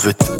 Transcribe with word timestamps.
veut 0.00 0.39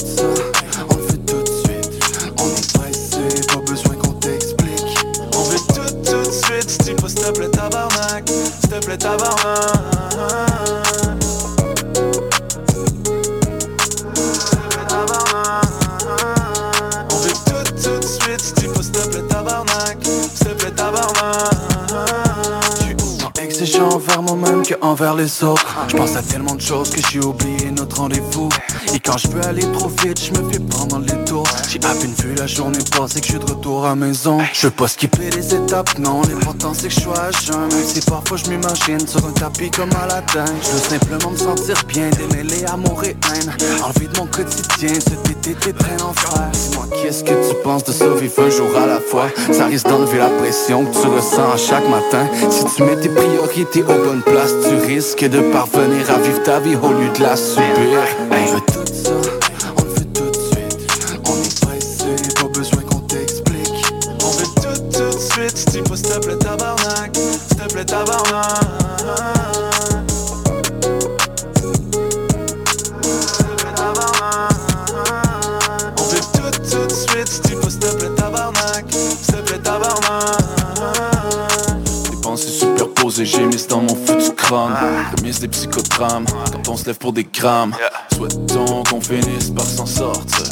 envers 25.01 25.15
les 25.15 25.45
autres. 25.45 25.67
Je 25.89 25.97
pense 25.97 26.15
à 26.15 26.23
tellement 26.23 26.55
de 26.55 26.61
choses 26.61 26.91
que 26.91 27.01
j'ai 27.11 27.21
oublié 27.21 27.71
notre 27.71 27.97
rendez-vous. 27.97 28.51
Et 28.95 29.01
quand 29.01 29.17
je 29.17 29.29
veux 29.29 29.43
aller 29.47 29.65
trop 29.73 29.89
vite, 29.89 30.21
je 30.23 30.31
me 30.39 30.51
fais 30.51 30.59
prendre 30.59 30.99
les 30.99 31.25
tours. 31.25 31.47
J'ai 31.71 31.79
à 31.85 31.95
peine 31.95 32.13
vu 32.23 32.35
la 32.35 32.47
journée 32.47 32.79
passer 32.97 33.21
que 33.21 33.27
je 33.27 33.33
suis 33.33 33.41
de 33.41 33.51
retour 33.51 33.87
à 33.87 33.95
maison. 33.95 34.39
Je 34.53 34.67
veux 34.67 34.73
pas 34.73 34.89
skipper 34.89 35.31
les 35.31 35.55
étapes, 35.55 35.99
non. 35.99 36.21
L'important 36.23 36.75
c'est 36.75 36.89
que 36.89 36.95
je 36.95 37.01
sois 37.01 37.19
à 37.19 37.31
jeun. 37.31 37.69
Même 37.69 37.85
si 37.87 38.01
parfois 38.03 38.37
je 38.37 38.51
m'imagine 38.51 39.07
sur 39.07 39.25
un 39.27 39.33
tapis 39.33 39.71
comme 39.71 39.91
à 40.03 40.07
la 40.07 40.21
dingue. 40.21 40.57
Je 40.63 40.71
veux 40.71 40.99
simplement 40.99 41.31
me 41.31 41.37
sentir 41.37 41.77
bien, 41.89 42.11
démêler 42.11 42.65
amour 42.67 43.03
et 43.05 43.17
haine. 43.33 43.53
Enlever 43.83 44.09
de 44.09 44.19
mon 44.19 44.27
quotidien, 44.27 45.01
cet 45.01 45.31
été 45.31 45.55
t'es 45.55 45.73
très 45.73 46.03
enfer. 46.03 46.51
Qu'est-ce 47.03 47.25
que 47.25 47.49
tu 47.49 47.55
penses 47.63 47.85
de 47.85 47.93
ça, 47.93 48.07
vivre 48.09 48.43
un 48.43 48.51
jour 48.51 48.69
à 48.77 48.87
la 48.87 49.01
fois? 49.01 49.29
Ça 49.53 49.67
risque 49.67 49.89
d'enlever 49.89 50.19
la 50.19 50.29
pression 50.29 50.85
que 50.85 50.93
tu 50.93 51.07
ressens 51.07 51.53
à 51.53 51.57
chaque 51.57 51.89
matin. 51.89 52.27
Si 52.51 52.65
tu 52.75 52.83
mets 52.83 52.97
tes 52.97 53.09
priorités 53.09 53.83
aux 53.83 54.05
bonnes 54.05 54.23
places, 54.23 54.55
tu 54.69 54.75
risques 54.87 55.25
de 55.25 55.41
parvenir 55.53 56.11
à 56.11 56.19
vivre 56.19 56.43
ta 56.43 56.61
vie 56.61 56.77
au 56.77 56.89
lieu 56.89 57.09
de 57.17 57.23
la 57.23 57.37
subir. 57.37 58.01
Quand 86.01 86.67
on 86.67 86.77
se 86.79 86.87
lève 86.87 86.97
pour 86.97 87.13
des 87.13 87.25
grammes, 87.25 87.75
souhaitons 88.15 88.83
qu'on 88.89 89.03
finisse 89.03 89.51
par 89.51 89.67
s'en 89.67 89.85
sortir. 89.85 90.47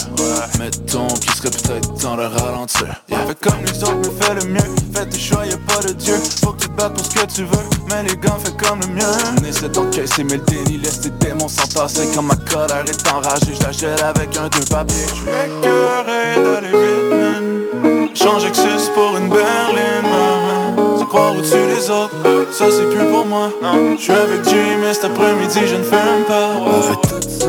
Mettons 0.59 1.07
qu'il 1.07 1.33
serait 1.33 1.49
peut-être 1.49 1.95
temps 1.95 2.17
de 2.19 2.25
ralentir. 2.25 3.03
Fais 3.09 3.35
comme 3.41 3.65
les 3.65 3.83
autres, 3.83 3.97
mais 3.97 4.27
fais 4.27 4.35
le 4.35 4.45
mieux. 4.45 4.75
Fais 4.93 5.07
tes 5.07 5.19
choix, 5.19 5.47
y'a 5.47 5.57
pas 5.57 5.83
de 5.89 5.95
Dieu. 5.95 6.17
Faut 6.45 6.53
que 6.53 6.65
tu 6.65 6.69
te 6.69 6.75
battes 6.75 6.93
pour 6.93 7.03
ce 7.03 7.11
que 7.15 7.25
tu 7.33 7.45
veux. 7.45 7.65
Mais 7.89 8.03
les 8.03 8.17
gants, 8.19 8.39
fais 8.45 8.53
comme 8.63 8.81
le 8.81 8.89
mien. 8.89 9.11
On 9.41 9.45
essaie 9.45 9.71
d'encaisser, 9.71 10.23
mais 10.23 10.37
le 10.37 10.43
déni 10.43 10.77
laisse 10.77 11.01
tes 11.01 11.11
démons 11.11 11.49
s'entasser. 11.49 12.11
Quand 12.15 12.25
ma 12.25 12.37
colère 12.37 12.85
est 12.87 13.09
enragée, 13.11 13.55
je 13.59 13.63
la 13.65 13.73
gèle 13.73 14.03
avec 14.03 14.37
un 14.37 14.49
deux 14.49 14.67
papiers. 14.69 15.07
Je 15.09 15.15
suis 15.15 15.31
écœuré 15.31 16.45
d'aller 16.45 16.69
vite, 16.69 17.11
man. 17.11 18.09
Que 18.13 18.19
c'est 18.19 18.93
pour 18.93 19.17
une 19.17 19.31
berline, 19.31 20.68
croire 21.09 21.35
au-dessus 21.37 21.55
des 21.55 21.91
autres, 21.91 22.15
ça 22.53 22.67
c'est 22.71 22.89
plus 22.95 23.07
pour 23.11 23.27
moi. 23.27 23.51
Je 23.97 24.03
suis 24.03 24.13
avec 24.13 24.45
Jim, 24.45 24.79
mais 24.81 24.93
cet 24.95 25.07
après-midi, 25.07 25.61
je 25.67 25.77
ne 25.77 25.83
fume 25.83 26.25
pas. 26.29 26.51
On 26.61 26.83
fait 26.83 27.01
tout 27.09 27.29
ça, 27.29 27.47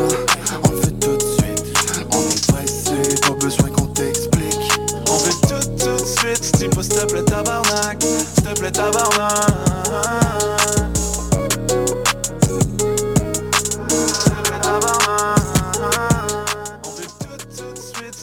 on 0.63 0.71
le 0.71 0.77
fait 0.77 0.99
tout 0.99 1.17
de 1.17 1.21
suite. 1.21 2.07
On 2.13 2.21
est 2.21 2.47
pressé, 2.53 3.21
pas 3.21 3.33
besoin 3.33 3.69
qu'on 3.69 3.87
t'explique. 3.87 4.71
On 5.09 5.17
veut 5.17 5.33
tout 5.41 5.67
tout 5.77 5.91
de 5.91 6.05
suite, 6.05 6.43
s'il 6.55 6.73
faut, 6.73 6.81
s'il 6.81 6.95
te 6.95 7.05
plaît, 7.11 7.23
tabarnak. 7.23 8.01
S'il 8.01 8.43
te 8.43 8.59
plaît, 8.59 8.71
tabarnak. 8.71 9.49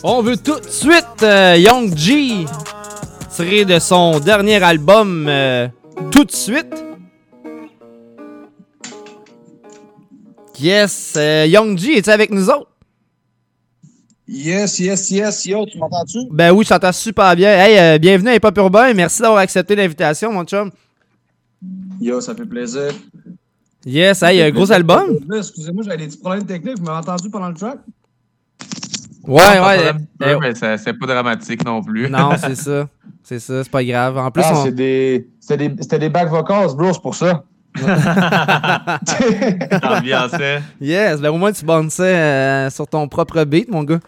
On 0.03 0.23
veut 0.23 0.37
tout 0.37 0.61
de 0.61 0.71
suite 0.71 1.23
euh, 1.25 1.57
Young 1.59 1.93
G 1.97 2.47
tiré 3.37 3.67
de 3.67 3.79
son 3.79 4.19
dernier 4.19 4.63
album 4.63 5.27
euh, 5.29 5.69
Tout 6.11 6.25
de 6.25 6.33
suite. 6.33 6.75
Yes, 10.59 11.15
euh, 11.19 11.45
Young 11.47 11.77
G, 11.77 11.99
es-tu 11.99 12.09
avec 12.09 12.31
nous 12.31 12.49
autres? 12.49 12.71
Yes, 14.27 14.79
yes, 14.79 15.11
yes. 15.11 15.45
Yo, 15.45 15.67
tu 15.67 15.77
m'entends-tu? 15.77 16.21
Ben 16.31 16.51
oui, 16.51 16.65
je 16.65 16.71
t'entends 16.71 16.93
super 16.93 17.37
bien. 17.37 17.51
Hey, 17.51 17.79
euh, 17.79 17.99
bienvenue 17.99 18.31
à 18.31 18.37
Hip 18.37 18.41
Hop 18.43 18.57
Urbain. 18.57 18.95
Merci 18.95 19.21
d'avoir 19.21 19.41
accepté 19.41 19.77
l'invitation, 19.77 20.33
mon 20.33 20.45
chum. 20.45 20.71
Yo, 22.01 22.23
ça 22.23 22.35
fait 22.35 22.47
plaisir. 22.47 22.91
Yes, 23.85 24.23
hey, 24.23 24.41
un 24.41 24.51
gros 24.51 24.73
album. 24.73 25.19
Excusez-moi, 25.37 25.85
j'avais 25.85 25.99
des 25.99 26.07
petits 26.07 26.19
problèmes 26.19 26.47
techniques. 26.47 26.79
Vous 26.79 26.87
m'avez 26.87 26.99
entendu 26.99 27.29
pendant 27.29 27.49
le 27.49 27.55
track? 27.55 27.81
Ouais, 29.27 29.61
ouais. 29.61 29.93
euh, 30.23 30.39
mais 30.41 30.55
c'est 30.55 30.93
pas 30.95 31.07
dramatique 31.07 31.65
non 31.67 31.83
plus. 31.83 32.09
non, 32.09 32.31
c'est 32.41 32.55
ça. 32.55 32.89
C'est 33.29 33.41
ça, 33.41 33.65
c'est 33.65 33.71
pas 33.73 33.83
grave. 33.83 34.17
En 34.19 34.31
plus, 34.31 34.45
Ah, 34.47 34.53
on- 34.55 34.63
c'est 34.65 34.71
des... 34.73 35.27
C'était 35.41 35.69
des... 35.69 35.83
c'était 35.83 35.99
des 35.99 36.09
back 36.09 36.29
vocals, 36.29 36.77
bro, 36.77 36.93
c'est 36.93 37.03
pour 37.03 37.17
ça. 37.17 37.43
Ambiancé. 39.83 40.59
yes, 40.81 41.21
ben 41.21 41.31
au 41.31 41.37
moins 41.37 41.53
tu 41.53 41.65
bounçais 41.65 42.03
euh, 42.05 42.71
sur 42.71 42.87
ton 42.87 43.09
propre 43.09 43.43
beat, 43.45 43.69
mon 43.69 43.83
gars. 43.83 43.99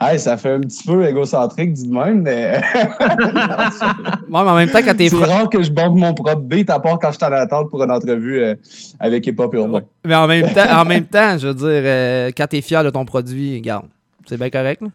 hey, 0.00 0.18
ça 0.18 0.36
fait 0.38 0.54
un 0.54 0.60
petit 0.60 0.84
peu 0.86 1.06
égocentrique, 1.06 1.72
dit 1.74 1.88
de 1.88 1.92
même, 1.92 2.22
mais 2.22 2.60
Bon, 4.28 4.42
mais 4.44 4.50
en 4.50 4.56
même 4.56 4.70
temps, 4.70 4.80
quand 4.84 4.96
t'es 4.96 5.08
c'est 5.10 5.16
rare 5.24 5.48
que 5.50 5.62
je 5.62 5.70
bande 5.70 5.96
mon 5.96 6.14
propre 6.14 6.40
beat, 6.42 6.70
à 6.70 6.80
part 6.80 6.98
quand 6.98 7.12
je 7.12 7.16
suis 7.18 7.24
en 7.26 7.32
attente 7.32 7.68
pour 7.70 7.82
une 7.84 7.90
entrevue 7.90 8.42
euh, 8.42 8.54
avec 8.98 9.26
Hip 9.26 9.34
Hop 9.38 9.52
Urbain. 9.54 9.82
Mais 10.06 10.14
en 10.14 10.26
même 10.26 10.50
temps, 10.52 10.80
en 10.80 10.84
même 10.84 11.04
temps, 11.04 11.36
je 11.38 11.48
veux 11.48 11.54
dire, 11.54 11.66
euh, 11.68 12.30
quand 12.36 12.46
t'es 12.48 12.62
fier 12.62 12.82
de 12.82 12.90
ton 12.90 13.04
produit, 13.04 13.56
regarde, 13.56 13.86
c'est 14.26 14.38
bien 14.38 14.50
correct, 14.50 14.80
là? 14.82 14.88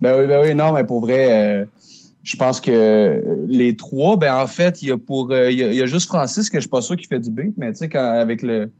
Ben 0.00 0.18
oui, 0.18 0.26
ben 0.26 0.40
oui, 0.42 0.54
non, 0.54 0.72
mais 0.72 0.84
pour 0.84 1.00
vrai, 1.00 1.60
euh, 1.60 1.64
je 2.22 2.36
pense 2.36 2.60
que 2.60 3.22
les 3.48 3.76
trois, 3.76 4.16
ben 4.16 4.34
en 4.34 4.46
fait, 4.46 4.82
il 4.82 4.88
y 4.88 4.92
a 4.92 4.98
pour 4.98 5.30
euh, 5.30 5.50
il 5.50 5.58
y, 5.58 5.64
a- 5.64 5.68
il 5.72 5.74
y 5.78 5.82
a 5.82 5.86
juste 5.86 6.06
Francis 6.08 6.48
que 6.50 6.56
je 6.58 6.62
suis 6.62 6.70
pas 6.70 6.80
sûr 6.82 6.96
qu'il 6.96 7.06
fait 7.06 7.20
du 7.20 7.30
beat, 7.30 7.54
mais 7.56 7.70
tu 7.72 7.78
sais, 7.78 7.88
quand 7.88 8.04
avec 8.04 8.42
le 8.42 8.70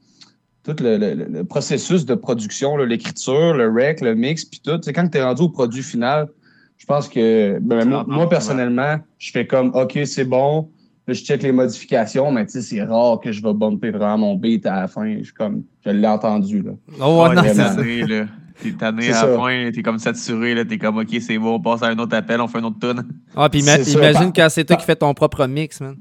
tout 0.62 0.76
le, 0.82 0.98
le- 0.98 1.14
le- 1.14 1.24
le 1.24 1.44
processus 1.44 2.04
de 2.04 2.14
production, 2.14 2.76
l'écriture, 2.76 3.54
le 3.54 3.70
rec, 3.70 4.02
le 4.02 4.14
mix, 4.14 4.44
puis 4.44 4.60
tout, 4.62 4.76
tu 4.76 4.82
sais, 4.84 4.92
quand 4.92 5.08
tu 5.08 5.16
es 5.18 5.22
rendu 5.22 5.42
au 5.42 5.48
produit 5.48 5.82
final, 5.82 6.28
je 6.76 6.84
pense 6.86 7.08
que 7.08 7.58
ben, 7.60 7.84
moi, 7.86 8.04
moi, 8.06 8.28
personnellement, 8.28 8.96
je 9.18 9.30
fais 9.32 9.46
comme 9.46 9.70
OK, 9.74 9.98
c'est 10.04 10.24
bon. 10.24 10.68
Là, 11.06 11.14
je 11.14 11.22
check 11.22 11.42
les 11.42 11.50
modifications, 11.52 12.30
mais 12.30 12.44
tu 12.44 12.52
sais, 12.52 12.62
c'est 12.62 12.82
rare 12.82 13.20
que 13.20 13.32
je 13.32 13.42
vais 13.42 13.54
bumper 13.54 13.90
vraiment 13.90 14.18
mon 14.18 14.34
beat 14.36 14.66
à 14.66 14.82
la 14.82 14.88
fin. 14.88 15.16
Je 15.18 15.24
suis 15.24 15.32
comme 15.32 15.64
je 15.84 15.90
l'ai 15.90 16.06
entendu 16.06 16.60
là. 16.62 16.72
Oh, 17.00 17.22
ouais, 17.28 17.34
non, 17.36 17.42
c'est 17.54 17.54
ça. 17.54 17.82
là. 18.06 18.26
T'es 18.62 18.72
tanné 18.72 19.10
à 19.12 19.26
la 19.26 19.36
fin, 19.38 19.70
t'es 19.72 19.82
comme 19.82 19.98
saturé, 19.98 20.54
là. 20.54 20.64
T'es 20.64 20.76
comme, 20.78 20.98
OK, 20.98 21.08
c'est 21.20 21.38
bon, 21.38 21.54
on 21.54 21.60
passe 21.60 21.82
à 21.82 21.86
un 21.86 21.98
autre 21.98 22.14
appel, 22.16 22.40
on 22.40 22.48
fait 22.48 22.58
un 22.58 22.64
autre 22.64 22.78
tune. 22.80 23.02
Ah, 23.36 23.48
puis 23.48 23.60
ima- 23.60 23.78
imagine 23.92 24.32
quand 24.34 24.48
c'est 24.50 24.64
toi 24.64 24.76
qui 24.76 24.84
fais 24.84 24.96
ton 24.96 25.12
propre 25.14 25.46
mix, 25.46 25.80
man. 25.80 25.96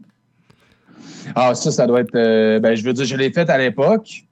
Ah, 1.36 1.54
ça, 1.56 1.72
ça 1.72 1.86
doit 1.88 2.02
être. 2.02 2.16
euh, 2.16 2.60
ben, 2.60 2.76
je 2.76 2.84
veux 2.84 2.94
dire, 2.94 3.06
je 3.06 3.16
l'ai 3.16 3.32
fait 3.32 3.50
à 3.50 3.58
l'époque, 3.58 4.24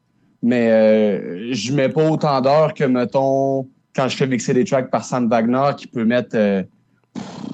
mais 0.42 0.70
euh, 0.72 1.54
je 1.54 1.72
mets 1.74 1.90
pas 1.90 2.10
autant 2.10 2.42
d'heures 2.42 2.74
que, 2.74 2.84
mettons, 2.84 3.68
quand 3.96 4.08
je 4.08 4.18
fais 4.18 4.28
mixer 4.28 4.54
des 4.54 4.64
tracks 4.66 4.90
par 4.90 5.04
Sam 5.06 5.28
Wagner 5.30 5.72
qui 5.78 5.88
peut 5.88 6.06
mettre 6.06 6.36
euh, 6.36 6.64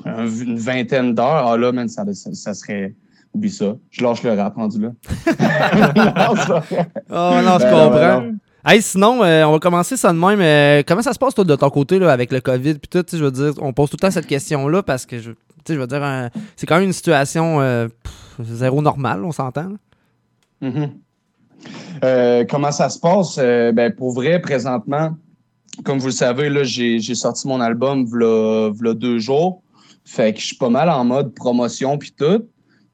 un- 0.06 0.28
une 0.28 0.58
vingtaine 0.58 1.14
d'heures. 1.14 1.48
Ah 1.48 1.58
là, 1.58 1.72
man, 1.72 1.88
ça, 1.90 2.04
ça, 2.14 2.34
ça 2.34 2.54
serait. 2.54 2.94
Oublie 3.36 3.50
ça. 3.50 3.76
Je 3.90 4.04
lâche 4.04 4.22
le 4.22 4.34
rap 4.34 4.56
rendu 4.56 4.80
là. 4.80 4.92
Non. 5.96 6.62
Oh, 7.10 7.42
non, 7.44 7.58
je 7.60 7.64
Ben 7.64 7.72
comprends. 7.72 7.90
ben 7.90 8.22
non. 8.32 8.36
Hey, 8.66 8.82
sinon, 8.82 9.22
euh, 9.22 9.44
on 9.44 9.52
va 9.52 9.60
commencer 9.60 9.98
ça 9.98 10.14
de 10.14 10.18
même. 10.18 10.40
Euh, 10.40 10.84
comment 10.88 11.02
ça 11.02 11.12
se 11.12 11.20
passe, 11.20 11.36
toi, 11.36 11.44
de 11.44 11.56
ton 11.56 11.70
côté, 11.70 12.00
là, 12.00 12.14
avec 12.14 12.32
le 12.32 12.40
COVID? 12.40 12.76
Puis 12.76 12.88
tout, 12.90 13.04
je 13.12 13.22
veux 13.22 13.32
dire, 13.32 13.52
on 13.60 13.74
pose 13.74 13.90
tout 13.90 13.98
le 13.98 14.08
temps 14.08 14.12
cette 14.12 14.26
question-là 14.26 14.82
parce 14.84 15.06
que, 15.06 15.20
je, 15.20 15.32
tu 15.32 15.38
sais, 15.68 15.74
je 15.74 15.80
veux 15.80 15.88
dire, 15.88 16.30
c'est 16.56 16.66
quand 16.66 16.76
même 16.76 16.86
une 16.86 16.94
situation 16.94 17.60
euh, 17.60 17.90
zéro 18.40 18.82
normale, 18.82 19.26
on 19.26 19.34
s'entend. 19.34 19.74
Mhm. 20.62 20.92
Euh, 22.06 22.46
comment 22.50 22.72
ça 22.72 22.88
se 22.88 23.00
passe? 23.00 23.36
Ben, 23.38 23.94
pour 23.94 24.14
vrai, 24.14 24.40
présentement, 24.40 25.18
comme 25.84 26.00
vous 26.00 26.08
le 26.08 26.14
savez, 26.14 26.50
j'ai, 26.64 27.16
sorti 27.16 27.50
mon 27.50 27.60
album 27.60 28.06
v'là, 28.06 28.94
deux 28.94 29.20
jours. 29.20 29.62
Fait 30.06 30.34
que 30.34 30.40
je 30.40 30.46
suis 30.48 30.58
pas 30.58 30.70
mal 30.70 30.90
en 30.90 31.04
mode 31.04 31.34
promotion 31.34 31.98
puis 31.98 32.14
tout. 32.18 32.48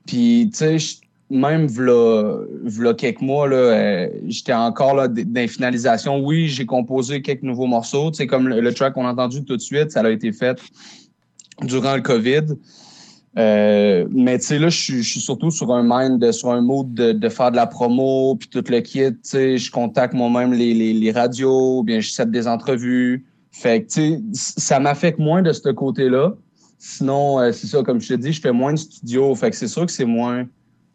Puis, 0.08 0.50
tu 0.52 0.80
sais, 0.80 1.00
même 1.30 1.68
v'là, 1.68 2.40
v'là 2.64 2.94
quelques 2.94 3.22
mois, 3.22 3.48
là, 3.48 3.56
euh, 3.56 4.10
j'étais 4.28 4.54
encore 4.54 4.96
là 4.96 5.08
dans 5.08 5.24
les 5.36 5.48
finalisations. 5.48 6.20
Oui, 6.20 6.48
j'ai 6.48 6.66
composé 6.66 7.22
quelques 7.22 7.44
nouveaux 7.44 7.68
morceaux. 7.68 8.12
Sais, 8.14 8.28
comme 8.28 8.48
le, 8.48 8.74
track 8.74 8.94
qu'on 8.94 9.06
a 9.06 9.12
entendu 9.12 9.44
tout 9.44 9.56
de 9.56 9.62
suite, 9.62 9.92
ça 9.92 10.02
a 10.02 10.10
été 10.10 10.32
fait 10.32 10.60
durant 11.62 11.96
le 11.96 12.02
COVID. 12.02 12.56
Euh, 13.38 14.08
mais 14.10 14.40
tu 14.40 14.46
sais, 14.46 14.60
là, 14.60 14.70
je 14.70 15.02
suis, 15.02 15.04
surtout 15.04 15.52
sur 15.52 15.72
un 15.72 15.84
mind, 15.86 16.32
sur 16.32 16.50
un 16.50 16.62
mode 16.62 16.94
de, 16.94 17.12
de 17.12 17.30
faire 17.30 17.52
de 17.52 17.58
la 17.58 17.68
promo, 17.68 18.36
puis 18.36 18.50
tout 18.50 18.64
le 18.68 18.80
kit. 18.80 19.12
Tu 19.12 19.18
sais, 19.22 19.58
je 19.58 19.72
contacte 19.72 20.16
moi-même 20.16 20.52
les, 20.54 20.74
les, 20.74 20.94
les 20.94 21.12
radios, 21.12 21.84
bien, 21.84 22.00
je 22.00 22.10
set 22.10 22.32
des 22.32 22.48
entrevues. 22.48 23.26
Fait 23.52 23.84
que, 23.84 23.88
tu 23.88 24.02
sais, 24.02 24.22
ça 24.34 24.80
m'affecte 24.80 25.20
moins 25.20 25.42
de 25.42 25.52
ce 25.52 25.70
côté-là. 25.70 26.34
Sinon, 26.80 27.40
euh, 27.40 27.52
c'est 27.52 27.68
ça, 27.68 27.84
comme 27.84 28.00
je 28.00 28.08
te 28.08 28.14
dis, 28.14 28.32
je 28.32 28.42
fais 28.42 28.52
moins 28.52 28.74
de 28.74 28.80
studio. 28.80 29.36
Fait 29.36 29.52
que 29.52 29.56
c'est 29.56 29.68
sûr 29.68 29.86
que 29.86 29.92
c'est 29.92 30.06
moins. 30.06 30.46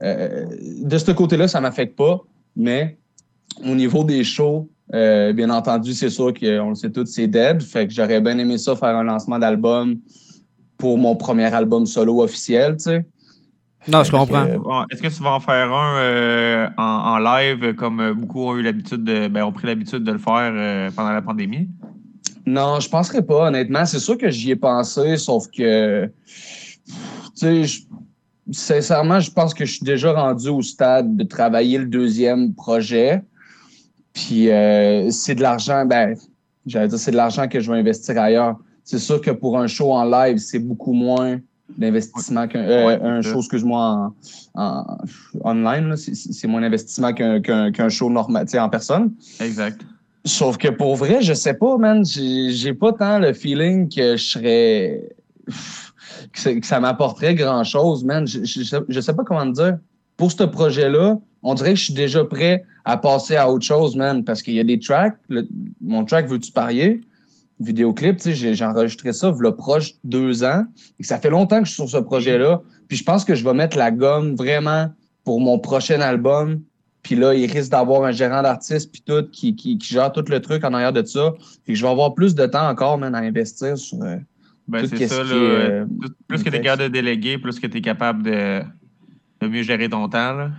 Euh, 0.04 0.46
de 0.82 0.98
ce 0.98 1.10
côté-là, 1.10 1.48
ça 1.48 1.60
m'affecte 1.60 1.96
pas. 1.96 2.20
Mais 2.54 2.98
au 3.64 3.74
niveau 3.74 4.04
des 4.04 4.22
shows, 4.22 4.68
euh, 4.92 5.32
bien 5.32 5.50
entendu, 5.50 5.92
c'est 5.94 6.10
sûr 6.10 6.32
qu'on 6.34 6.68
le 6.70 6.74
sait 6.74 6.90
tous, 6.90 7.06
c'est 7.06 7.26
dead. 7.26 7.62
Fait 7.62 7.86
que 7.86 7.92
j'aurais 7.92 8.20
bien 8.20 8.38
aimé 8.38 8.58
ça 8.58 8.76
faire 8.76 8.96
un 8.96 9.04
lancement 9.04 9.38
d'album 9.38 9.98
pour 10.76 10.98
mon 10.98 11.16
premier 11.16 11.52
album 11.54 11.86
solo 11.86 12.22
officiel, 12.22 12.76
tu 12.76 12.84
sais. 12.84 13.06
Non, 13.86 14.02
je 14.02 14.10
comprends. 14.10 14.46
Euh, 14.46 14.84
Est-ce 14.90 15.02
que 15.02 15.08
tu 15.08 15.22
vas 15.22 15.32
en 15.32 15.40
faire 15.40 15.70
un 15.72 15.98
euh, 15.98 16.68
en, 16.78 16.82
en 16.82 17.18
live 17.18 17.74
comme 17.74 18.00
euh, 18.00 18.14
beaucoup 18.14 18.44
ont 18.44 18.56
eu 18.56 18.62
l'habitude 18.62 19.04
de 19.04 19.28
ben, 19.28 19.44
ont 19.44 19.52
pris 19.52 19.66
l'habitude 19.66 20.04
de 20.04 20.12
le 20.12 20.18
faire 20.18 20.52
euh, 20.54 20.90
pendant 20.96 21.12
la 21.12 21.20
pandémie? 21.20 21.68
Non, 22.46 22.80
je 22.80 22.88
penserais 22.88 23.22
pas, 23.22 23.48
honnêtement. 23.48 23.84
C'est 23.84 23.98
sûr 23.98 24.16
que 24.16 24.30
j'y 24.30 24.52
ai 24.52 24.56
pensé, 24.56 25.18
sauf 25.18 25.48
que, 25.48 26.06
tu 26.06 27.66
sais, 27.66 27.84
sincèrement, 28.50 29.20
je 29.20 29.30
pense 29.30 29.54
que 29.54 29.64
je 29.64 29.74
suis 29.74 29.84
déjà 29.84 30.12
rendu 30.12 30.48
au 30.48 30.62
stade 30.62 31.16
de 31.16 31.24
travailler 31.24 31.78
le 31.78 31.86
deuxième 31.86 32.54
projet. 32.54 33.22
Puis, 34.12 34.50
euh, 34.50 35.10
c'est 35.10 35.34
de 35.34 35.42
l'argent, 35.42 35.84
ben, 35.86 36.16
j'allais 36.66 36.88
dire, 36.88 36.98
c'est 36.98 37.10
de 37.10 37.16
l'argent 37.16 37.48
que 37.48 37.60
je 37.60 37.70
vais 37.70 37.78
investir 37.78 38.18
ailleurs. 38.20 38.56
C'est 38.84 38.98
sûr 38.98 39.20
que 39.20 39.30
pour 39.30 39.58
un 39.58 39.66
show 39.66 39.92
en 39.92 40.04
live, 40.04 40.38
c'est 40.38 40.58
beaucoup 40.58 40.92
moins 40.92 41.40
d'investissement 41.78 42.46
qu'un 42.46 42.60
euh, 42.60 42.86
Ouais, 42.86 42.98
un 43.02 43.22
show, 43.22 43.38
excuse-moi, 43.38 44.12
en, 44.54 44.62
en- 44.62 44.98
online. 45.42 45.96
C'est- 45.96 46.46
moins 46.46 46.60
d'investissement 46.60 47.12
qu'un 47.14 47.40
qu'un 47.40 47.72
qu'un 47.72 47.88
show 47.88 48.10
normal, 48.10 48.46
en 48.58 48.68
personne. 48.68 49.12
Exact. 49.40 49.80
Sauf 50.26 50.56
que 50.58 50.68
pour 50.68 50.96
vrai, 50.96 51.22
je 51.22 51.32
sais 51.34 51.54
pas, 51.54 51.76
man. 51.78 52.04
J'ai 52.04 52.74
pas 52.74 52.92
tant 52.92 53.18
le 53.18 53.32
feeling 53.32 53.88
que 53.88 54.16
je 54.16 54.24
serais. 54.24 55.02
Que, 56.32 56.66
ça- 56.66 56.80
m'apporterait 56.80 57.34
grand 57.34 57.64
chose, 57.64 58.04
man. 58.04 58.26
Je, 58.26 58.44
je, 58.44 59.00
sais- 59.00 59.12
pas 59.14 59.24
comment 59.24 59.46
te 59.46 59.56
dire. 59.56 59.78
Pour 60.16 60.30
ce 60.30 60.44
projet-là, 60.44 61.18
on 61.42 61.54
dirait 61.54 61.74
que 61.74 61.78
je 61.78 61.84
suis 61.84 61.94
déjà 61.94 62.24
prêt 62.24 62.64
à 62.84 62.96
passer 62.96 63.36
à 63.36 63.50
autre 63.50 63.64
chose, 63.64 63.96
man. 63.96 64.24
Parce 64.24 64.42
qu'il 64.42 64.54
y 64.54 64.60
a 64.60 64.64
des 64.64 64.78
tracks. 64.78 65.16
Mon 65.80 66.04
track 66.04 66.28
Veux-tu 66.28 66.52
parier? 66.52 67.00
Vidéoclip, 67.60 68.16
tu 68.16 68.34
sais, 68.34 68.54
j'ai 68.54 68.64
enregistré 68.64 69.12
ça, 69.12 69.32
le 69.38 69.54
proche 69.54 69.92
deux 70.02 70.42
ans. 70.42 70.64
Et 70.98 71.04
ça 71.04 71.18
fait 71.18 71.30
longtemps 71.30 71.60
que 71.60 71.66
je 71.66 71.72
suis 71.72 71.82
sur 71.82 71.88
ce 71.88 72.02
projet-là. 72.02 72.60
Puis 72.88 72.98
je 72.98 73.04
pense 73.04 73.24
que 73.24 73.34
je 73.34 73.44
vais 73.44 73.54
mettre 73.54 73.76
la 73.78 73.90
gomme 73.90 74.34
vraiment 74.34 74.88
pour 75.24 75.40
mon 75.40 75.58
prochain 75.58 76.00
album. 76.00 76.60
Puis 77.02 77.14
là, 77.16 77.34
il 77.34 77.50
risque 77.50 77.70
d'avoir 77.70 78.04
un 78.04 78.12
gérant 78.12 78.42
d'artiste 78.42 78.90
puis 78.90 79.02
tout 79.06 79.28
qui, 79.30 79.78
gère 79.80 80.10
tout 80.10 80.24
le 80.26 80.40
truc 80.40 80.64
en 80.64 80.72
arrière 80.74 80.92
de 80.92 81.04
ça. 81.04 81.32
Que 81.66 81.74
je 81.74 81.82
vais 81.82 81.90
avoir 81.90 82.14
plus 82.14 82.34
de 82.34 82.46
temps 82.46 82.68
encore, 82.68 82.98
man, 82.98 83.14
à 83.14 83.18
investir 83.18 83.78
sur 83.78 84.02
euh, 84.02 84.16
Ben, 84.66 84.86
c'est 84.86 85.06
ça. 85.08 85.22
Là, 85.22 85.34
euh, 85.34 85.86
plus 86.26 86.42
que 86.42 86.50
tu 86.50 86.56
es 86.56 86.60
capable 86.60 86.84
de 86.84 86.88
déléguer, 86.88 87.38
plus 87.38 87.60
que 87.60 87.66
tu 87.66 87.78
es 87.78 87.80
capable 87.80 88.22
de, 88.22 88.62
de 89.40 89.48
mieux 89.48 89.62
gérer 89.62 89.88
ton 89.88 90.08
temps. 90.08 90.32
Là. 90.32 90.50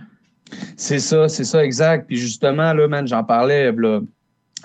C'est 0.76 1.00
ça, 1.00 1.28
c'est 1.28 1.44
ça, 1.44 1.64
exact. 1.64 2.06
Puis 2.06 2.16
justement, 2.16 2.72
là, 2.72 2.86
man, 2.86 3.06
j'en 3.06 3.24
parlais, 3.24 3.72
v'là- 3.72 4.04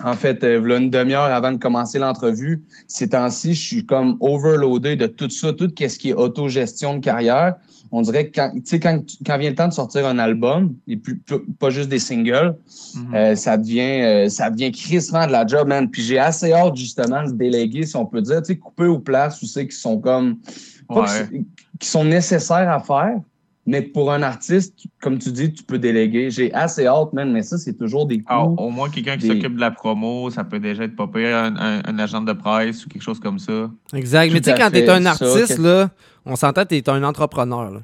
en 0.04 0.14
fait, 0.14 0.42
euh, 0.44 0.60
v'là 0.60 0.76
une 0.78 0.90
demi-heure 0.90 1.22
avant 1.24 1.52
de 1.52 1.58
commencer 1.58 1.98
l'entrevue. 1.98 2.62
Ces 2.88 3.08
temps-ci, 3.10 3.54
je 3.54 3.60
suis 3.62 3.86
comme 3.86 4.16
overloadé 4.20 4.96
de 4.96 5.06
tout 5.06 5.30
ça, 5.30 5.52
tout 5.52 5.70
ce 5.76 5.98
qui 5.98 6.10
est 6.10 6.14
autogestion 6.14 6.94
de 6.96 7.00
carrière. 7.00 7.54
On 7.94 8.00
dirait 8.00 8.28
que 8.28 8.40
quand, 8.40 8.50
tu 8.54 8.62
sais, 8.64 8.80
quand, 8.80 9.02
quand 9.26 9.36
vient 9.36 9.50
le 9.50 9.54
temps 9.56 9.68
de 9.68 9.72
sortir 9.74 10.06
un 10.06 10.18
album, 10.18 10.74
et 10.88 10.96
plus, 10.96 11.18
plus- 11.18 11.44
pas 11.58 11.68
juste 11.70 11.90
des 11.90 11.98
singles, 11.98 12.56
Mhm. 12.96 13.14
euh, 13.14 13.34
ça 13.36 13.56
devient 13.58 14.02
euh, 14.02 14.28
ça 14.30 14.48
devient 14.50 14.72
crissement 14.72 15.26
de 15.26 15.32
la 15.32 15.46
job, 15.46 15.68
man. 15.68 15.90
Puis 15.90 16.02
j'ai 16.02 16.18
assez 16.18 16.52
hâte, 16.52 16.74
justement, 16.76 17.22
de 17.24 17.32
déléguer, 17.32 17.84
si 17.84 17.94
on 17.96 18.06
peut 18.06 18.22
dire, 18.22 18.40
tu 18.42 18.46
sais, 18.52 18.56
couper 18.56 18.86
aux 18.86 18.98
places 18.98 19.42
où 19.42 19.46
c'est 19.46 19.66
qui 19.68 19.76
sont 19.76 19.98
comme 19.98 20.38
pas 20.88 21.02
Ouais. 21.02 21.44
qui 21.78 21.88
sont 21.88 22.04
nécessaires 22.04 22.70
à 22.70 22.80
faire, 22.80 23.16
mais 23.66 23.82
pour 23.82 24.12
un 24.12 24.22
artiste, 24.22 24.74
comme 25.00 25.18
tu 25.18 25.30
dis, 25.30 25.52
tu 25.52 25.62
peux 25.62 25.78
déléguer. 25.78 26.30
J'ai 26.30 26.52
assez 26.52 26.86
hâte, 26.86 27.12
man, 27.12 27.30
mais 27.32 27.42
ça, 27.42 27.58
c'est 27.58 27.74
toujours 27.78 28.06
des 28.06 28.20
Ah, 28.26 28.42
coûts. 28.44 28.56
au 28.58 28.70
moins, 28.70 28.90
quelqu'un 28.90 29.16
qui 29.16 29.28
des- 29.28 29.34
s'occupe 29.34 29.54
de 29.56 29.60
la 29.60 29.70
promo, 29.70 30.30
ça 30.30 30.42
peut 30.44 30.58
déjà 30.58 30.84
être 30.84 30.96
pas 30.96 31.06
pire, 31.06 31.36
un, 31.36 31.54
un- 31.56 31.82
un 31.86 31.98
agent 31.98 32.22
de 32.22 32.32
presse 32.32 32.84
ou 32.84 32.88
quelque 32.88 33.02
chose 33.02 33.20
comme 33.20 33.38
ça. 33.38 33.70
Exact. 33.94 34.28
Tout 34.28 34.34
Mais 34.34 34.40
tu 34.40 34.50
sais, 34.50 34.56
quand 34.58 34.70
t'es 34.70 34.88
un 34.88 35.06
artiste, 35.06 35.58
là, 35.58 35.90
on 36.26 36.34
s'entend, 36.36 36.64
t'es 36.64 36.88
un 36.90 37.02
entrepreneur. 37.04 37.70
Là. 37.70 37.80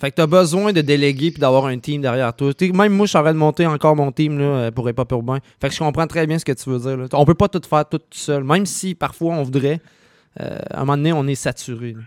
Fait 0.00 0.10
que 0.10 0.16
t'as 0.16 0.26
besoin 0.26 0.72
de 0.72 0.80
déléguer 0.80 1.30
puis 1.30 1.40
d'avoir 1.40 1.66
un 1.66 1.78
team 1.78 2.02
derrière 2.02 2.34
toi. 2.34 2.52
T'sais, 2.52 2.72
même 2.72 2.92
moi, 2.92 3.06
je 3.06 3.10
suis 3.10 3.18
en 3.18 3.22
train 3.22 3.32
de 3.32 3.38
monter 3.38 3.66
encore 3.66 3.94
mon 3.94 4.10
team 4.10 4.36
là, 4.36 4.44
euh, 4.44 4.70
pour 4.72 4.92
pas 4.92 5.04
pour 5.04 5.22
bien. 5.22 5.38
Fait 5.60 5.68
que 5.68 5.74
je 5.74 5.78
comprends 5.78 6.08
très 6.08 6.26
bien 6.26 6.38
ce 6.40 6.44
que 6.44 6.50
tu 6.52 6.68
veux 6.70 6.78
dire. 6.80 6.96
Là. 6.96 7.06
On 7.12 7.24
peut 7.24 7.34
pas 7.34 7.48
tout 7.48 7.60
faire 7.68 7.88
tout 7.88 8.00
seul. 8.10 8.42
Même 8.42 8.66
si 8.66 8.96
parfois 8.96 9.34
on 9.36 9.44
voudrait, 9.44 9.80
euh, 10.40 10.58
à 10.72 10.78
un 10.78 10.80
moment 10.80 10.96
donné, 10.96 11.12
on 11.12 11.24
est 11.28 11.36
saturé. 11.36 11.92
là. 11.92 12.02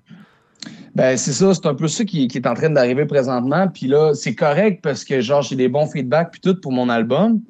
Ben, 0.95 1.17
c'est 1.17 1.33
ça, 1.33 1.53
c'est 1.53 1.65
un 1.65 1.75
peu 1.75 1.87
ça 1.87 2.05
qui, 2.05 2.27
qui 2.27 2.37
est 2.37 2.47
en 2.47 2.53
train 2.53 2.69
d'arriver 2.69 3.05
présentement. 3.05 3.67
Puis 3.67 3.87
là, 3.87 4.13
c'est 4.13 4.33
correct 4.33 4.79
parce 4.81 5.03
que, 5.03 5.19
genre, 5.19 5.41
j'ai 5.41 5.55
des 5.55 5.67
bons 5.67 5.87
feedbacks 5.87 6.31
puis 6.31 6.41
tout 6.41 6.59
pour 6.59 6.71
mon 6.71 6.87
album. 6.87 7.41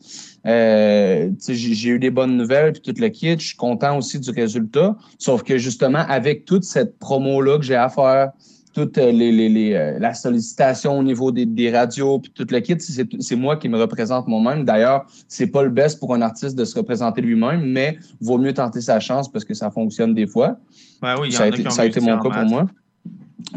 Euh, 0.48 1.30
j'ai 1.48 1.90
eu 1.90 2.00
des 2.00 2.10
bonnes 2.10 2.38
nouvelles 2.38 2.74
puis 2.74 2.82
tout 2.82 3.00
le 3.00 3.10
kit. 3.10 3.38
Je 3.38 3.48
suis 3.48 3.56
content 3.56 3.98
aussi 3.98 4.20
du 4.20 4.32
résultat. 4.32 4.96
Sauf 5.20 5.44
que, 5.44 5.58
justement, 5.58 6.06
avec 6.08 6.46
toute 6.46 6.64
cette 6.64 6.98
promo-là 6.98 7.60
que 7.60 7.66
j'ai 7.66 7.76
à 7.76 7.90
faire, 7.90 8.32
toute 8.76 8.98
euh, 8.98 9.12
les, 9.12 9.32
les, 9.32 9.48
les, 9.48 9.74
euh, 9.74 9.98
la 10.00 10.14
sollicitation 10.14 11.00
au 11.00 11.04
niveau 11.04 11.32
des, 11.32 11.46
des 11.46 11.72
radios 11.72 12.20
puis 12.20 12.32
tout 12.36 12.46
le 12.50 12.60
kit, 12.60 12.76
c'est 12.78 13.36
moi 13.36 13.56
qui 13.56 13.70
me 13.70 13.80
représente 13.80 14.28
moi-même. 14.28 14.66
D'ailleurs, 14.66 15.06
c'est 15.30 15.48
pas 15.48 15.64
le 15.64 15.70
best 15.70 16.00
pour 16.00 16.14
un 16.14 16.22
artiste 16.22 16.58
de 16.58 16.66
se 16.66 16.76
représenter 16.78 17.22
lui-même, 17.22 17.62
mais 17.62 17.98
vaut 18.20 18.38
mieux 18.38 18.54
tenter 18.54 18.82
sa 18.82 19.00
chance 19.00 19.32
parce 19.32 19.46
que 19.46 19.54
ça 19.54 19.72
fonctionne 19.72 20.14
des 20.14 20.28
fois 20.28 20.58
Ben 21.02 21.16
oui, 21.20 21.30
y 21.30 21.38
a 21.38 21.48
été, 21.48 21.70
ça 21.70 21.84
a 21.84 21.86
été 21.86 22.02
mon 22.02 22.20
cas 22.20 22.30
pour 22.30 22.50
moi. 22.50 22.68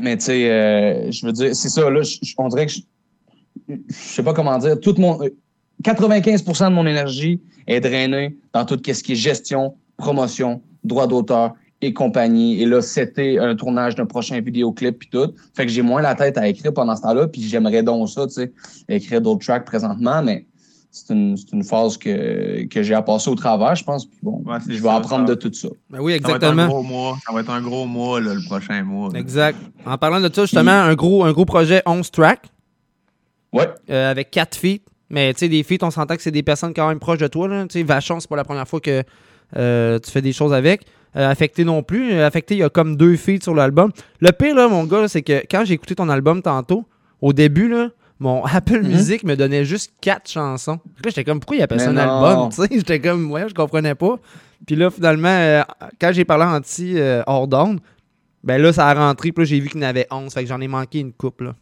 Mais 0.00 0.16
tu 0.16 0.24
sais, 0.24 0.50
euh, 0.50 1.10
je 1.10 1.26
veux 1.26 1.32
dire, 1.32 1.54
c'est 1.54 1.68
ça, 1.68 1.88
là, 1.88 2.00
on 2.38 2.48
dirait 2.48 2.66
que 2.66 2.72
je, 2.72 2.80
je 3.68 3.74
sais 3.88 4.22
pas 4.22 4.32
comment 4.32 4.58
dire, 4.58 4.78
tout 4.80 4.94
mon, 4.98 5.22
euh, 5.22 5.28
95% 5.82 6.70
de 6.70 6.74
mon 6.74 6.86
énergie 6.86 7.40
est 7.66 7.80
drainée 7.80 8.36
dans 8.52 8.64
tout 8.64 8.80
ce 8.84 9.02
qui 9.02 9.12
est 9.12 9.16
gestion, 9.16 9.74
promotion, 9.96 10.62
droit 10.84 11.06
d'auteur 11.06 11.54
et 11.80 11.92
compagnie. 11.92 12.60
Et 12.60 12.66
là, 12.66 12.82
c'était 12.82 13.38
un 13.38 13.54
tournage 13.54 13.94
d'un 13.94 14.06
prochain 14.06 14.40
vidéoclip 14.40 14.98
puis 14.98 15.08
tout. 15.10 15.32
Fait 15.54 15.66
que 15.66 15.72
j'ai 15.72 15.82
moins 15.82 16.02
la 16.02 16.14
tête 16.14 16.36
à 16.38 16.48
écrire 16.48 16.72
pendant 16.72 16.96
ce 16.96 17.02
temps-là, 17.02 17.28
puis 17.28 17.42
j'aimerais 17.42 17.82
donc 17.82 18.08
ça, 18.08 18.26
tu 18.26 18.34
sais, 18.34 18.52
écrire 18.88 19.20
d'autres 19.20 19.44
tracks 19.44 19.64
présentement, 19.64 20.22
mais 20.22 20.46
c'est 21.06 21.14
une, 21.14 21.36
c'est 21.36 21.52
une 21.52 21.64
phase 21.64 21.96
que, 21.96 22.64
que 22.66 22.82
j'ai 22.82 22.94
à 22.94 23.02
passer 23.02 23.30
au 23.30 23.34
travers, 23.34 23.74
je 23.74 23.84
pense. 23.84 24.06
Puis 24.06 24.18
bon, 24.22 24.42
Ouais, 24.46 24.58
je 24.66 24.72
vais 24.74 24.78
ça, 24.80 24.96
apprendre 24.96 25.26
ça. 25.28 25.34
de 25.34 25.40
tout 25.40 25.52
ça. 25.52 25.68
Ben 25.90 25.98
oui, 26.00 26.18
Ça 26.20 26.28
va 26.28 26.34
être 26.36 26.44
un 26.44 26.48
exactement. 26.48 26.66
gros 26.68 26.82
mois. 26.82 27.16
Ça 27.26 27.32
va 27.32 27.40
être 27.40 27.50
un 27.50 27.60
gros 27.60 27.86
mois, 27.86 28.20
là, 28.20 28.34
le 28.34 28.44
prochain 28.46 28.82
mois. 28.82 29.10
là. 29.12 29.18
Exact. 29.18 29.58
En 29.86 29.96
parlant 29.98 30.20
de 30.20 30.32
ça, 30.32 30.42
justement, 30.42 30.70
un 30.70 30.94
gros, 30.94 31.24
un 31.24 31.32
gros 31.32 31.44
projet 31.44 31.82
11 31.86 32.10
track 32.10 32.42
Ouais. 33.52 33.68
euh, 33.90 34.10
avec 34.10 34.30
4 34.30 34.56
feats. 34.56 34.78
Mais 35.10 35.32
tu 35.32 35.40
sais, 35.40 35.48
des 35.48 35.62
feats, 35.62 35.82
on 35.82 35.90
s'entend 35.90 36.16
que 36.16 36.22
c'est 36.22 36.30
des 36.30 36.42
personnes 36.42 36.74
quand 36.74 36.86
même 36.88 36.98
proches 36.98 37.18
de 37.18 37.28
toi. 37.28 37.48
Tu 37.48 37.66
sais, 37.78 37.82
Vachon, 37.82 38.20
c'est 38.20 38.28
pas 38.28 38.36
la 38.36 38.44
première 38.44 38.68
fois 38.68 38.80
que 38.80 39.02
euh, 39.56 39.98
tu 39.98 40.10
fais 40.10 40.20
des 40.20 40.32
choses 40.34 40.52
avec. 40.52 40.82
Euh, 41.16 41.30
Affecté 41.30 41.64
non 41.64 41.82
plus. 41.82 42.12
Affecté, 42.20 42.54
il 42.56 42.58
y 42.58 42.62
a 42.62 42.68
comme 42.68 42.96
deux 42.96 43.16
feats 43.16 43.40
sur 43.42 43.54
l'album. 43.54 43.90
Le 44.20 44.30
pire, 44.32 44.54
là, 44.54 44.68
mon 44.68 44.84
gars, 44.84 45.08
c'est 45.08 45.22
que 45.22 45.42
quand 45.50 45.64
j'ai 45.64 45.72
écouté 45.74 45.94
ton 45.94 46.10
album 46.10 46.42
tantôt, 46.42 46.84
au 47.22 47.32
début, 47.32 47.68
là, 47.68 47.88
mon 48.20 48.44
Apple 48.44 48.82
Mhm. 48.82 48.88
Music 48.88 49.24
me 49.24 49.36
donnait 49.36 49.64
juste 49.64 49.92
quatre 50.00 50.28
chansons. 50.30 50.78
J'étais 51.04 51.24
comme, 51.24 51.40
pourquoi 51.40 51.56
il 51.56 51.62
appelle 51.62 51.80
ça 51.80 51.90
un 51.90 51.96
album? 51.96 52.50
J'étais 52.70 53.00
comme, 53.00 53.30
ouais, 53.30 53.48
je 53.48 53.54
comprenais 53.54 53.94
pas. 53.94 54.18
Puis 54.66 54.76
là, 54.76 54.90
finalement, 54.90 55.28
euh, 55.28 55.62
quand 56.00 56.10
j'ai 56.12 56.24
parlé 56.24 56.44
en 56.44 56.60
petit 56.60 56.98
euh, 56.98 57.22
hors 57.26 57.46
d'onde, 57.46 57.80
ben 58.44 58.60
là, 58.60 58.72
ça 58.72 58.88
a 58.88 58.94
rentré. 58.94 59.32
Puis 59.32 59.44
là, 59.44 59.48
j'ai 59.48 59.60
vu 59.60 59.68
qu'il 59.68 59.80
y 59.80 59.84
en 59.84 59.88
avait 59.88 60.06
11. 60.10 60.32
Fait 60.32 60.42
que 60.42 60.48
j'en 60.48 60.60
ai 60.60 60.68
manqué 60.68 60.98
une 61.00 61.12
coupe, 61.12 61.40
là. 61.42 61.54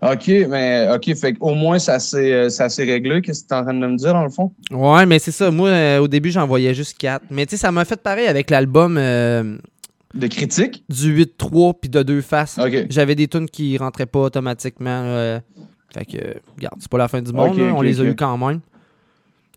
OK, 0.00 0.28
mais 0.48 0.88
OK, 0.94 1.12
fait 1.16 1.34
au 1.40 1.54
moins 1.54 1.80
ça 1.80 1.98
s'est 1.98 2.32
euh, 2.32 2.48
ça 2.50 2.68
s'est 2.68 2.84
réglé. 2.84 3.20
Qu'est-ce 3.20 3.42
que 3.42 3.48
tu 3.48 3.54
es 3.54 3.56
en 3.56 3.64
train 3.64 3.74
de 3.74 3.84
me 3.84 3.96
dire, 3.96 4.12
dans 4.12 4.22
le 4.22 4.30
fond? 4.30 4.52
Ouais, 4.70 5.04
mais 5.06 5.18
c'est 5.18 5.32
ça. 5.32 5.50
Moi, 5.50 5.70
euh, 5.70 5.98
au 5.98 6.06
début, 6.06 6.30
j'en 6.30 6.46
voyais 6.46 6.72
juste 6.72 6.96
4. 6.98 7.24
Mais 7.30 7.46
tu 7.46 7.52
sais, 7.52 7.56
ça 7.56 7.72
m'a 7.72 7.84
fait 7.84 8.00
pareil 8.00 8.28
avec 8.28 8.48
l'album 8.50 8.96
euh, 8.96 9.58
De 10.14 10.26
critique? 10.26 10.84
du 10.88 11.24
8-3 11.24 11.74
puis 11.80 11.90
de 11.90 12.02
deux 12.02 12.20
faces. 12.22 12.58
J'avais 12.88 13.14
des 13.14 13.28
tunes 13.28 13.48
qui 13.48 13.76
rentraient 13.76 14.06
pas 14.06 14.20
automatiquement. 14.20 15.02
là. 15.02 15.40
fait 15.92 16.04
que, 16.06 16.16
euh, 16.16 16.34
regarde, 16.56 16.76
c'est 16.80 16.90
pas 16.90 16.98
la 16.98 17.08
fin 17.08 17.20
du 17.22 17.32
monde. 17.32 17.56
Là. 17.58 17.72
on 17.74 17.82
les 17.82 18.00
a 18.00 18.04
eu 18.04 18.14
quand 18.16 18.36
même. 18.38 18.60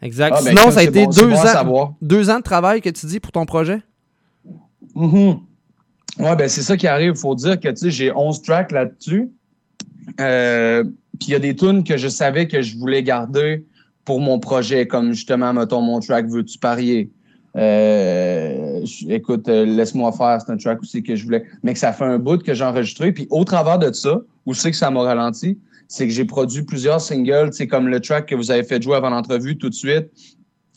Exact. 0.01 0.33
Ah, 0.35 0.41
ben, 0.43 0.49
Sinon, 0.57 0.71
ça 0.71 0.79
a 0.79 0.83
été 0.83 1.05
bon- 1.05 1.11
deux, 1.11 1.27
bon 1.27 1.33
ans, 1.35 1.45
savoir. 1.45 1.93
deux 2.01 2.29
ans 2.29 2.37
de 2.39 2.43
travail 2.43 2.81
que 2.81 2.89
tu 2.89 3.05
dis 3.05 3.19
pour 3.19 3.31
ton 3.31 3.45
projet? 3.45 3.81
Mhm. 4.95 5.39
Ouais, 6.19 6.35
ben 6.35 6.49
c'est 6.49 6.63
ça 6.63 6.75
qui 6.75 6.87
arrive. 6.87 7.13
faut 7.15 7.35
dire 7.35 7.59
que 7.59 7.69
tu 7.69 7.75
sais, 7.77 7.91
j'ai 7.91 8.11
11 8.11 8.41
tracks 8.41 8.71
là-dessus. 8.71 9.29
Euh, 10.19 10.83
Puis 11.19 11.27
il 11.29 11.31
y 11.31 11.35
a 11.35 11.39
des 11.39 11.55
tunes 11.55 11.83
que 11.83 11.97
je 11.97 12.07
savais 12.07 12.47
que 12.47 12.61
je 12.63 12.75
voulais 12.77 13.03
garder 13.03 13.63
pour 14.03 14.19
mon 14.19 14.39
projet, 14.39 14.87
comme 14.87 15.13
justement, 15.13 15.53
mettons, 15.53 15.81
mon 15.81 15.99
track 15.99 16.25
Veux-tu 16.27 16.57
parier? 16.57 17.11
Euh, 17.57 18.85
écoute, 19.09 19.47
euh, 19.49 19.65
laisse-moi 19.65 20.11
faire, 20.13 20.39
c'est 20.41 20.51
un 20.51 20.57
track 20.57 20.81
aussi 20.81 21.03
que 21.03 21.15
je 21.15 21.25
voulais. 21.25 21.43
Mais 21.63 21.73
que 21.73 21.79
ça 21.79 21.91
fait 21.93 22.05
un 22.05 22.17
bout 22.17 22.41
que 22.41 22.53
j'ai 22.53 22.63
enregistré. 22.63 23.11
Puis 23.11 23.27
au 23.29 23.43
travers 23.43 23.79
de 23.79 23.91
ça, 23.91 24.21
où 24.45 24.53
c'est 24.53 24.71
que 24.71 24.77
ça 24.77 24.89
m'a 24.89 25.01
ralenti, 25.01 25.57
c'est 25.87 26.07
que 26.07 26.13
j'ai 26.13 26.25
produit 26.25 26.63
plusieurs 26.63 27.01
singles, 27.01 27.51
sais, 27.51 27.67
comme 27.67 27.87
le 27.89 27.99
track 27.99 28.27
que 28.27 28.35
vous 28.35 28.49
avez 28.49 28.63
fait 28.63 28.81
jouer 28.81 28.95
avant 28.95 29.09
l'entrevue 29.09 29.57
tout 29.57 29.69
de 29.69 29.73
suite. 29.73 30.07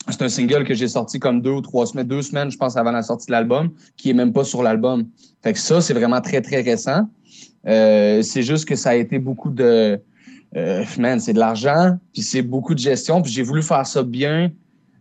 C'est 0.09 0.21
un 0.21 0.29
single 0.29 0.65
que 0.65 0.73
j'ai 0.73 0.89
sorti 0.89 1.19
comme 1.19 1.41
deux 1.41 1.51
ou 1.51 1.61
trois 1.61 1.85
semaines, 1.87 2.07
deux 2.07 2.21
semaines, 2.21 2.51
je 2.51 2.57
pense, 2.57 2.77
avant 2.77 2.91
la 2.91 3.01
sortie 3.01 3.27
de 3.27 3.31
l'album, 3.31 3.71
qui 3.97 4.11
est 4.11 4.13
même 4.13 4.33
pas 4.33 4.43
sur 4.43 4.61
l'album. 4.61 5.07
Fait 5.41 5.53
que 5.53 5.59
ça, 5.59 5.81
c'est 5.81 5.93
vraiment 5.93 6.21
très, 6.21 6.41
très 6.41 6.61
récent. 6.61 7.09
Euh, 7.65 8.21
c'est 8.21 8.43
juste 8.43 8.65
que 8.65 8.75
ça 8.75 8.89
a 8.89 8.95
été 8.95 9.17
beaucoup 9.17 9.49
de... 9.49 9.99
euh, 10.55 10.83
man, 10.99 11.19
c'est 11.19 11.33
de 11.33 11.39
l'argent, 11.39 11.97
puis 12.13 12.21
c'est 12.21 12.43
beaucoup 12.43 12.75
de 12.75 12.79
gestion, 12.79 13.21
puis 13.21 13.31
j'ai 13.31 13.41
voulu 13.41 13.63
faire 13.63 13.87
ça 13.87 14.03
bien, 14.03 14.51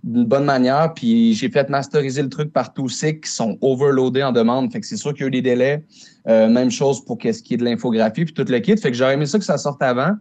d'une 0.05 0.25
bonne 0.25 0.45
manière, 0.45 0.93
puis 0.95 1.33
j'ai 1.33 1.49
fait 1.49 1.71
masteriser 1.71 2.23
le 2.23 2.29
truc 2.29 2.53
par 2.53 2.75
tous 2.75 2.91
ceux 2.91 3.13
qui 3.13 3.31
sont 3.31 3.57
overloadés 3.63 4.23
en 4.23 4.33
demande. 4.33 4.71
Fait 4.71 4.81
que 4.81 4.87
c'est 4.87 4.99
sûr 4.99 5.15
qu'il 5.15 5.23
y 5.23 5.25
a 5.25 5.29
eu 5.29 5.31
des 5.31 5.43
délais. 5.43 5.83
Euh, 6.29 6.49
même 6.49 6.71
chose 6.71 7.05
pour 7.05 7.17
qu'est-ce 7.19 7.43
qui 7.43 7.55
est 7.55 7.57
de 7.57 7.65
l'infographie, 7.65 8.25
puis 8.25 8.35
tout 8.35 8.45
le 8.47 8.59
kit. 8.59 8.77
Fait 8.77 8.91
que 8.91 8.97
j'aurais 8.97 9.15
aimé 9.15 9.27
ça 9.27 9.39
que 9.39 9.45
ça 9.45 9.57
sorte 9.57 9.83
avant. 9.83 10.13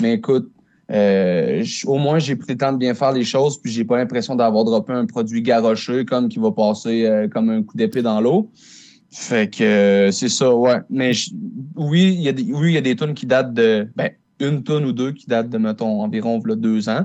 Mais 0.00 0.14
écoute, 0.14 0.48
euh, 0.92 1.64
au 1.86 1.98
moins 1.98 2.18
j'ai 2.18 2.36
pris 2.36 2.52
le 2.52 2.58
temps 2.58 2.72
de 2.72 2.78
bien 2.78 2.94
faire 2.94 3.12
les 3.12 3.24
choses, 3.24 3.60
puis 3.60 3.72
j'ai 3.72 3.84
pas 3.84 3.96
l'impression 3.96 4.36
d'avoir 4.36 4.64
droppé 4.64 4.92
un 4.92 5.06
produit 5.06 5.42
garocheux 5.42 6.04
comme 6.04 6.28
qui 6.28 6.38
va 6.38 6.52
passer 6.52 7.06
euh, 7.06 7.28
comme 7.28 7.50
un 7.50 7.62
coup 7.62 7.76
d'épée 7.76 8.02
dans 8.02 8.20
l'eau. 8.20 8.50
Fait 9.10 9.52
que 9.52 9.64
euh, 9.64 10.10
c'est 10.10 10.28
ça, 10.28 10.54
ouais. 10.54 10.78
Mais 10.88 11.12
oui, 11.76 12.14
il 12.16 12.22
y 12.22 12.28
a 12.28 12.32
des 12.32 12.44
oui, 12.52 12.70
il 12.70 12.74
y 12.74 12.78
a 12.78 12.82
des 12.82 12.96
tunes 12.96 13.14
qui 13.14 13.26
datent 13.26 13.54
de 13.54 13.88
ben, 13.96 14.10
une 14.40 14.62
tune 14.62 14.84
ou 14.84 14.92
deux 14.92 15.12
qui 15.12 15.26
datent 15.26 15.50
de 15.50 15.58
mettons 15.58 16.02
environ 16.02 16.40
là, 16.44 16.54
deux 16.56 16.88
ans. 16.88 17.04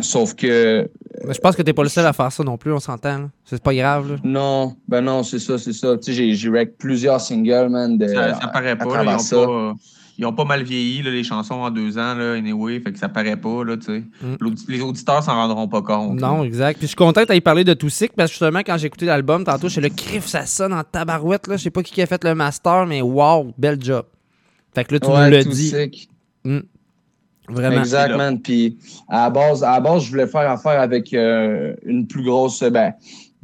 Sauf 0.00 0.34
que 0.34 0.88
Mais 1.26 1.34
je 1.34 1.40
pense 1.40 1.54
que 1.56 1.62
t'es 1.62 1.72
pas 1.72 1.82
le 1.82 1.88
seul 1.88 2.06
à 2.06 2.12
faire 2.12 2.32
ça 2.32 2.42
non 2.42 2.56
plus, 2.56 2.72
on 2.72 2.80
s'entend. 2.80 3.30
C'est 3.44 3.62
pas 3.62 3.74
grave. 3.74 4.12
Là. 4.12 4.16
non, 4.24 4.76
ben 4.88 5.00
non, 5.02 5.22
c'est 5.22 5.38
ça, 5.38 5.58
c'est 5.58 5.72
ça. 5.72 5.96
Tu 5.96 6.04
sais, 6.04 6.12
j'ai, 6.12 6.34
j'ai 6.34 6.48
rec 6.48 6.76
plusieurs 6.78 7.20
singles, 7.20 7.68
man. 7.68 7.98
De, 7.98 8.08
Ça, 8.08 8.40
ça 8.40 8.48
paraît 8.48 8.70
à 8.70 8.76
pas. 8.76 9.02
là, 9.04 9.12
ils, 9.12 9.14
ont 9.16 9.18
ça. 9.18 9.36
pas 9.36 9.74
ils 10.18 10.26
ont 10.26 10.32
pas 10.32 10.44
mal 10.44 10.62
vieilli, 10.62 11.02
là, 11.02 11.10
les 11.10 11.24
chansons 11.24 11.54
en 11.54 11.70
deux 11.70 11.98
ans, 11.98 12.14
là, 12.14 12.34
anyway, 12.34 12.80
fait 12.80 12.92
que 12.92 12.98
ça 12.98 13.08
paraît 13.08 13.36
pas, 13.36 13.64
là, 13.64 13.76
tu 13.76 13.86
sais. 13.86 14.04
Mm. 14.22 14.54
Les 14.68 14.80
auditeurs 14.80 15.22
s'en 15.22 15.34
rendront 15.34 15.68
pas 15.68 15.82
compte. 15.82 16.20
là. 16.20 16.28
Non, 16.28 16.44
exact. 16.44 16.78
Puis 16.78 16.82
je 16.82 16.88
suis 16.88 16.96
content 16.96 17.22
que 17.22 17.28
t'aies 17.28 17.40
parlé 17.40 17.64
de 17.64 17.74
Toussic 17.74 18.12
parce 18.14 18.28
que 18.30 18.34
justement, 18.34 18.60
quand 18.60 18.76
j'ai 18.76 18.86
écouté 18.86 19.06
l'album, 19.06 19.44
tantôt, 19.44 19.68
chez 19.68 19.80
le 19.80 19.88
crif, 19.88 20.26
ça 20.26 20.46
sonne 20.46 20.72
en 20.72 20.84
tabarouette. 20.84 21.46
Là. 21.46 21.56
Je 21.56 21.62
sais 21.64 21.70
pas 21.70 21.82
qui 21.82 22.00
a 22.02 22.06
fait 22.06 22.22
le 22.24 22.34
master, 22.34 22.86
mais 22.86 23.00
wow, 23.02 23.52
bel 23.58 23.82
job. 23.82 24.04
Fait 24.74 24.84
que 24.84 24.94
là, 24.94 25.00
tu 25.00 25.08
Ouais, 25.08 25.24
nous 25.24 25.30
l'as 25.30 25.44
tout 25.44 25.50
dit. 25.50 25.74
Vraiment. 27.48 27.80
Exact, 27.80 28.08
là. 28.08 28.16
man. 28.16 28.40
Puis 28.40 28.78
à 29.08 29.24
la 29.24 29.30
base, 29.30 29.64
à 29.64 29.72
la 29.72 29.80
base, 29.80 30.04
je 30.04 30.10
voulais 30.10 30.26
faire 30.26 30.50
affaire 30.50 30.80
avec 30.80 31.12
euh, 31.12 31.74
une 31.84 32.06
plus 32.06 32.22
grosse, 32.22 32.62
ben, 32.62 32.92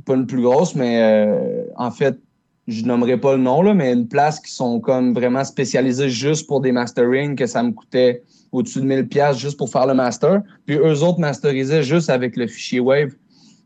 pas 0.05 0.15
une 0.15 0.27
plus 0.27 0.43
grosse, 0.43 0.75
mais 0.75 1.03
euh, 1.03 1.65
en 1.77 1.91
fait, 1.91 2.19
je 2.67 2.85
nommerai 2.85 3.17
pas 3.17 3.37
le 3.37 3.43
nom, 3.43 3.63
là, 3.63 3.75
mais 3.75 3.93
une 3.93 4.09
place 4.09 4.41
qui 4.41 4.53
sont 4.53 4.79
comme 4.79 5.15
vraiment 5.15 5.43
spécialisées 5.45 6.11
juste 6.11 6.47
pour 6.47 6.61
des 6.61 6.71
mastering, 6.71 7.35
que 7.35 7.47
ça 7.47 7.63
me 7.63 7.73
coûtait 7.73 8.23
au-dessus 8.53 8.81
de 8.81 8.85
1000 8.85 9.09
pièces 9.09 9.39
juste 9.39 9.57
pour 9.57 9.71
faire 9.71 9.87
le 9.87 9.95
master. 9.95 10.43
Puis 10.67 10.77
eux 10.77 11.03
autres 11.03 11.19
masterisaient 11.19 11.83
juste 11.83 12.11
avec 12.11 12.37
le 12.37 12.47
fichier 12.47 12.81
Wave. 12.81 13.13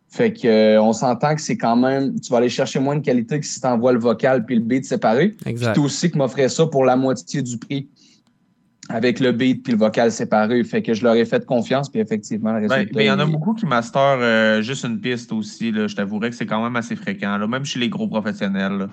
Fait 0.08 0.32
que 0.32 0.46
euh, 0.46 0.82
on 0.82 0.92
s'entend 0.92 1.34
que 1.34 1.40
c'est 1.40 1.56
quand 1.56 1.76
même, 1.76 2.20
tu 2.20 2.30
vas 2.30 2.38
aller 2.38 2.48
chercher 2.48 2.78
moins 2.78 2.96
de 2.96 3.00
qualité 3.00 3.40
que 3.40 3.46
si 3.46 3.60
tu 3.60 3.66
envoies 3.66 3.92
le 3.92 3.98
vocal 3.98 4.44
puis 4.44 4.56
le 4.56 4.60
beat 4.60 4.84
séparé. 4.84 5.34
Exact. 5.46 5.72
Puis 5.72 5.82
aussi 5.82 6.10
qui 6.10 6.18
m'offrait 6.18 6.48
ça 6.50 6.66
pour 6.66 6.84
la 6.84 6.96
moitié 6.96 7.42
du 7.42 7.56
prix 7.56 7.88
avec 8.92 9.20
le 9.20 9.32
beat 9.32 9.62
puis 9.62 9.72
le 9.72 9.78
vocal 9.78 10.12
séparé. 10.12 10.62
Fait 10.64 10.82
que 10.82 10.94
je 10.94 11.02
leur 11.02 11.14
ai 11.14 11.25
fait 11.25 11.44
confiance 11.46 11.88
puis 11.88 12.00
effectivement, 12.00 12.52
le 12.52 12.66
Ben, 12.68 12.75
résultat. 12.75 12.94
ben, 12.94 13.02
il 13.02 13.06
y 13.06 13.11
en 13.11 13.18
a 13.18 13.25
il- 13.25 13.30
beaucoup 13.32 13.54
qui 13.54 13.66
master 13.66 14.18
euh, 14.20 14.62
juste 14.62 14.84
une 14.84 15.00
piste 15.00 15.32
aussi. 15.32 15.70
Là. 15.72 15.87
Je 15.87 15.96
t'avouerais 15.96 16.30
que 16.30 16.37
c'est 16.37 16.46
quand 16.46 16.62
même 16.62 16.76
assez 16.76 16.96
fréquent, 16.96 17.37
là, 17.38 17.46
même 17.46 17.64
chez 17.64 17.78
les 17.80 17.88
gros 17.88 18.06
professionnels. 18.08 18.72
Là. 18.78 18.88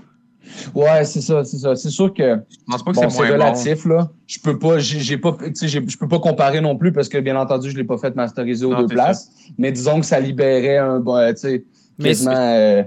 Ouais, 0.73 1.03
c'est 1.05 1.21
ça, 1.21 1.43
c'est 1.43 1.57
ça. 1.57 1.75
C'est 1.75 1.89
sûr 1.89 2.13
que 2.13 2.23
Je 2.49 2.55
pense 2.65 2.83
pas 2.83 2.91
que 2.91 2.95
bon, 3.01 3.09
c'est 3.09 3.29
relatif 3.29 3.85
là. 3.85 4.09
Je 4.25 4.39
peux 4.39 4.57
pas, 4.57 4.79
j'ai 4.79 5.17
pas, 5.17 5.35
tu 5.39 5.53
sais, 5.53 5.67
j'ai- 5.67 5.83
je 5.87 5.97
peux 5.97 6.07
pas 6.07 6.19
comparer 6.19 6.61
non 6.61 6.75
plus 6.77 6.91
parce 6.91 7.09
que 7.09 7.17
bien 7.19 7.35
entendu, 7.35 7.69
je 7.69 7.77
l'ai 7.77 7.83
pas 7.83 7.97
fait 7.97 8.15
masteriser 8.15 8.65
aux 8.65 8.71
Non, 8.71 8.81
deux 8.81 8.87
places. 8.87 9.31
Mais 9.57 9.71
disons 9.71 9.99
que 9.99 10.05
ça 10.05 10.19
libérait 10.19 10.77
un, 10.77 10.99
bon, 10.99 11.15
euh, 11.17 11.31
tu 11.33 11.39
sais, 11.39 11.65
Mais 11.99 12.09
quasiment, 12.09 12.31
euh, 12.35 12.83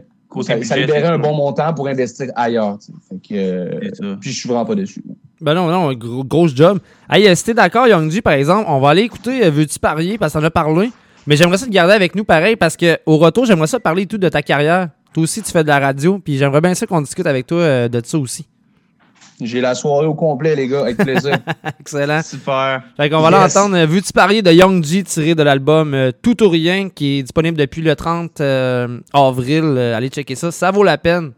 ça, 0.62 0.76
libérait 0.76 1.04
un 1.08 1.18
bon 1.18 1.34
montant 1.36 1.74
pour 1.74 1.86
investir 1.88 2.28
ailleurs. 2.34 2.78
Fait 3.08 3.16
que, 3.16 3.34
euh, 3.34 4.16
puis 4.18 4.30
je 4.30 4.38
suis 4.40 4.48
vraiment 4.48 4.64
pas 4.64 4.74
déçu. 4.74 5.04
Ben 5.42 5.54
non, 5.54 5.66
non, 5.68 5.92
gros, 5.94 6.22
grosse 6.24 6.54
job. 6.54 6.78
Hey, 7.10 7.26
euh, 7.26 7.34
si 7.34 7.44
t'es 7.44 7.54
d'accord, 7.54 7.88
Young 7.88 8.20
par 8.22 8.34
exemple, 8.34 8.64
on 8.68 8.78
va 8.78 8.90
aller 8.90 9.02
écouter 9.02 9.44
euh, 9.44 9.50
Veux-tu 9.50 9.78
parier? 9.78 10.16
Parce 10.16 10.32
qu'on 10.32 10.44
a 10.44 10.50
parlé. 10.50 10.90
Mais 11.26 11.36
j'aimerais 11.36 11.58
ça 11.58 11.66
te 11.66 11.70
garder 11.70 11.94
avec 11.94 12.14
nous 12.14 12.24
pareil 12.24 12.56
parce 12.56 12.76
que 12.76 12.98
au 13.06 13.18
retour, 13.18 13.44
j'aimerais 13.44 13.66
ça 13.66 13.80
parler 13.80 14.06
tout 14.06 14.18
de 14.18 14.28
ta 14.28 14.42
carrière. 14.42 14.88
Toi 15.12 15.24
aussi, 15.24 15.42
tu 15.42 15.50
fais 15.50 15.62
de 15.62 15.68
la 15.68 15.78
radio, 15.78 16.18
puis 16.18 16.38
j'aimerais 16.38 16.60
bien 16.60 16.74
ça 16.74 16.86
qu'on 16.86 17.00
discute 17.00 17.26
avec 17.26 17.46
toi 17.46 17.58
euh, 17.58 17.88
de 17.88 18.00
ça 18.04 18.18
aussi. 18.18 18.46
J'ai 19.40 19.60
la 19.60 19.74
soirée 19.74 20.06
au 20.06 20.14
complet, 20.14 20.54
les 20.54 20.68
gars, 20.68 20.82
avec 20.82 20.96
plaisir. 20.96 21.36
Excellent. 21.80 22.22
Super. 22.22 22.82
Fait 22.96 23.10
qu'on 23.10 23.20
va 23.20 23.28
aller 23.28 23.36
Yes. 23.38 23.56
entendre 23.56 23.76
euh, 23.76 23.86
Veux-tu 23.86 24.12
parier 24.12 24.42
de 24.42 24.52
Young 24.52 24.84
G 24.84 25.02
tiré 25.02 25.34
de 25.34 25.42
l'album 25.42 25.94
euh, 25.94 26.12
Tout 26.22 26.42
ou 26.44 26.48
Rien 26.48 26.88
qui 26.88 27.18
est 27.18 27.22
disponible 27.22 27.56
depuis 27.58 27.82
le 27.82 27.96
30 27.96 28.40
euh, 28.40 29.00
avril. 29.12 29.76
Allez 29.96 30.08
checker 30.08 30.34
ça, 30.36 30.50
ça 30.52 30.70
vaut 30.70 30.84
la 30.84 30.98
peine. 30.98 31.32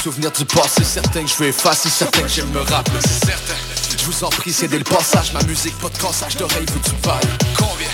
Les 0.00 0.04
souvenirs 0.04 0.32
du 0.32 0.46
passé, 0.46 0.82
certains 0.82 1.24
que 1.24 1.28
je 1.28 1.34
veux 1.34 1.48
effacer, 1.48 1.90
certains 1.90 2.22
que 2.22 2.28
j'aime 2.28 2.48
me 2.52 2.60
rappeler, 2.60 3.00
c'est 3.02 3.26
certain. 3.26 3.52
Je 3.98 4.02
vous 4.06 4.24
en 4.24 4.30
prie, 4.30 4.50
c'est 4.50 4.66
dès 4.66 4.78
le 4.78 4.84
passage, 4.84 5.34
ma 5.34 5.42
musique, 5.42 5.76
pas 5.78 5.90
de 5.90 5.98
cassage 5.98 6.38
d'oreille, 6.38 6.64
veux 6.72 6.80
tu 6.82 6.94
parles 7.02 7.20
Combien? 7.54 7.86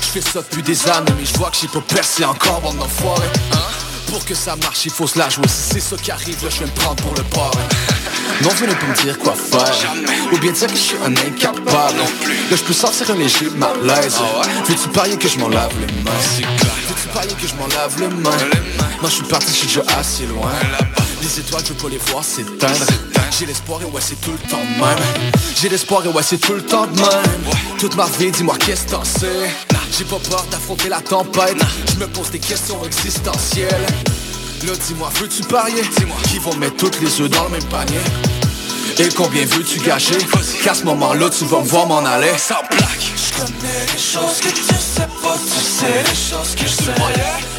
Je 0.00 0.06
fais 0.06 0.20
ça 0.20 0.40
depuis 0.40 0.62
des 0.62 0.88
années, 0.88 1.10
mais 1.18 1.24
je 1.24 1.36
vois 1.36 1.50
que 1.50 1.56
j'ai 1.60 1.66
pas 1.66 1.80
percé 1.80 2.24
encore, 2.24 2.60
bande 2.60 2.76
d'enfoirés. 2.76 3.26
Hein 3.52 3.58
Pour 4.06 4.24
que 4.24 4.36
ça 4.36 4.54
marche, 4.54 4.84
il 4.84 4.92
faut 4.92 5.08
se 5.08 5.18
la 5.18 5.28
jouer. 5.30 5.48
Si 5.48 5.72
c'est 5.72 5.80
ça 5.80 5.96
qui 5.96 6.12
arrive, 6.12 6.44
là, 6.44 6.48
je 6.48 6.60
vais 6.60 6.66
me 6.66 6.70
prendre 6.70 7.02
pour 7.02 7.14
le 7.16 7.24
parrain. 7.24 7.50
Non, 8.44 8.50
venez 8.50 8.76
pas 8.76 8.86
me 8.86 9.02
dire 9.02 9.18
quoi 9.18 9.34
faire. 9.34 9.92
Ou 10.32 10.38
bien 10.38 10.52
dire 10.52 10.68
que 10.68 10.76
je 10.76 10.80
suis 10.80 10.96
un 11.04 11.10
incapable. 11.10 11.98
Là, 11.98 12.56
je 12.56 12.62
peux 12.62 12.72
sentir 12.72 13.10
un 13.10 13.14
léger 13.14 13.50
malaise. 13.50 14.14
Veux-tu 14.64 14.88
parier 14.90 15.16
que 15.16 15.28
je 15.28 15.38
m'en 15.40 15.48
lave 15.48 15.72
les 15.80 15.92
mains? 16.04 16.12
Veux-tu 16.86 17.08
parier 17.12 17.34
que 17.34 17.48
je 17.48 17.54
m'en 17.56 17.66
lave 17.66 17.98
les 17.98 18.06
mains? 18.06 18.30
Non, 19.02 19.08
je 19.08 19.14
suis 19.14 19.24
parti, 19.24 19.48
je 19.48 19.56
suis 19.56 19.66
déjà 19.66 19.82
assez 19.98 20.26
loin. 20.26 20.52
Les 21.20 21.40
étoiles, 21.40 21.62
je 21.66 21.72
veux 21.72 21.78
pas 21.78 21.88
les 21.88 21.98
voir 21.98 22.24
s'éteindre. 22.24 22.86
J'ai 23.38 23.46
l'espoir 23.46 23.80
et 23.82 23.84
ouais, 23.84 24.00
c'est 24.00 24.20
tout 24.20 24.32
le 24.32 24.48
temps 24.48 24.58
de 24.58 24.80
même. 24.80 25.32
J'ai 25.60 25.68
l'espoir 25.68 26.04
et 26.04 26.08
ouais, 26.08 26.22
c'est 26.22 26.38
tout 26.38 26.54
le 26.54 26.62
temps 26.62 26.86
de 26.86 26.96
même. 27.00 27.44
Toute 27.78 27.96
ma 27.96 28.06
vie, 28.18 28.30
dis-moi 28.30 28.56
qu'est-ce 28.58 28.84
que 28.86 28.90
t'en 28.90 29.04
sais. 29.04 29.50
J'ai 29.96 30.04
pas 30.04 30.18
peur 30.30 30.44
d'affronter 30.50 30.88
la 30.88 31.00
tempête. 31.00 31.56
Je 31.92 31.98
me 32.00 32.06
pose 32.06 32.30
des 32.30 32.38
questions 32.38 32.84
existentielles. 32.84 33.86
Là, 34.66 34.72
dis-moi, 34.86 35.10
veux-tu 35.20 35.42
parier? 35.42 35.82
Dis-moi, 35.96 36.16
qui 36.28 36.38
vont 36.38 36.54
mettre 36.56 36.76
toutes 36.76 37.00
les 37.00 37.20
œufs 37.20 37.30
dans 37.30 37.44
le 37.44 37.50
même 37.50 37.64
panier? 37.64 38.00
Et 38.98 39.08
combien 39.14 39.44
veux-tu 39.44 39.78
gâcher? 39.80 40.18
Qu'à 40.64 40.74
ce 40.74 40.84
moment-là, 40.84 41.30
tu 41.30 41.44
vas 41.44 41.60
me 41.60 41.66
voir 41.66 41.86
m'en 41.86 42.04
aller 42.04 42.32
Sans 42.36 42.62
plaque 42.68 43.12
Je 43.16 43.40
connais 43.40 43.86
les 43.92 43.98
choses 44.00 44.40
que 44.40 44.48
tu 44.48 44.62
sais 44.62 45.06
pas 45.22 45.36
Tu 45.36 45.62
sais 45.62 46.02
les 46.02 46.16
choses 46.16 46.54
que 46.56 46.66
je 46.66 46.74
sais 46.74 46.94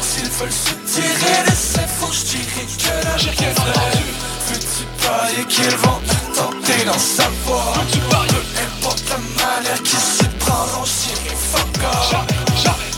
S'ils 0.02 0.28
veulent 0.28 0.52
se 0.52 0.79
tirer 0.92 1.44
des 1.44 1.86
faut 1.98 2.12
je 2.12 2.24
dirai 2.24 2.66
que 2.78 2.94
là 3.06 3.16
j'ai 3.16 3.30
rien 3.30 3.50
entendu 3.50 4.04
Veux-tu 4.48 4.84
parier 5.00 5.44
qu'ils 5.46 5.76
vont 5.76 6.00
tenter 6.34 6.84
d'en 6.84 6.98
savoir 6.98 7.74
Veux-tu 7.74 7.98
parier 8.10 8.42
Peu 8.54 8.60
importe 8.62 9.04
la 9.10 9.18
manière 9.44 9.82
qu'ils 9.82 9.98
s'y 9.98 10.28
prendront, 10.40 10.84
je 10.84 10.92
dirai 11.08 11.36
fuck 11.36 11.84
off. 11.84 12.10
Jamais, 12.10 12.40
jamais 12.64 12.90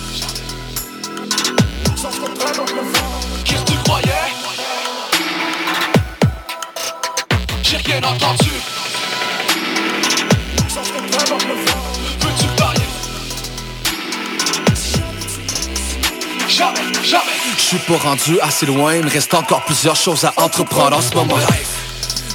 Sans 1.97 2.15
comprendre 2.19 2.57
donc 2.57 2.71
le 2.71 2.83
fond 2.93 3.11
Qu'est-ce 3.45 3.63
que 3.63 3.71
tu 3.73 3.77
croyais? 3.85 4.29
J'ai 7.63 7.77
rien 7.77 8.03
entendu. 8.03 8.53
Sans 10.69 10.81
comprendre 10.81 11.29
donc 11.29 11.45
le 11.45 11.57
fond 11.67 11.92
Jamais, 16.53 16.93
jamais. 17.03 17.23
Je 17.57 17.63
suis 17.63 17.79
pas 17.79 17.97
rendu 17.97 18.39
assez 18.41 18.67
loin, 18.67 18.95
il 18.95 19.05
me 19.05 19.11
reste 19.11 19.33
encore 19.33 19.65
plusieurs 19.65 19.97
choses 19.97 20.25
à 20.27 20.35
entreprendre 20.37 20.99
en 20.99 21.01
ce 21.01 21.15
moment. 21.15 21.39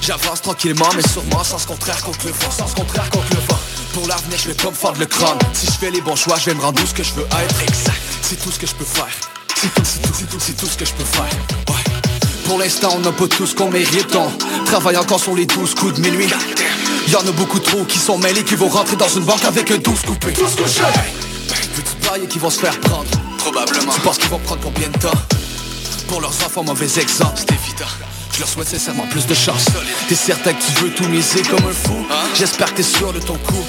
J'avance 0.01 0.41
tranquillement 0.41 0.89
mais 0.95 1.07
sûrement 1.07 1.43
sans 1.43 1.59
se 1.59 1.67
contraire 1.67 2.01
contre 2.01 2.25
le 2.25 2.31
vent 2.31 2.49
Sans 2.49 2.67
se 2.67 2.73
contraire 2.73 3.07
contre 3.11 3.27
le 3.29 3.39
vent. 3.41 3.59
Pour 3.93 4.07
l'avenir 4.07 4.39
je 4.41 4.47
vais 4.47 4.55
pas 4.55 4.69
me 4.69 4.75
fendre 4.75 4.99
le 4.99 5.05
crâne. 5.05 5.37
Si 5.53 5.67
je 5.67 5.71
fais 5.73 5.91
les 5.91 6.01
bons 6.01 6.15
choix 6.15 6.37
je 6.39 6.45
vais 6.45 6.55
me 6.55 6.61
rendre 6.61 6.81
où 6.81 6.87
ce 6.87 6.95
que 6.95 7.03
je 7.03 7.13
veux 7.13 7.25
être. 7.25 7.61
Exact, 7.61 8.01
c'est 8.23 8.41
tout 8.41 8.49
ce 8.51 8.57
que 8.57 8.65
je 8.65 8.73
peux 8.73 8.85
faire. 8.85 9.07
C'est 9.55 9.73
tout, 9.73 9.81
c'est 9.83 10.01
tout, 10.01 10.13
c'est 10.13 10.29
tout, 10.29 10.39
c'est 10.39 10.57
tout 10.57 10.65
ce 10.65 10.77
que 10.77 10.85
je 10.85 10.93
peux 10.93 11.05
faire. 11.05 11.23
Ouais. 11.69 11.83
Pour 12.45 12.57
l'instant, 12.57 12.93
on 12.95 12.99
n'a 12.99 13.11
pas 13.11 13.27
tout 13.27 13.45
ce 13.45 13.53
qu'on 13.53 13.69
mérite. 13.69 14.15
On 14.15 14.63
travaille 14.63 14.97
encore 14.97 15.19
sur 15.19 15.35
les 15.35 15.45
12 15.45 15.75
coups 15.75 15.93
de 15.93 16.01
minuit. 16.01 16.29
Y'en 17.09 17.19
a 17.19 17.31
beaucoup 17.33 17.59
trop 17.59 17.83
qui 17.83 17.99
sont 17.99 18.17
mêlés, 18.17 18.43
qui 18.43 18.55
vont 18.55 18.69
rentrer 18.69 18.95
dans 18.95 19.09
une 19.09 19.25
banque 19.25 19.43
avec 19.43 19.69
un 19.69 19.77
12 19.77 20.01
coupé. 20.01 20.33
Tous 20.33 20.55
couchés. 20.55 20.81
Veux-tu 21.75 22.07
parier 22.07 22.27
qui 22.27 22.39
vont 22.39 22.49
se 22.49 22.59
faire 22.59 22.79
prendre? 22.79 23.26
Probablement. 23.51 23.93
Tu 23.93 24.01
penses 24.01 24.17
qu'ils 24.17 24.29
vont 24.29 24.39
prendre 24.39 24.61
combien 24.61 24.89
de 24.89 24.97
temps 24.97 25.17
Pour 26.09 26.19
leurs 26.19 26.31
enfants, 26.45 26.63
mauvais 26.63 26.99
exemple, 26.99 27.35
c'est 27.37 27.51
évident. 27.51 27.85
Je 28.33 28.39
leur 28.39 28.49
souhaite 28.49 28.67
sincèrement 28.67 29.07
plus 29.07 29.25
de 29.25 29.33
chance. 29.33 29.65
T'es 30.09 30.15
certain 30.15 30.53
que 30.53 30.61
tu 30.61 30.83
veux 30.83 30.89
tout 30.91 31.07
miser 31.07 31.41
comme 31.43 31.65
un 31.65 31.71
fou? 31.71 32.05
J'espère 32.35 32.71
que 32.71 32.77
t'es 32.77 32.83
sûr 32.83 33.13
de 33.13 33.19
ton 33.19 33.35
coup. 33.35 33.65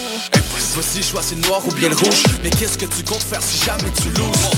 Voici, 0.75 1.01
choisis 1.03 1.37
le 1.37 1.47
noir 1.49 1.61
ou 1.67 1.73
bien 1.75 1.89
le 1.91 1.95
rouge. 1.95 2.25
Mais 2.43 2.51
qu'est-ce 2.51 2.77
que 2.77 2.87
tu 2.87 3.05
comptes 3.05 3.23
faire 3.23 3.41
si 3.41 3.65
jamais 3.65 3.91
tu 4.03 4.09
loses? 4.11 4.51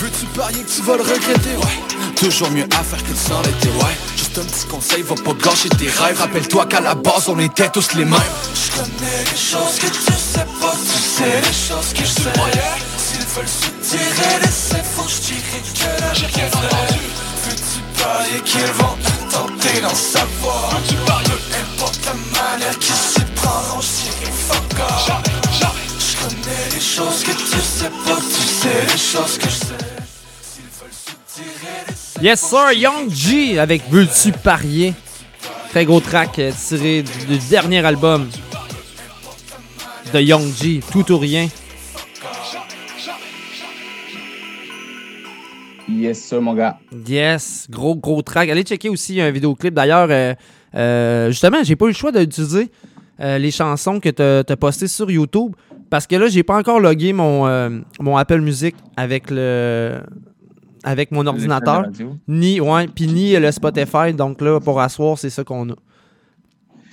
Veux-tu 0.00 0.26
parier 0.36 0.62
que 0.62 0.70
tu 0.70 0.82
vas 0.82 0.96
le 0.96 1.02
regretter? 1.02 1.56
Ouais. 1.56 2.12
Toujours 2.16 2.50
mieux 2.50 2.66
à 2.78 2.82
faire 2.84 3.02
que 3.02 3.10
de 3.10 3.16
s'en 3.16 3.40
était 3.42 3.68
Ouais. 3.68 3.96
Juste 4.16 4.38
un 4.38 4.42
petit 4.44 4.66
conseil, 4.66 5.02
va 5.02 5.14
pas 5.14 5.32
gâcher 5.42 5.68
tes 5.70 5.88
rêves. 5.88 6.18
Rappelle-toi 6.18 6.66
qu'à 6.66 6.80
la 6.80 6.94
base 6.94 7.28
on 7.28 7.38
était 7.38 7.70
tous 7.70 7.94
les 7.94 8.04
mêmes. 8.04 8.20
Je 8.54 8.70
connais 8.76 9.24
les 9.30 9.38
choses 9.38 9.78
que 9.80 9.86
tu 9.86 10.12
sais 10.12 10.46
pas 10.60 10.74
Tu 10.92 10.98
sais 11.00 11.40
les 11.40 11.52
choses 11.52 11.92
que 11.94 12.04
je 12.04 12.22
sais. 12.22 12.32
S'ils 12.98 13.26
veulent 13.26 13.46
tirer 13.92 14.82
faut 14.82 15.02
que 15.02 15.10
je 15.10 15.20
dirai 15.20 15.60
que 15.74 16.36
rien 16.36 16.46
entendu 16.46 17.00
Veux-tu 17.44 18.02
parier 18.02 18.40
qu'ils 18.44 18.72
vont 18.80 18.96
tenter 19.30 19.80
d'en 19.80 19.94
savoir 19.94 20.70
Veux-tu 20.70 20.94
parier 21.06 21.28
Peu 21.50 21.56
importe 21.56 22.00
la 22.06 22.40
manière 22.40 22.78
qu'ils 22.78 22.94
s'y 22.94 23.20
prendront, 23.34 23.80
je 23.80 24.10
dirai 24.10 24.32
fuck 24.32 24.80
off 24.80 25.10
Je 25.98 26.16
connais 26.22 26.74
les 26.74 26.80
choses 26.80 27.22
que 27.22 27.32
tu 27.32 27.60
sais 27.60 27.90
pas 28.06 28.16
Tu 28.16 28.42
sais 28.46 28.92
les 28.92 28.98
choses 28.98 29.38
que 29.38 29.48
je 29.48 29.54
sais 29.54 29.86
S'ils 30.42 30.64
veulent 30.80 30.90
se 30.92 31.34
tirer 31.34 32.22
les 32.22 32.28
Yes, 32.28 32.40
sir, 32.40 32.72
Young 32.72 33.10
G 33.10 33.58
avec 33.58 33.82
Veux-tu 33.90 34.32
parier? 34.32 34.94
Très 35.70 35.84
gros 35.84 36.00
track 36.00 36.38
euh, 36.38 36.52
tiré 36.52 37.02
du 37.02 37.38
dernier 37.48 37.84
album 37.84 38.28
de 40.12 40.20
Young 40.20 40.52
G, 40.54 40.82
Tout 40.92 41.10
ou 41.12 41.18
Rien. 41.18 41.48
Yes, 45.92 46.20
sir, 46.22 46.40
mon 46.40 46.54
gars. 46.54 46.78
Yes, 47.06 47.66
gros, 47.70 47.94
gros 47.96 48.22
track. 48.22 48.48
Allez 48.48 48.62
checker 48.62 48.88
aussi 48.88 49.20
un 49.20 49.30
vidéoclip. 49.30 49.74
D'ailleurs, 49.74 50.08
euh, 50.10 50.34
euh, 50.74 51.28
justement, 51.28 51.58
j'ai 51.62 51.76
pas 51.76 51.86
eu 51.86 51.88
le 51.88 51.94
choix 51.94 52.12
d'utiliser 52.12 52.70
euh, 53.20 53.38
les 53.38 53.50
chansons 53.50 54.00
que 54.00 54.08
tu 54.08 54.52
as 54.52 54.56
postées 54.56 54.88
sur 54.88 55.10
YouTube 55.10 55.52
parce 55.90 56.06
que 56.06 56.16
là, 56.16 56.28
j'ai 56.28 56.42
pas 56.42 56.56
encore 56.56 56.80
logué 56.80 57.12
mon, 57.12 57.46
euh, 57.46 57.68
mon 58.00 58.16
Apple 58.16 58.40
Music 58.40 58.74
avec 58.96 59.30
le 59.30 60.00
avec 60.84 61.12
mon 61.12 61.24
ordinateur, 61.28 61.84
ni 62.26 62.60
ouais, 62.60 62.88
puis 62.88 63.06
ni 63.06 63.36
le 63.36 63.52
Spotify. 63.52 64.12
Donc 64.12 64.40
là, 64.40 64.58
pour 64.58 64.80
asseoir, 64.80 65.16
c'est 65.18 65.30
ça 65.30 65.44
qu'on 65.44 65.70
a. 65.70 65.74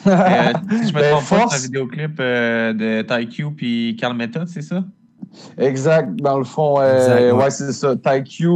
Euh, 0.07 0.53
si 0.81 0.89
je 0.89 0.93
me 0.93 0.99
Ben, 1.01 1.11
trompe 1.11 1.27
pas, 1.29 1.39
force. 1.39 1.55
c'est 1.55 1.59
un 1.59 1.63
vidéoclip 1.63 2.17
euh, 2.21 2.71
de 2.73 3.01
TyQ 3.01 3.47
puis 3.57 3.97
Carl 3.99 4.15
Method, 4.15 4.47
c'est 4.47 4.61
ça? 4.61 4.81
Exact. 5.57 6.15
Dans 6.21 6.37
le 6.37 6.45
fond, 6.45 6.79
euh, 6.79 6.95
Exact, 6.95 7.19
ouais. 7.21 7.31
ouais, 7.43 7.49
c'est 7.51 7.73
ça. 7.73 7.95
TyQ, 7.97 8.47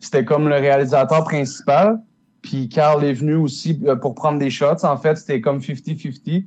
c'était 0.00 0.24
comme 0.24 0.48
le 0.48 0.56
réalisateur 0.56 1.24
principal. 1.24 2.00
Puis 2.42 2.68
Carl 2.68 3.04
est 3.04 3.12
venu 3.12 3.34
aussi 3.34 3.78
euh, 3.86 3.96
pour 3.96 4.14
prendre 4.14 4.38
des 4.38 4.50
shots. 4.50 4.84
En 4.84 4.96
fait, 4.96 5.16
c'était 5.16 5.40
comme 5.40 5.58
50-50 5.58 6.46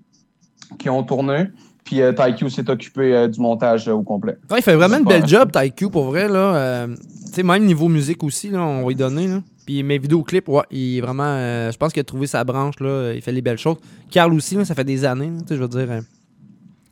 qui 0.80 0.90
ont 0.90 1.04
tourné. 1.04 1.48
Puis 1.84 2.02
euh, 2.02 2.14
s'est 2.50 2.70
occupé 2.70 3.14
euh, 3.14 3.28
du 3.28 3.40
montage 3.40 3.88
euh, 3.88 3.94
au 3.94 4.04
complet. 4.04 4.38
Ouais, 4.50 4.60
il 4.60 4.62
fait 4.62 4.76
vraiment 4.76 4.98
une 4.98 5.06
belle 5.06 5.28
job, 5.28 5.52
TyQ, 5.52 5.90
pour 5.90 6.06
vrai. 6.06 6.28
Là, 6.28 6.88
tu 6.88 7.34
sais, 7.34 7.44
même 7.44 7.66
niveau 7.66 7.88
musique 7.88 8.24
aussi, 8.24 8.50
là, 8.50 8.62
on 8.62 8.84
va 8.84 8.88
lui 8.90 8.96
donner. 8.96 9.28
Là. 9.28 9.42
Puis 9.66 9.84
mes 9.84 9.98
vidéoclips, 9.98 10.48
ouais, 10.48 10.64
il 10.72 10.98
est 10.98 11.02
vraiment. 11.02 11.36
je 11.72 11.78
pense 11.78 11.92
qu'il 11.92 12.02
a 12.02 12.04
trouvé 12.04 12.28
sa 12.28 12.44
branche, 12.44 12.80
là, 12.80 13.14
il 13.14 13.22
fait 13.22 13.32
les 13.32 13.42
belles 13.42 13.58
choses. 13.58 13.78
Carl 14.10 14.34
aussi, 14.34 14.56
là, 14.56 14.66
ça 14.66 14.76
fait 14.76 14.84
des 14.84 15.04
années, 15.04 15.32
je 15.50 15.56
veux 15.56 15.68
dire. 15.68 16.02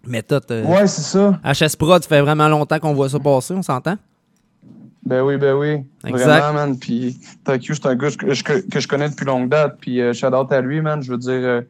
méthode. 0.06 0.44
Ouais, 0.50 0.88
c'est 0.88 1.02
ça. 1.02 1.40
HS 1.44 1.78
Prod, 1.78 2.02
ça 2.02 2.10
fait 2.10 2.22
vraiment 2.22 2.48
longtemps 2.48 2.80
qu'on 2.80 2.94
voit 2.94 3.10
ça 3.10 3.20
passer, 3.20 3.54
on 3.54 3.62
s'entend? 3.62 3.96
Ben 5.04 5.22
oui, 5.24 5.38
ben 5.38 5.56
oui. 5.56 5.84
Exact. 6.06 6.26
Vraiment, 6.26 6.54
man. 6.54 6.80
Puis 6.80 7.20
TyQ, 7.44 7.76
c'est 7.76 7.86
un 7.88 7.96
gars 7.96 8.10
que 8.12 8.34
je, 8.34 8.44
que 8.44 8.80
je 8.80 8.88
connais 8.88 9.10
depuis 9.10 9.26
longue 9.26 9.50
date. 9.50 9.78
Puis 9.82 10.00
euh, 10.00 10.14
shout 10.14 10.28
out 10.28 10.52
à 10.52 10.62
lui, 10.62 10.82
man. 10.82 11.02
Je 11.02 11.12
veux 11.12 11.18
dire, 11.18 11.32
euh, 11.32 11.62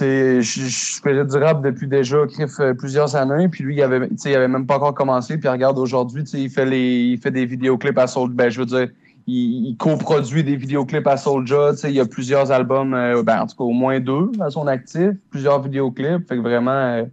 je 0.00 0.40
je 0.40 1.00
faisais 1.02 1.24
du 1.24 1.36
rap 1.36 1.62
depuis 1.62 1.86
déjà 1.86 2.18
Criff, 2.26 2.58
euh, 2.60 2.74
plusieurs 2.74 3.14
années. 3.16 3.48
Puis 3.48 3.64
lui, 3.64 3.76
il 3.76 3.82
avait, 3.82 4.08
tu 4.08 4.14
sais, 4.18 4.30
il 4.30 4.34
avait 4.34 4.48
même 4.48 4.66
pas 4.66 4.76
encore 4.76 4.94
commencé. 4.94 5.38
Puis 5.38 5.48
regarde, 5.48 5.78
aujourd'hui, 5.78 6.24
tu 6.24 6.30
sais, 6.30 6.40
il 6.40 6.50
fait 6.50 6.66
les, 6.66 7.00
il 7.12 7.18
fait 7.18 7.30
des 7.30 7.46
vidéoclips 7.46 7.98
à 7.98 8.06
Soulja. 8.06 8.34
Ben, 8.34 8.50
je 8.50 8.60
veux 8.60 8.66
dire, 8.66 8.88
il, 9.26 9.68
il 9.68 9.76
coproduit 9.76 10.44
des 10.44 10.56
vidéoclips 10.56 11.06
à 11.06 11.16
Soulja. 11.16 11.72
Tu 11.72 11.78
sais, 11.78 11.90
il 11.90 11.96
y 11.96 12.00
a 12.00 12.06
plusieurs 12.06 12.50
albums, 12.50 12.92
euh, 12.94 13.22
ben, 13.22 13.42
en 13.42 13.46
tout 13.46 13.56
cas, 13.56 13.64
au 13.64 13.72
moins 13.72 14.00
deux 14.00 14.30
à 14.40 14.50
son 14.50 14.66
actif. 14.66 15.10
Plusieurs 15.30 15.62
vidéoclips. 15.62 16.28
Fait 16.28 16.36
que 16.36 16.42
vraiment, 16.42 16.70
euh, 16.72 17.04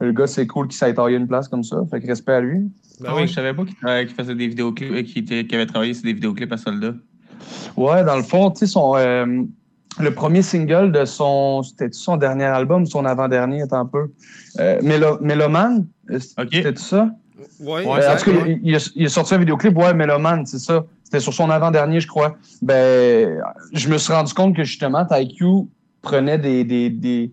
le 0.00 0.12
gars, 0.12 0.26
c'est 0.26 0.46
cool 0.46 0.68
qu'il 0.68 0.76
s'aille 0.76 0.94
tailler 0.94 1.16
une 1.16 1.28
place 1.28 1.48
comme 1.48 1.64
ça. 1.64 1.82
Fait 1.90 2.00
que 2.00 2.06
respect 2.06 2.32
à 2.32 2.40
lui. 2.40 2.70
Ah 3.06 3.14
oui, 3.16 3.26
je 3.26 3.32
savais 3.32 3.54
pas 3.54 3.64
qu'il 3.64 4.14
faisait 4.14 4.34
des 4.34 4.48
vidéoclips, 4.48 4.90
euh, 4.92 5.02
qu'il 5.02 5.54
avait 5.54 5.66
travaillé 5.66 5.94
sur 5.94 6.04
des 6.04 6.12
vidéoclips 6.12 6.52
à 6.52 6.56
soldats. 6.56 6.94
Ouais, 7.76 8.04
dans 8.04 8.16
le 8.16 8.22
fond, 8.22 8.50
tu 8.50 8.58
sais, 8.60 8.66
son, 8.66 8.94
euh, 8.96 9.42
le 9.98 10.14
premier 10.14 10.42
single 10.42 10.92
de 10.92 11.04
son, 11.04 11.62
c'était 11.62 11.88
son 11.92 12.16
dernier 12.16 12.44
album, 12.44 12.86
son 12.86 13.04
avant-dernier, 13.04 13.62
attends 13.62 13.80
un 13.80 13.86
peu? 13.86 14.10
Euh, 14.58 14.78
Mélo, 14.82 15.18
Méloman, 15.20 15.86
euh, 16.10 16.18
c'était 16.18 16.74
ça? 16.76 17.10
Ouais, 17.58 17.86
Ouais, 17.86 17.86
Euh, 17.86 17.96
en 17.96 18.00
ça, 18.02 18.16
tout 18.16 18.30
cas, 18.30 18.36
ouais. 18.36 18.60
il, 18.62 18.68
il 18.70 18.76
a, 18.76 18.90
il 18.94 19.06
a 19.06 19.08
sorti 19.08 19.34
un 19.34 19.38
vidéoclip, 19.38 19.76
ouais, 19.76 19.94
Méloman, 19.94 20.44
c'est 20.46 20.58
ça. 20.58 20.84
C'était 21.04 21.20
sur 21.20 21.32
son 21.34 21.50
avant-dernier, 21.50 22.00
je 22.00 22.06
crois. 22.06 22.36
Ben, 22.62 23.40
je 23.72 23.88
me 23.88 23.98
suis 23.98 24.12
rendu 24.12 24.32
compte 24.34 24.54
que 24.54 24.62
justement, 24.62 25.04
TyQ 25.06 25.44
prenait 26.02 26.38
des, 26.38 26.64
des, 26.64 26.88
des, 26.90 27.32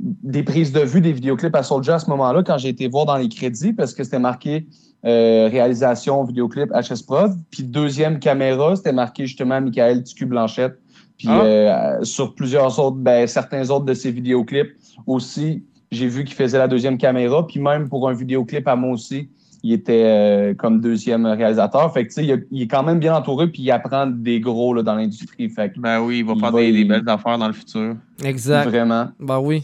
des 0.00 0.42
prises 0.42 0.72
de 0.72 0.80
vue 0.80 1.00
des 1.00 1.12
vidéoclips 1.12 1.54
à 1.54 1.62
Soulja 1.62 1.96
à 1.96 1.98
ce 1.98 2.10
moment-là, 2.10 2.42
quand 2.42 2.58
j'ai 2.58 2.68
été 2.68 2.88
voir 2.88 3.06
dans 3.06 3.16
les 3.16 3.28
crédits, 3.28 3.72
parce 3.72 3.94
que 3.94 4.04
c'était 4.04 4.18
marqué 4.18 4.66
euh, 5.06 5.48
réalisation, 5.50 6.24
vidéoclip, 6.24 6.70
HS 6.72 7.02
Prod. 7.06 7.32
Puis 7.50 7.62
deuxième 7.62 8.18
caméra, 8.18 8.74
c'était 8.74 8.92
marqué 8.92 9.26
justement 9.26 9.60
Michael 9.60 10.02
TQ 10.02 10.26
Blanchette. 10.26 10.78
Puis 11.18 11.28
Ah. 11.30 11.42
euh, 11.42 12.02
sur 12.04 12.34
plusieurs 12.34 12.78
autres, 12.78 12.96
ben, 12.96 13.26
certains 13.26 13.68
autres 13.70 13.84
de 13.84 13.94
ses 13.94 14.10
vidéoclips 14.10 14.72
aussi, 15.06 15.62
j'ai 15.92 16.08
vu 16.08 16.24
qu'il 16.24 16.34
faisait 16.34 16.58
la 16.58 16.68
deuxième 16.68 16.96
caméra. 16.98 17.46
Puis 17.46 17.60
même 17.60 17.88
pour 17.88 18.08
un 18.08 18.14
vidéoclip 18.14 18.66
à 18.66 18.76
moi 18.76 18.92
aussi, 18.92 19.28
il 19.62 19.72
était 19.72 20.04
euh, 20.04 20.54
comme 20.54 20.80
deuxième 20.80 21.24
réalisateur. 21.26 21.92
Fait 21.92 22.04
que 22.06 22.08
tu 22.08 22.26
sais, 22.26 22.44
il, 22.50 22.62
est 22.62 22.66
quand 22.66 22.82
même 22.82 22.98
bien 22.98 23.14
entouré, 23.14 23.46
puis 23.48 23.62
il 23.62 23.70
apprend 23.70 24.06
des 24.06 24.40
gros 24.40 24.74
là, 24.74 24.82
dans 24.82 24.94
l'industrie. 24.94 25.48
Fait 25.48 25.70
que 25.72 25.80
Ben 25.80 26.00
oui, 26.00 26.18
il 26.18 26.24
va 26.24 26.32
Il 26.34 26.40
faire 26.40 26.50
va 26.50 26.60
des, 26.60 26.72
des 26.72 26.84
belles 26.84 27.08
affaires 27.08 27.38
dans 27.38 27.46
le 27.46 27.52
futur. 27.54 27.94
Exact. 28.22 28.68
vraiment. 28.68 29.08
Ben 29.20 29.38
oui. 29.38 29.62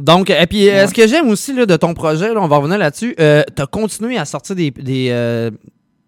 Donc, 0.00 0.30
et 0.30 0.46
puis, 0.46 0.68
euh, 0.70 0.86
ce 0.86 0.94
que 0.94 1.06
j'aime 1.06 1.28
aussi 1.28 1.52
là, 1.54 1.66
de 1.66 1.76
ton 1.76 1.94
projet, 1.94 2.32
là, 2.32 2.40
on 2.40 2.48
va 2.48 2.56
revenir 2.56 2.78
là-dessus, 2.78 3.14
euh, 3.20 3.42
tu 3.54 3.62
as 3.62 3.66
continué 3.66 4.16
à 4.18 4.24
sortir 4.24 4.56
des, 4.56 4.70
des, 4.70 5.08
euh, 5.10 5.50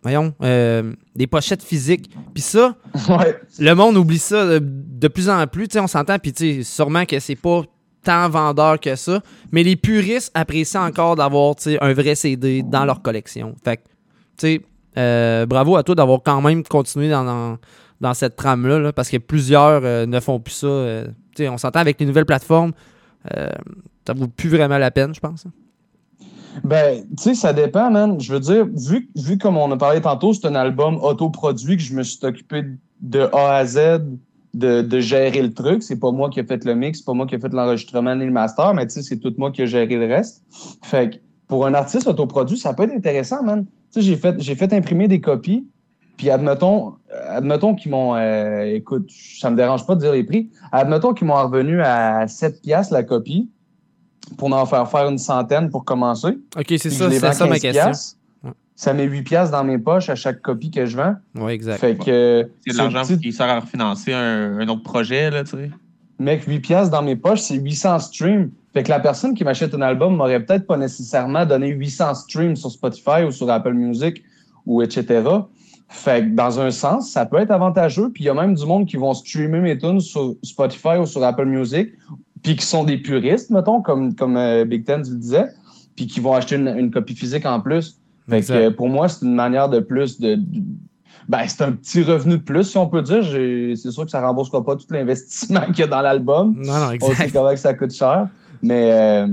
voyons, 0.02 0.33
euh, 0.42 0.92
des 1.14 1.26
pochettes 1.26 1.62
physiques. 1.62 2.11
Puis 2.33 2.42
ça, 2.42 2.74
Ouais. 3.09 3.38
le 3.59 3.74
monde 3.74 3.96
oublie 3.96 4.18
ça 4.18 4.46
de, 4.46 4.61
de 4.62 5.09
plus 5.09 5.28
en 5.28 5.46
plus. 5.46 5.68
Tu 5.68 5.74
sais, 5.74 5.81
on 5.81 5.87
s'entend, 5.87 6.18
puis 6.18 6.64
sûrement 6.64 7.05
que 7.05 7.18
c'est 7.20 7.37
pas 7.37 7.62
tant 8.05 8.28
vendeur 8.28 8.81
que 8.81 8.96
ça. 8.96 9.20
Mais 9.52 9.62
les 9.62 9.76
puristes 9.76 10.31
apprécient 10.35 10.85
encore 10.85 11.14
d'avoir 11.16 11.55
tu 11.57 11.64
sais, 11.64 11.78
un 11.81 11.92
vrai 11.92 12.14
CD 12.14 12.62
dans 12.62 12.85
leur 12.85 13.02
collection. 13.02 13.55
Fait 13.64 13.76
que, 13.76 13.83
tu 13.83 13.88
sais, 14.38 14.61
euh, 14.98 15.46
bravo 15.46 15.76
à 15.76 15.83
toi 15.83 15.94
d'avoir 15.94 16.20
quand 16.24 16.40
même 16.40 16.62
continué 16.64 17.09
dans, 17.11 17.24
dans, 17.24 17.59
dans 18.00 18.14
cette 18.14 18.37
trame-là, 18.37 18.78
là, 18.78 18.92
parce 18.92 19.09
que 19.09 19.18
plusieurs 19.18 19.83
euh, 19.85 20.07
ne 20.07 20.18
font 20.20 20.40
plus 20.40 20.52
ça. 20.55 20.66
euh, 20.66 21.05
tu 21.37 21.44
sais, 21.44 21.48
on 21.48 21.59
s'entend 21.59 21.81
avec 21.81 22.00
les 22.00 22.07
nouvelles 22.07 22.26
plateformes. 22.26 22.72
Euh, 23.37 23.49
ça 24.07 24.15
vaut 24.15 24.27
plus 24.29 24.49
vraiment 24.49 24.79
la 24.79 24.91
peine, 24.91 25.15
je 25.15 25.21
pense. 25.21 25.47
hein. 25.47 25.53
Ben, 26.65 27.03
tu 27.17 27.23
sais, 27.23 27.35
ça 27.35 27.53
dépend, 27.53 27.91
man. 27.91 28.21
Je 28.21 28.33
veux 28.33 28.41
dire, 28.41 28.67
vu, 28.67 29.09
vu 29.17 29.39
comme 29.39 29.57
on 29.57 29.71
a 29.71 29.77
parlé 29.77 30.01
tantôt, 30.01 30.35
c'est 30.35 30.47
un 30.47 30.55
album 30.55 30.99
autoproduit 31.03 31.77
que 31.77 31.83
je 31.83 31.95
me 31.95 32.03
suis 32.03 32.25
occupé 32.25 32.65
de 33.01 33.21
A 33.33 33.57
à 33.57 33.65
Z 33.65 33.79
de, 34.53 34.83
de 34.83 35.01
gérer 35.01 35.41
le 35.41 35.53
truc. 35.55 35.83
C'est 35.83 35.99
pas 35.99 36.11
moi 36.13 36.29
qui 36.29 36.41
ai 36.41 36.45
fait 36.45 36.63
le 36.65 36.75
mix, 36.75 36.99
c'est 36.99 37.05
pas 37.07 37.15
moi 37.15 37.27
qui 37.27 37.35
ai 37.35 37.39
fait 37.39 37.53
l'enregistrement 37.53 38.15
ni 38.15 38.27
le 38.27 38.33
master, 38.33 38.75
mais 38.75 38.87
tu 38.87 38.93
sais, 38.95 39.03
c'est 39.03 39.17
tout 39.17 39.33
moi 39.39 39.51
qui 39.51 39.63
ai 39.63 39.67
géré 39.67 39.97
le 39.97 40.07
reste. 40.07 40.43
Fait 40.83 41.11
que 41.11 41.17
pour 41.49 41.67
un 41.67 41.73
artiste 41.75 42.07
autoproduit, 42.07 42.59
ça 42.59 42.75
peut 42.75 42.83
être 42.83 42.95
intéressant, 42.95 43.43
man. 43.43 43.65
Tu 43.65 44.01
sais, 44.01 44.03
j'ai 44.03 44.17
fait, 44.17 44.39
j'ai 44.39 44.55
fait 44.55 44.73
imprimer 44.75 45.09
des 45.09 45.21
copies, 45.23 45.67
puis 46.16 46.31
admettons, 46.31 46.94
admettons 47.29 47.75
qu'ils 47.75 47.90
m'ont, 47.90 48.14
euh, 48.14 48.62
écoute, 48.64 49.11
ça 49.11 49.51
me 49.51 49.57
dérange 49.57 49.87
pas 49.87 49.94
de 49.94 50.01
dire 50.01 50.12
les 50.12 50.25
prix, 50.25 50.51
admettons 50.70 51.14
qu'ils 51.14 51.27
m'ont 51.27 51.42
revenu 51.42 51.81
à 51.83 52.27
7 52.29 52.62
piastres 52.62 52.92
la 52.94 53.03
copie 53.03 53.51
pour 54.38 54.53
en 54.53 54.66
faire 54.66 54.88
faire 54.90 55.09
une 55.09 55.18
centaine 55.18 55.70
pour 55.70 55.85
commencer. 55.85 56.38
Ok, 56.57 56.66
c'est 56.68 56.90
ça, 56.90 57.11
c'est 57.11 57.18
ça 57.33 57.46
ma 57.46 57.59
15 57.59 57.61
question. 57.61 57.85
piastres. 57.85 58.16
Ça 58.75 58.94
met 58.94 59.05
8 59.05 59.22
piastres 59.22 59.53
dans 59.53 59.64
mes 59.64 59.79
poches 59.79 60.09
à 60.09 60.14
chaque 60.14 60.40
copie 60.40 60.70
que 60.70 60.87
je 60.87 60.96
vends. 60.96 61.14
Ouais, 61.37 61.55
exact. 61.55 61.79
Fait 61.79 61.96
que, 61.96 62.48
C'est 62.66 62.72
de 62.72 62.79
l'argent 62.79 63.03
petit- 63.03 63.18
qui 63.20 63.33
sert 63.33 63.46
à 63.48 63.61
refinancer 63.61 64.12
un, 64.12 64.59
un 64.59 64.68
autre 64.68 64.83
projet, 64.83 65.31
là, 65.31 65.44
tu 65.44 65.51
sais. 65.51 65.70
mec, 66.18 66.44
8 66.44 66.61
piastres 66.61 66.90
dans 66.90 67.03
mes 67.03 67.16
poches, 67.16 67.40
c'est 67.40 67.57
800 67.57 67.98
streams. 67.98 68.51
Fait 68.72 68.83
que 68.83 68.88
la 68.88 69.01
personne 69.01 69.35
qui 69.35 69.44
m'achète 69.44 69.75
un 69.75 69.83
album 69.83 70.16
m'aurait 70.16 70.40
peut-être 70.44 70.66
pas 70.66 70.79
nécessairement 70.79 71.44
donné 71.44 71.68
800 71.68 72.14
streams 72.14 72.57
sur 72.57 72.70
Spotify 72.70 73.22
ou 73.27 73.31
sur 73.31 73.48
Apple 73.51 73.75
Music 73.75 74.22
ou 74.64 74.81
etc. 74.83 75.22
Fait 75.92 76.24
que 76.24 76.35
dans 76.35 76.59
un 76.59 76.70
sens, 76.70 77.11
ça 77.11 77.26
peut 77.26 77.37
être 77.38 77.50
avantageux. 77.50 78.11
Puis 78.11 78.24
il 78.24 78.26
y 78.26 78.31
a 78.31 78.35
même 78.35 78.55
du 78.55 78.64
monde 78.66 78.87
qui 78.87 78.96
vont 78.96 79.14
streamer 79.14 79.61
mes 79.61 79.78
tunes 79.78 80.00
sur 80.00 80.35
Spotify 80.42 80.96
ou 81.00 81.07
sur 81.07 81.22
Apple 81.22 81.44
Music, 81.44 81.90
puis 82.42 82.57
qui 82.57 82.66
sont 82.66 82.83
des 82.85 82.96
puristes, 82.98 83.50
mettons, 83.50 83.81
comme, 83.83 84.14
comme 84.14 84.37
euh, 84.37 84.64
Big 84.64 84.85
Ten 84.85 85.00
le 85.09 85.16
disait, 85.16 85.46
puis 85.94 86.07
qui 86.07 86.18
vont 86.20 86.33
acheter 86.35 86.57
une, 86.57 86.68
une 86.68 86.90
copie 86.90 87.14
physique 87.14 87.46
en 87.46 87.61
plus. 87.61 87.98
Fait 88.28 88.38
Exact. 88.38 88.55
que 88.55 88.68
pour 88.70 88.88
moi, 88.88 89.09
c'est 89.09 89.24
une 89.26 89.35
manière 89.35 89.68
de 89.68 89.81
plus 89.81 90.18
de. 90.20 90.37
de- 90.37 90.62
Ben, 91.28 91.44
c'est 91.46 91.62
un 91.62 91.72
petit 91.72 92.02
revenu 92.02 92.38
de 92.38 92.42
plus, 92.42 92.64
si 92.64 92.76
on 92.78 92.88
peut 92.88 93.02
dire. 93.02 93.22
C'est 93.22 93.90
sûr 93.90 94.05
que 94.05 94.11
ça 94.11 94.20
ne 94.20 94.26
remboursera 94.26 94.64
pas 94.64 94.74
tout 94.76 94.87
l'investissement 94.90 95.66
qu'il 95.66 95.81
y 95.81 95.83
a 95.83 95.87
dans 95.87 96.00
l'album. 96.00 96.55
Non, 96.57 96.78
non, 96.78 96.96
On 97.00 97.14
sait 97.14 97.31
comment 97.31 97.50
que 97.50 97.57
ça 97.57 97.74
coûte 97.74 97.92
cher. 97.92 98.28
Mais, 98.62 98.90
euh, 98.92 99.26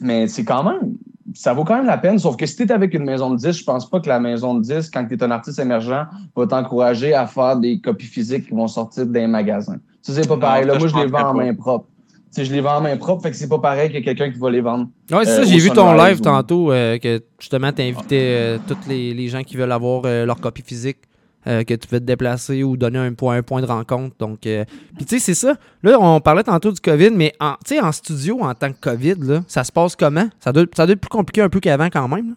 mais 0.00 0.26
c'est 0.28 0.44
quand 0.44 0.64
même. 0.64 0.94
Ça 1.36 1.52
vaut 1.52 1.64
quand 1.64 1.76
même 1.76 1.86
la 1.86 1.98
peine. 1.98 2.18
Sauf 2.18 2.36
que 2.36 2.46
si 2.46 2.56
tu 2.56 2.62
es 2.62 2.72
avec 2.72 2.94
une 2.94 3.04
maison 3.04 3.30
de 3.30 3.36
disques, 3.36 3.60
je 3.60 3.64
pense 3.64 3.88
pas 3.90 4.00
que 4.00 4.08
la 4.08 4.20
maison 4.20 4.54
de 4.54 4.62
disques, 4.62 4.92
quand 4.94 5.04
tu 5.06 5.14
es 5.14 5.22
un 5.22 5.30
artiste 5.32 5.58
émergent, 5.58 6.06
va 6.36 6.46
t'encourager 6.46 7.12
à 7.12 7.26
faire 7.26 7.56
des 7.56 7.80
copies 7.80 8.06
physiques 8.06 8.46
qui 8.46 8.54
vont 8.54 8.68
sortir 8.68 9.04
d'un 9.06 9.26
magasin. 9.26 9.76
Ça, 10.00 10.12
c'est 10.14 10.28
pas 10.28 10.34
Non, 10.34 10.40
pareil. 10.40 10.64
Là, 10.66 10.78
moi, 10.78 10.86
je 10.88 10.96
les 10.96 11.06
vends 11.06 11.30
en 11.30 11.34
main 11.34 11.52
propre. 11.54 11.86
Tu 12.32 12.40
sais, 12.40 12.44
je 12.46 12.52
les 12.52 12.60
vends 12.60 12.76
en 12.76 12.80
main 12.80 12.96
propre, 12.96 13.22
fait 13.22 13.30
que 13.30 13.36
c'est 13.36 13.48
pas 13.48 13.58
pareil 13.58 13.92
que 13.92 13.98
quelqu'un 13.98 14.30
qui 14.30 14.38
va 14.38 14.50
les 14.50 14.60
vendre. 14.60 14.88
Ouais, 15.10 15.24
c'est 15.24 15.30
Euh, 15.30 15.36
ça, 15.36 15.42
j'ai 15.44 15.56
au 15.56 15.58
vu 15.58 15.70
ton 15.70 15.92
live 15.94 16.18
ou- 16.18 16.22
tantôt, 16.22 16.72
euh, 16.72 16.98
que 16.98 17.22
justement, 17.38 17.72
tu 17.72 17.82
invitais 17.82 18.58
tous 18.66 18.88
les, 18.88 19.12
les 19.14 19.28
gens 19.28 19.42
qui 19.42 19.56
veulent 19.56 19.70
avoir 19.72 20.02
euh, 20.04 20.24
leur 20.26 20.40
copie 20.40 20.62
physique, 20.62 20.98
euh, 21.46 21.64
que 21.64 21.74
tu 21.74 21.88
veux 21.88 22.00
te 22.00 22.04
déplacer 22.04 22.62
ou 22.62 22.76
donner 22.76 22.98
un 22.98 23.12
point, 23.12 23.36
un 23.36 23.42
point 23.42 23.60
de 23.60 23.66
rencontre. 23.66 24.16
Donc, 24.18 24.46
euh, 24.46 24.64
puis 24.96 25.04
tu 25.04 25.18
sais, 25.18 25.24
c'est 25.24 25.34
ça. 25.34 25.56
Là, 25.82 25.98
on 26.00 26.20
parlait 26.20 26.44
tantôt 26.44 26.72
du 26.72 26.80
COVID, 26.80 27.10
mais 27.10 27.32
en, 27.40 27.54
en 27.82 27.92
studio, 27.92 28.38
en 28.40 28.54
tant 28.54 28.72
que 28.72 28.80
COVID, 28.80 29.16
là, 29.20 29.42
ça 29.46 29.64
se 29.64 29.72
passe 29.72 29.96
comment? 29.96 30.28
Ça 30.40 30.52
doit, 30.52 30.64
ça 30.74 30.86
doit 30.86 30.94
être 30.94 31.00
plus 31.00 31.08
compliqué 31.08 31.40
un 31.40 31.48
peu 31.48 31.60
qu'avant 31.60 31.86
quand 31.86 32.08
même. 32.08 32.30
là. 32.30 32.34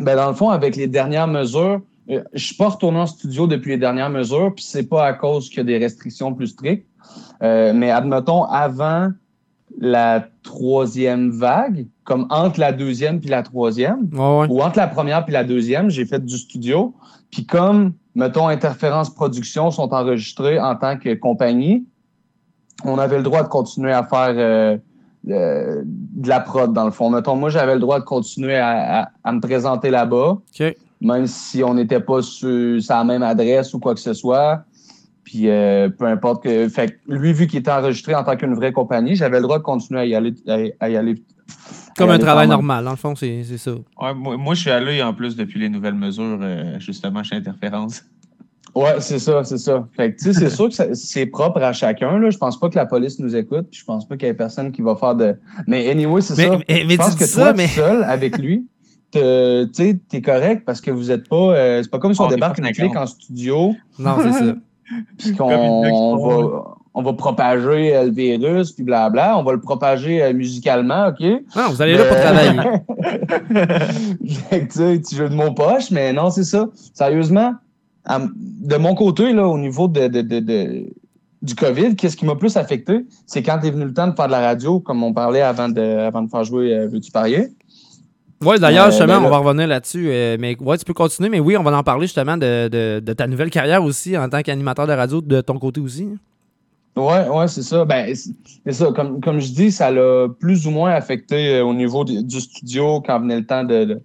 Ben, 0.00 0.16
dans 0.16 0.28
le 0.28 0.34
fond, 0.34 0.50
avec 0.50 0.76
les 0.76 0.86
dernières 0.86 1.26
mesures, 1.26 1.80
euh, 2.10 2.22
je 2.32 2.44
suis 2.46 2.54
pas 2.54 2.68
retourné 2.68 3.00
en 3.00 3.06
studio 3.06 3.46
depuis 3.46 3.70
les 3.70 3.78
dernières 3.78 4.10
mesures, 4.10 4.52
puis 4.54 4.64
c'est 4.64 4.88
pas 4.88 5.04
à 5.04 5.12
cause 5.12 5.48
qu'il 5.48 5.58
y 5.58 5.60
a 5.60 5.64
des 5.64 5.78
restrictions 5.78 6.34
plus 6.34 6.48
strictes. 6.48 6.86
Euh, 7.42 7.72
mais 7.74 7.90
admettons, 7.90 8.44
avant 8.44 9.10
la 9.80 10.26
troisième 10.42 11.30
vague, 11.30 11.86
comme 12.04 12.26
entre 12.30 12.58
la 12.58 12.72
deuxième 12.72 13.20
puis 13.20 13.28
la 13.28 13.42
troisième, 13.42 14.08
ouais. 14.12 14.46
ou 14.48 14.62
entre 14.62 14.78
la 14.78 14.86
première 14.86 15.24
puis 15.24 15.32
la 15.34 15.44
deuxième, 15.44 15.90
j'ai 15.90 16.06
fait 16.06 16.24
du 16.24 16.36
studio. 16.38 16.94
Puis 17.30 17.44
comme, 17.46 17.92
mettons, 18.14 18.48
Interférence 18.48 19.10
Production 19.14 19.70
sont 19.70 19.92
enregistrés 19.92 20.58
en 20.60 20.74
tant 20.76 20.96
que 20.98 21.14
compagnie, 21.14 21.84
on 22.84 22.98
avait 22.98 23.16
le 23.18 23.22
droit 23.24 23.42
de 23.42 23.48
continuer 23.48 23.92
à 23.92 24.04
faire 24.04 24.34
euh, 24.36 24.76
euh, 25.28 25.82
de 25.84 26.28
la 26.28 26.40
prod, 26.40 26.72
dans 26.72 26.84
le 26.84 26.90
fond. 26.92 27.10
Mettons, 27.10 27.34
moi, 27.36 27.50
j'avais 27.50 27.74
le 27.74 27.80
droit 27.80 27.98
de 27.98 28.04
continuer 28.04 28.56
à, 28.56 29.02
à- 29.02 29.08
à 29.24 29.32
me 29.32 29.40
présenter 29.40 29.90
là-bas, 29.90 30.38
même 31.00 31.26
si 31.26 31.62
on 31.64 31.74
n'était 31.74 32.00
pas 32.00 32.22
sur, 32.22 32.78
la 32.88 33.04
même 33.04 33.22
adresse 33.22 33.74
ou 33.74 33.78
quoi 33.80 33.94
que 33.94 34.00
ce 34.00 34.14
soit. 34.14 34.62
Puis 35.24 35.50
euh, 35.50 35.90
peu 35.90 36.06
importe 36.06 36.42
que. 36.44 36.68
Fait 36.70 36.88
que 36.88 36.94
lui, 37.12 37.32
vu 37.34 37.46
qu'il 37.46 37.58
était 37.58 37.70
enregistré 37.70 38.14
en 38.14 38.24
tant 38.24 38.36
qu'une 38.36 38.54
vraie 38.54 38.72
compagnie, 38.72 39.14
j'avais 39.14 39.36
le 39.38 39.42
droit 39.42 39.58
de 39.58 39.62
continuer 39.64 40.00
à 40.00 40.06
y 40.06 40.14
aller. 40.14 40.34
À 40.80 40.88
y 40.88 40.96
aller 40.96 41.22
Comme 41.98 42.10
un 42.10 42.18
travail 42.18 42.48
normal, 42.48 42.84
dans 42.84 42.90
le 42.92 42.96
fond, 42.96 43.14
c'est 43.14 43.42
c'est 43.44 43.58
ça. 43.58 43.72
Ouais, 44.00 44.14
moi, 44.14 44.36
moi, 44.36 44.54
je 44.54 44.60
suis 44.60 44.70
allé 44.70 45.02
en 45.02 45.12
plus 45.12 45.36
depuis 45.36 45.60
les 45.60 45.68
nouvelles 45.68 45.94
mesures, 45.94 46.38
euh, 46.40 46.78
justement, 46.78 47.22
chez 47.22 47.36
Interférence. 47.36 48.02
Ouais, 48.74 48.96
c'est 49.00 49.18
ça, 49.18 49.42
c'est 49.44 49.58
ça. 49.58 49.88
Fait 49.96 50.12
que, 50.12 50.18
tu 50.18 50.24
sais, 50.24 50.32
c'est 50.34 50.50
sûr 50.50 50.68
que 50.68 50.94
c'est 50.94 51.26
propre 51.26 51.60
à 51.62 51.72
chacun, 51.72 52.18
là. 52.18 52.30
Je 52.30 52.38
pense 52.38 52.58
pas 52.60 52.68
que 52.68 52.76
la 52.76 52.86
police 52.86 53.18
nous 53.18 53.34
écoute, 53.34 53.66
je 53.72 53.82
pense 53.84 54.06
pas 54.06 54.16
qu'il 54.16 54.28
y 54.28 54.30
ait 54.30 54.34
personne 54.34 54.70
qui 54.72 54.82
va 54.82 54.94
faire 54.94 55.16
de. 55.16 55.36
Mais 55.66 55.90
anyway, 55.90 56.20
c'est 56.20 56.34
ça. 56.34 56.58
mais, 56.68 56.84
mais 56.86 56.94
je 56.94 56.96
pense 56.96 57.14
que 57.16 57.26
ça, 57.26 57.42
toi, 57.42 57.52
mais. 57.54 57.66
seul, 57.66 58.04
avec 58.04 58.38
lui, 58.38 58.66
tu 59.10 59.18
sais, 59.72 59.98
t'es 60.08 60.20
correct 60.20 60.62
parce 60.64 60.80
que 60.80 60.90
vous 60.90 61.10
êtes 61.10 61.28
pas. 61.28 61.36
euh, 61.56 61.82
c'est 61.82 61.90
pas 61.90 61.98
comme 61.98 62.14
si 62.14 62.20
on, 62.20 62.28
débarque 62.28 62.58
une 62.58 62.64
50. 62.66 62.76
clique 62.76 62.96
en 62.96 63.06
studio, 63.06 63.74
Non, 63.98 64.16
c'est 64.22 64.32
ça. 64.32 64.54
puis 65.18 65.34
Comme 65.34 65.48
qu'on 65.48 66.16
va, 66.16 66.76
on 66.98 67.02
va 67.02 67.12
propager 67.12 67.94
euh, 67.94 68.04
le 68.06 68.10
virus, 68.10 68.72
puis 68.72 68.82
blabla. 68.82 69.38
On 69.38 69.44
va 69.44 69.52
le 69.52 69.60
propager 69.60 70.20
euh, 70.20 70.32
musicalement, 70.32 71.06
OK? 71.08 71.20
Non, 71.54 71.68
vous 71.70 71.80
allez 71.80 71.96
là 71.96 72.04
pour 72.04 72.16
travailler. 72.16 72.58
Tu 74.50 75.16
jeu 75.16 75.28
de 75.28 75.34
mots 75.34 75.52
poche, 75.52 75.90
mais 75.92 76.12
non, 76.12 76.30
c'est 76.30 76.44
ça. 76.44 76.68
Sérieusement, 76.94 77.54
de 78.08 78.76
mon 78.76 78.94
côté, 78.94 79.32
là, 79.32 79.46
au 79.46 79.58
niveau 79.58 79.86
de, 79.88 80.08
de- 80.08 80.22
de- 80.22 80.40
de- 80.40 80.86
du 81.40 81.54
COVID, 81.54 81.94
qu'est-ce 81.94 82.16
qui 82.16 82.26
m'a 82.26 82.34
plus 82.34 82.56
affecté? 82.56 83.06
C'est 83.26 83.42
quand 83.44 83.60
est 83.62 83.70
venu 83.70 83.84
le 83.84 83.94
temps 83.94 84.08
de 84.08 84.14
faire 84.16 84.26
de 84.26 84.32
la 84.32 84.40
radio, 84.40 84.80
comme 84.80 85.04
on 85.04 85.12
parlait 85.12 85.42
avant 85.42 85.68
de, 85.68 85.80
avant 85.80 86.22
de 86.22 86.28
faire 86.30 86.42
jouer 86.42 86.74
euh, 86.74 86.88
Veux-tu 86.88 87.12
parier? 87.12 87.48
Ouais, 88.44 88.58
d'ailleurs, 88.58 88.86
Euh, 88.86 88.90
justement, 88.90 89.14
ben 89.14 89.20
là- 89.22 89.26
on 89.28 89.30
va 89.30 89.38
revenir 89.38 89.66
là-dessus. 89.68 90.06
euh, 90.08 90.36
mais 90.40 90.56
ouais, 90.60 90.78
tu 90.78 90.84
peux 90.84 90.94
continuer. 90.94 91.28
Mais 91.28 91.38
oui, 91.40 91.56
on 91.56 91.62
va 91.62 91.76
en 91.76 91.82
parler 91.84 92.06
justement 92.06 92.36
de, 92.36 92.68
de- 92.68 93.00
de 93.00 93.12
ta 93.12 93.26
nouvelle 93.28 93.50
carrière 93.50 93.82
aussi 93.84 94.16
en 94.18 94.28
tant 94.28 94.42
qu'animateur 94.42 94.86
de 94.88 94.92
radio 94.92 95.20
de 95.20 95.40
ton 95.40 95.58
côté 95.58 95.80
aussi. 95.80 96.08
Ouais, 96.98 97.28
ouais, 97.28 97.48
c'est 97.48 97.62
ça. 97.62 97.84
Ben, 97.84 98.14
c'est 98.14 98.72
ça. 98.72 98.92
Comme, 98.92 99.20
comme 99.20 99.40
je 99.40 99.52
dis, 99.52 99.70
ça 99.70 99.90
l'a 99.90 100.28
plus 100.28 100.66
ou 100.66 100.70
moins 100.70 100.90
affecté 100.90 101.54
euh, 101.54 101.64
au 101.64 101.74
niveau 101.74 102.04
du, 102.04 102.40
studio 102.40 103.00
quand 103.00 103.20
venait 103.20 103.38
le 103.38 103.46
temps 103.46 103.64
de, 103.64 104.00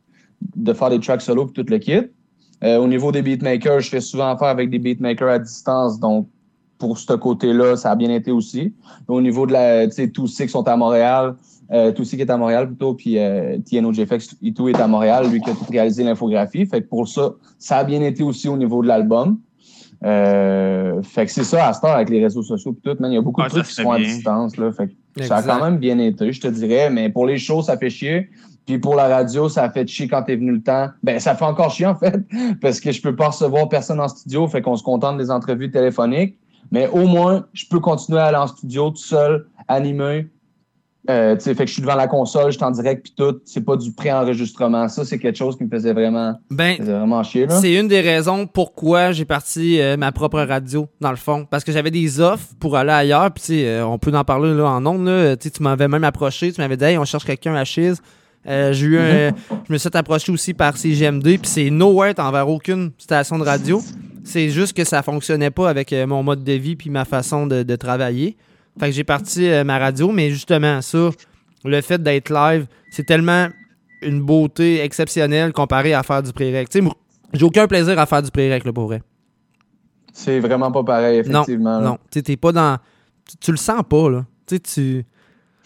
de, 0.55 0.73
faire 0.73 0.89
des 0.89 0.99
tracks 0.99 1.21
solo 1.21 1.47
et 1.47 1.51
tout 1.51 1.65
le 1.67 1.77
kit. 1.79 2.01
Euh, 2.63 2.77
au 2.77 2.87
niveau 2.87 3.11
des 3.11 3.21
beatmakers, 3.21 3.81
je 3.81 3.89
fais 3.89 4.01
souvent 4.01 4.29
affaire 4.29 4.47
avec 4.47 4.69
des 4.69 4.79
beatmakers 4.79 5.29
à 5.29 5.39
distance, 5.39 5.99
donc 5.99 6.27
pour 6.77 6.97
ce 6.97 7.13
côté-là, 7.13 7.75
ça 7.75 7.91
a 7.91 7.95
bien 7.95 8.09
été 8.09 8.31
aussi. 8.31 8.73
Au 9.07 9.21
niveau 9.21 9.45
de 9.45 9.53
la, 9.53 9.87
tu 9.87 9.93
sais, 9.93 10.09
tous 10.09 10.35
qui 10.35 10.49
sont 10.49 10.67
à 10.67 10.75
Montréal, 10.75 11.35
euh, 11.71 11.91
tous 11.91 12.03
ceux 12.03 12.17
qui 12.17 12.23
est 12.23 12.29
à 12.29 12.37
Montréal 12.37 12.67
plutôt, 12.67 12.93
puis 12.93 13.17
euh, 13.17 13.57
JFX 13.65 14.35
et 14.43 14.53
tout 14.53 14.69
est 14.69 14.79
à 14.79 14.87
Montréal, 14.87 15.29
lui 15.29 15.41
qui 15.41 15.49
a 15.49 15.53
tout 15.53 15.65
réalisé 15.69 16.03
l'infographie. 16.03 16.65
Fait 16.65 16.81
que 16.81 16.87
pour 16.87 17.07
ça, 17.07 17.33
ça 17.57 17.77
a 17.77 17.83
bien 17.83 18.01
été 18.01 18.21
aussi 18.21 18.47
au 18.47 18.57
niveau 18.57 18.81
de 18.81 18.87
l'album. 18.87 19.39
Euh, 20.03 21.01
fait 21.01 21.25
que 21.25 21.31
c'est 21.31 21.43
ça, 21.43 21.67
à 21.67 21.73
ce 21.73 21.81
temps, 21.81 21.93
avec 21.93 22.09
les 22.09 22.21
réseaux 22.21 22.43
sociaux 22.43 22.75
et 22.77 22.89
tout, 22.89 23.01
man, 23.01 23.11
il 23.11 23.15
y 23.15 23.17
a 23.17 23.21
beaucoup 23.21 23.41
Ah, 23.41 23.45
de 23.45 23.51
trucs 23.51 23.65
qui 23.67 23.73
sont 23.73 23.91
à 23.91 23.99
distance, 23.99 24.57
là. 24.57 24.71
Fait 24.71 24.87
que 24.87 25.23
ça 25.23 25.37
a 25.37 25.43
quand 25.43 25.63
même 25.63 25.77
bien 25.77 25.97
été, 25.99 26.31
je 26.31 26.41
te 26.41 26.47
dirais. 26.47 26.89
Mais 26.89 27.09
pour 27.09 27.25
les 27.25 27.37
shows, 27.37 27.61
ça 27.61 27.77
fait 27.77 27.89
chier. 27.89 28.29
Puis 28.65 28.79
pour 28.79 28.95
la 28.95 29.07
radio, 29.07 29.49
ça 29.49 29.63
a 29.63 29.69
fait 29.69 29.87
chier 29.87 30.07
quand 30.07 30.23
t'es 30.23 30.35
venu 30.35 30.53
le 30.53 30.61
temps. 30.61 30.89
Ben, 31.03 31.19
ça 31.19 31.35
fait 31.35 31.45
encore 31.45 31.71
chier, 31.71 31.85
en 31.85 31.95
fait, 31.95 32.19
parce 32.61 32.79
que 32.79 32.91
je 32.91 33.01
peux 33.01 33.15
pas 33.15 33.27
recevoir 33.27 33.69
personne 33.69 33.99
en 33.99 34.07
studio. 34.07 34.47
Fait 34.47 34.61
qu'on 34.61 34.75
se 34.75 34.83
contente 34.83 35.17
des 35.17 35.31
entrevues 35.31 35.71
téléphoniques. 35.71 36.37
Mais 36.71 36.87
au 36.87 37.05
moins, 37.05 37.45
je 37.53 37.65
peux 37.69 37.79
continuer 37.79 38.19
à 38.19 38.25
aller 38.25 38.37
en 38.37 38.47
studio 38.47 38.89
tout 38.89 38.97
seul, 38.97 39.47
animer. 39.67 40.27
Euh, 41.09 41.35
tu 41.35 41.41
sais, 41.41 41.53
fait 41.53 41.63
que 41.65 41.67
je 41.67 41.73
suis 41.73 41.81
devant 41.81 41.95
la 41.95 42.07
console, 42.07 42.51
je 42.51 42.55
suis 42.57 42.63
en 42.63 42.71
direct, 42.71 43.03
puis 43.03 43.13
tout. 43.17 43.37
C'est 43.43 43.65
pas 43.65 43.75
du 43.75 43.91
pré-enregistrement. 43.91 44.87
Ça, 44.87 45.03
c'est 45.03 45.19
quelque 45.19 45.35
chose 45.35 45.57
qui 45.57 45.65
me 45.65 45.69
faisait 45.69 45.91
vraiment, 45.91 46.39
Ben, 46.49 46.77
faisait 46.77 46.93
vraiment 46.93 47.21
chier, 47.23 47.45
c'est 47.49 47.73
une 47.73 47.89
des 47.89 47.99
raisons 47.99 48.47
pourquoi 48.47 49.11
j'ai 49.11 49.25
parti 49.25 49.81
euh, 49.81 49.97
ma 49.97 50.13
propre 50.13 50.39
radio, 50.41 50.87
dans 51.01 51.11
le 51.11 51.17
fond. 51.17 51.45
Parce 51.49 51.65
que 51.65 51.73
j'avais 51.73 51.91
des 51.91 52.21
offres 52.21 52.47
pour 52.59 52.77
aller 52.77 52.91
ailleurs. 52.91 53.31
Puis, 53.31 53.65
euh, 53.65 53.85
on 53.85 53.97
peut 53.99 54.15
en 54.15 54.23
parler 54.23 54.53
là, 54.53 54.65
en 54.69 54.85
ondes. 54.85 55.05
Là. 55.05 55.35
Tu 55.35 55.49
m'avais 55.61 55.89
même 55.89 56.05
approché. 56.05 56.53
Tu 56.53 56.61
m'avais 56.61 56.77
dit, 56.77 56.85
hey, 56.85 56.97
on 56.97 57.03
cherche 57.03 57.25
quelqu'un 57.25 57.55
à 57.55 57.65
Chiz. 57.65 58.01
Euh, 58.47 58.71
j'ai 58.71 58.85
eu 58.85 58.97
un- 58.97 59.31
je 59.67 59.73
me 59.73 59.77
suis 59.77 59.89
fait 59.89 59.97
approcher 59.97 60.31
aussi 60.31 60.53
par 60.53 60.77
CGMD. 60.77 61.37
Puis, 61.37 61.39
c'est 61.49 61.69
nowhere 61.69 62.13
envers 62.17 62.47
aucune 62.47 62.91
station 62.97 63.37
de 63.39 63.43
radio. 63.43 63.81
C'est 64.23 64.47
juste 64.49 64.71
que 64.75 64.85
ça 64.85 65.01
fonctionnait 65.01 65.51
pas 65.51 65.69
avec 65.69 65.93
mon 66.07 66.23
mode 66.23 66.45
de 66.45 66.53
vie 66.53 66.77
puis 66.77 66.89
ma 66.89 67.03
façon 67.03 67.45
de, 67.45 67.63
de 67.63 67.75
travailler. 67.75 68.37
Fait 68.79 68.87
que 68.87 68.91
j'ai 68.91 69.03
parti 69.03 69.47
euh, 69.47 69.63
ma 69.63 69.77
radio. 69.79 70.11
Mais 70.11 70.29
justement, 70.31 70.81
ça, 70.81 71.09
le 71.65 71.81
fait 71.81 72.01
d'être 72.01 72.29
live, 72.31 72.65
c'est 72.91 73.05
tellement 73.05 73.47
une 74.01 74.21
beauté 74.21 74.81
exceptionnelle 74.81 75.53
comparé 75.53 75.93
à 75.93 76.03
faire 76.03 76.21
du 76.23 76.33
pré-rec. 76.33 76.69
Tu 76.69 76.79
sais, 76.79 76.81
moi, 76.81 76.95
j'ai 77.33 77.45
aucun 77.45 77.67
plaisir 77.67 77.97
à 77.99 78.05
faire 78.05 78.21
du 78.21 78.31
pré-rec, 78.31 78.65
là, 78.65 78.73
pour 78.73 78.85
vrai. 78.87 79.01
C'est 80.11 80.39
vraiment 80.39 80.71
pas 80.71 80.83
pareil, 80.83 81.19
effectivement. 81.19 81.79
Non, 81.81 81.97
tu 82.11 82.21
t'es 82.21 82.37
pas 82.37 82.51
dans. 82.51 82.77
Tu, 83.29 83.37
tu 83.37 83.51
le 83.51 83.57
sens 83.57 83.81
pas, 83.89 84.09
là. 84.09 84.25
Tu 84.47 84.55
sais, 84.55 84.59
tu. 84.59 85.05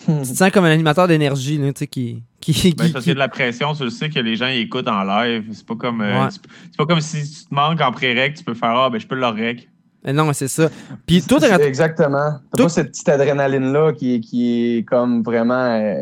Tu 0.05 0.13
te 0.31 0.37
sens 0.37 0.51
comme 0.51 0.65
un 0.65 0.69
animateur 0.71 1.07
d'énergie, 1.07 1.57
là, 1.57 1.73
tu 1.73 1.79
sais, 1.79 1.87
qui. 1.87 2.21
qui, 2.39 2.53
qui- 2.53 2.73
Ben, 2.75 2.87
ça, 2.91 2.99
qui- 2.99 3.05
c'est 3.05 3.13
de 3.15 3.19
la 3.19 3.27
pression, 3.29 3.73
tu 3.73 3.83
le 3.83 3.89
sais 3.89 4.09
que 4.11 4.19
les 4.19 4.35
gens 4.35 4.45
écoutent 4.47 4.87
en 4.87 5.03
live. 5.03 5.45
C'est 5.53 5.65
pas 5.65 5.75
comme 5.75 6.01
euh, 6.01 6.21
Ouais. 6.25 6.27
c'est 6.29 6.39
c'est 6.65 6.77
pas 6.77 6.85
comme 6.85 7.01
si 7.01 7.23
tu 7.23 7.45
te 7.49 7.53
manques 7.55 7.81
en 7.81 7.91
pré-rec, 7.91 8.35
tu 8.35 8.43
peux 8.43 8.53
faire 8.53 8.69
Ah 8.69 8.89
ben 8.91 8.99
je 9.01 9.07
peux 9.07 9.15
le 9.15 9.25
rec. 9.25 9.67
Eh 10.05 10.13
Non, 10.13 10.31
c'est 10.33 10.47
ça. 10.47 10.69
Puis 11.05 11.21
Exactement. 11.61 12.39
T'as 12.51 12.57
Tout- 12.57 12.63
pas 12.63 12.69
cette 12.69 12.89
petite 12.91 13.09
adrénaline-là 13.09 13.93
qui, 13.93 14.15
est- 14.15 14.19
qui 14.19 14.77
est 14.77 14.83
comme 14.83 15.21
vraiment 15.23 15.53
euh, 15.81 15.95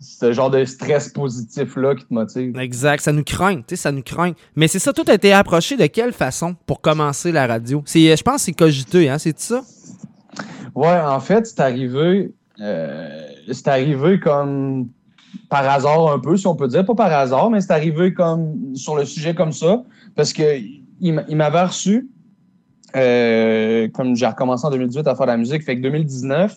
ce 0.00 0.32
genre 0.32 0.50
de 0.50 0.64
stress 0.64 1.08
positif-là 1.10 1.94
qui 1.94 2.04
te 2.06 2.12
motive. 2.14 2.56
Exact, 2.58 3.00
ça 3.02 3.12
nous 3.12 3.22
craint, 3.24 3.56
tu 3.58 3.62
sais, 3.70 3.76
ça 3.76 3.92
nous 3.92 4.02
craint. 4.02 4.32
Mais 4.56 4.66
c'est 4.66 4.78
ça, 4.78 4.92
tout 4.92 5.04
a 5.08 5.14
été 5.14 5.32
approché 5.32 5.76
de 5.76 5.86
quelle 5.86 6.12
façon 6.12 6.56
pour 6.66 6.80
commencer 6.80 7.30
la 7.30 7.46
radio? 7.46 7.82
C'est, 7.86 8.10
euh, 8.10 8.16
je 8.16 8.22
pense 8.22 8.36
que 8.36 8.40
c'est 8.42 8.52
cogité, 8.52 9.08
hein, 9.08 9.18
c'est 9.18 9.38
ça? 9.38 9.62
Ouais, 10.74 10.98
en 11.00 11.20
fait, 11.20 11.46
c'est 11.46 11.60
arrivé, 11.60 12.32
euh, 12.60 13.08
c'est 13.52 13.68
arrivé 13.68 14.18
comme 14.20 14.88
par 15.48 15.68
hasard 15.68 16.12
un 16.12 16.18
peu, 16.18 16.36
si 16.36 16.46
on 16.46 16.56
peut 16.56 16.68
dire, 16.68 16.84
pas 16.84 16.94
par 16.94 17.12
hasard, 17.12 17.50
mais 17.50 17.60
c'est 17.60 17.72
arrivé 17.72 18.14
comme 18.14 18.74
sur 18.74 18.96
le 18.96 19.04
sujet 19.04 19.34
comme 19.34 19.52
ça, 19.52 19.82
parce 20.16 20.32
que 20.32 20.42
il 21.00 21.36
m'avait 21.36 21.62
reçu, 21.62 22.08
euh, 22.96 23.88
comme 23.94 24.16
j'ai 24.16 24.26
recommencé 24.26 24.66
en 24.66 24.70
2018 24.70 25.06
à 25.06 25.14
faire 25.14 25.26
de 25.26 25.30
la 25.32 25.36
musique, 25.36 25.62
fait 25.62 25.76
que 25.76 25.82
2019, 25.82 26.56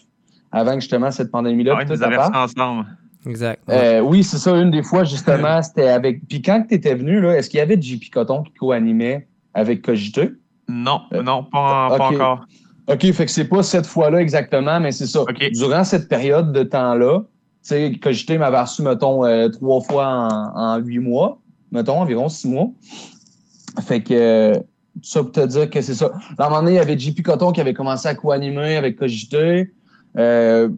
avant 0.52 0.74
que 0.76 0.82
justement 0.82 1.12
cette 1.12 1.32
pandémie-là, 1.32 1.76
Ouais, 1.76 1.86
tout 1.86 1.94
ils 1.94 1.98
nous 1.98 2.04
à 2.04 2.08
avaient 2.08 2.15
part, 2.17 2.28
reçus 2.44 2.60
ensemble. 2.60 2.86
Exact. 3.28 3.62
ouais. 3.67 3.98
Euh, 3.98 4.02
oui, 4.02 4.24
c'est 4.24 4.38
ça. 4.38 4.58
Une 4.58 4.72
des 4.72 4.84
fois, 4.84 5.04
justement, 5.04 5.62
c'était 5.63 5.89
avec. 5.89 6.28
Puis 6.28 6.41
quand 6.41 6.63
tu 6.67 6.76
étais 6.76 6.96
venu, 6.96 7.22
là, 7.22 7.38
est-ce 7.38 7.50
qu'il 7.50 7.60
y 7.60 7.62
avait 7.62 7.80
JP 7.80 8.10
Coton 8.12 8.44
qui 8.44 8.54
co-animait 8.54 9.28
avec 9.54 9.82
Cogité? 9.84 10.32
Non, 10.67 11.02
Euh, 11.13 11.22
non, 11.22 11.44
pas, 11.44 11.89
encore. 12.00 12.46
OK, 12.88 13.12
fait 13.12 13.26
que 13.26 13.32
c'est 13.32 13.48
pas 13.48 13.62
cette 13.63 13.86
fois-là 13.86 14.20
exactement, 14.22 14.80
mais 14.80 14.91
c'est 14.91 15.06
ça. 15.08 15.22
Ok. 15.22 15.50
Durant 15.54 15.84
cette 15.84 16.08
période 16.10 16.52
de 16.52 16.63
temps-là, 16.63 17.20
tu 17.20 17.26
sais, 17.62 17.91
Cogité 18.02 18.38
m'avait 18.38 18.60
reçu, 18.60 18.82
mettons, 18.82 19.24
euh, 19.26 19.50
trois 19.50 19.82
fois 19.82 20.08
en, 20.08 20.56
en 20.56 20.78
huit 20.80 21.00
mois. 21.00 21.39
mettons, 21.72 22.00
environ 22.00 22.28
six 22.28 22.48
mois. 22.48 22.70
Fait 23.82 24.02
que, 24.02 24.13
euh, 24.13 24.54
tout 24.56 24.63
ça 25.01 25.23
pour 25.23 25.32
te 25.32 25.45
dire 25.45 25.69
que 25.69 25.82
c'est 25.82 25.93
ça. 25.93 26.12
À 26.38 26.45
un 26.45 26.49
moment 26.49 26.62
donné, 26.62 26.73
il 26.73 26.77
y 26.77 26.80
avait 26.80 26.97
JP 26.97 27.21
Coton 27.23 27.51
qui 27.51 27.62
avait 27.62 27.73
commencé 27.73 28.08
à 28.08 28.15
co-animer 28.15 28.75
avec 28.75 28.97
Cogité. 28.97 29.71
Euh, 30.17 30.69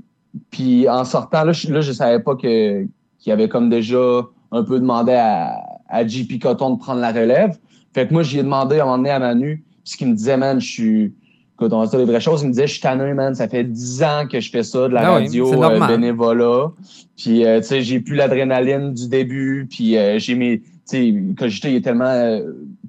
puis 0.52 0.88
en 0.90 1.04
sortant, 1.06 1.44
là, 1.44 1.52
je, 1.52 1.72
là, 1.72 1.82
je 1.82 1.92
savais 1.92 2.20
pas 2.20 2.36
que 2.36 2.86
qu'il 3.20 3.32
avait 3.32 3.48
comme 3.48 3.70
déjà 3.70 4.22
un 4.52 4.64
peu 4.64 4.80
demandé 4.80 5.14
à, 5.14 5.56
à 5.88 6.06
JP 6.06 6.42
Coton 6.42 6.72
de 6.72 6.80
prendre 6.80 7.00
la 7.00 7.12
relève. 7.12 7.58
Fait 7.94 8.08
que 8.08 8.14
moi, 8.14 8.24
j'y 8.24 8.40
ai 8.40 8.44
demandé 8.44 8.80
à 8.80 8.84
un 8.84 8.86
moment 8.86 8.98
donné 8.98 9.12
à 9.12 9.20
Manu, 9.20 9.64
puis 9.86 9.98
qu'il 9.98 10.08
me 10.08 10.16
disait, 10.16 10.38
man, 10.38 10.60
je 10.60 10.68
suis. 10.68 11.14
Quand 11.56 11.72
on 11.72 11.82
va 11.82 11.86
dire 11.86 12.00
les 12.00 12.06
vraies 12.06 12.20
choses, 12.20 12.42
il 12.42 12.48
me 12.48 12.52
disait, 12.52 12.66
je 12.66 12.74
suis 12.74 12.82
tanné, 12.82 13.14
man. 13.14 13.36
Ça 13.36 13.48
fait 13.48 13.64
dix 13.64 14.02
ans 14.04 14.26
que 14.30 14.40
je 14.40 14.50
fais 14.50 14.64
ça, 14.64 14.88
de 14.88 14.94
la 14.94 15.02
Ah 15.02 15.18
oui, 15.18 15.26
radio 15.26 15.48
c'est 15.48 15.64
euh, 15.64 15.88
bénévolat. 15.88 16.72
Puis, 17.16 17.46
euh, 17.46 17.62
tu 17.62 17.68
sais, 17.68 17.82
j'ai 17.82 18.00
plus 18.00 18.16
l'adrénaline 18.16 18.94
du 18.94 19.08
début. 19.08 19.68
Puis, 19.70 19.96
j'ai 20.18 20.36
mes. 20.36 20.60
Tu 20.60 20.68
sais, 20.86 21.14
Cogité, 21.38 21.70
il 21.70 21.76
est 21.76 21.82
tellement 21.82 22.40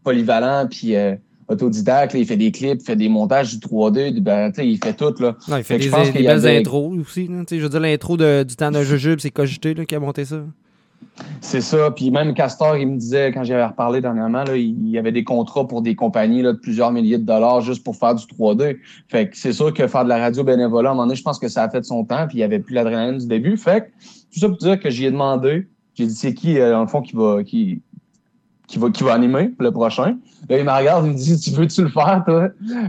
polyvalent. 0.04 0.68
Puis, 0.70 0.94
euh, 0.94 1.16
autodidacte. 1.48 2.12
là, 2.14 2.18
il 2.20 2.26
fait 2.26 2.36
des 2.38 2.50
clips, 2.50 2.80
il 2.80 2.84
fait 2.84 2.96
des 2.96 3.08
montages 3.08 3.52
du 3.52 3.58
3D. 3.60 4.12
du- 4.12 4.20
Ben, 4.20 4.50
il 4.58 4.78
fait 4.82 4.94
tout, 4.94 5.12
là. 5.20 5.36
Non, 5.48 5.56
il 5.58 5.64
fait 5.64 5.76
des, 5.78 5.84
je 5.84 5.90
pense 5.90 6.06
des 6.06 6.12
qu'il 6.12 6.20
y 6.22 6.26
belles 6.26 6.38
avait- 6.46 6.58
intros 6.58 6.92
aussi. 6.98 7.26
là. 7.28 7.42
Je 7.50 7.56
veux 7.56 7.68
dire, 7.68 7.80
l'intro 7.80 8.16
du 8.16 8.56
temps 8.56 8.70
d'un 8.70 8.82
jujube, 8.82 9.18
c'est 9.20 9.30
Cogité 9.30 9.74
là, 9.74 9.84
qui 9.84 9.94
a 9.94 10.00
monté 10.00 10.24
ça. 10.24 10.40
C'est 11.40 11.60
ça. 11.60 11.90
Puis 11.90 12.10
même 12.10 12.32
Castor, 12.34 12.76
il 12.76 12.88
me 12.88 12.96
disait, 12.96 13.30
quand 13.32 13.44
j'avais 13.44 13.64
reparlé 13.66 14.00
dernièrement, 14.00 14.42
là, 14.42 14.56
il 14.56 14.88
y 14.88 14.96
avait 14.98 15.12
des 15.12 15.22
contrats 15.22 15.66
pour 15.68 15.82
des 15.82 15.94
compagnies 15.94 16.42
là, 16.42 16.52
de 16.54 16.58
plusieurs 16.58 16.90
milliers 16.92 17.18
de 17.18 17.24
dollars 17.26 17.60
juste 17.60 17.84
pour 17.84 17.94
faire 17.94 18.14
du 18.14 18.24
3D. 18.26 18.78
Fait 19.08 19.28
que 19.28 19.36
c'est 19.36 19.52
sûr 19.52 19.72
que 19.72 19.86
faire 19.86 20.04
de 20.04 20.08
la 20.08 20.18
radio 20.18 20.42
bénévolat, 20.44 20.88
à 20.88 20.92
un 20.92 20.94
moment 20.94 21.06
donné, 21.06 21.14
je 21.16 21.22
pense 21.22 21.38
que 21.38 21.48
ça 21.48 21.62
a 21.64 21.68
fait 21.68 21.84
son 21.84 22.04
temps, 22.04 22.26
puis 22.26 22.38
il 22.38 22.40
n'y 22.40 22.44
avait 22.44 22.58
plus 22.58 22.74
l'adrénaline 22.74 23.18
du 23.18 23.26
début. 23.26 23.56
Fait 23.58 23.82
que 23.82 23.86
tout 24.32 24.40
ça 24.40 24.48
pour 24.48 24.56
dire 24.56 24.80
que 24.80 24.88
j'y 24.90 25.04
ai 25.04 25.10
demandé. 25.10 25.68
J'ai 25.94 26.06
dit, 26.06 26.14
c'est 26.14 26.34
qui, 26.34 26.58
euh, 26.58 26.72
dans 26.72 26.80
le 26.80 26.88
fond, 26.88 27.02
qui 27.02 27.14
va, 27.14 27.44
qui, 27.44 27.80
qui 28.66 28.78
va, 28.78 28.90
qui 28.90 29.02
va 29.04 29.14
animer 29.14 29.52
le 29.58 29.70
prochain? 29.70 30.16
Là, 30.48 30.58
il 30.58 30.64
me 30.64 30.70
regarde, 30.70 31.06
il 31.06 31.12
me 31.12 31.16
dit, 31.16 31.38
tu 31.38 31.50
veux-tu 31.50 31.82
le 31.82 31.88
faire, 31.88 32.22
toi? 32.26 32.48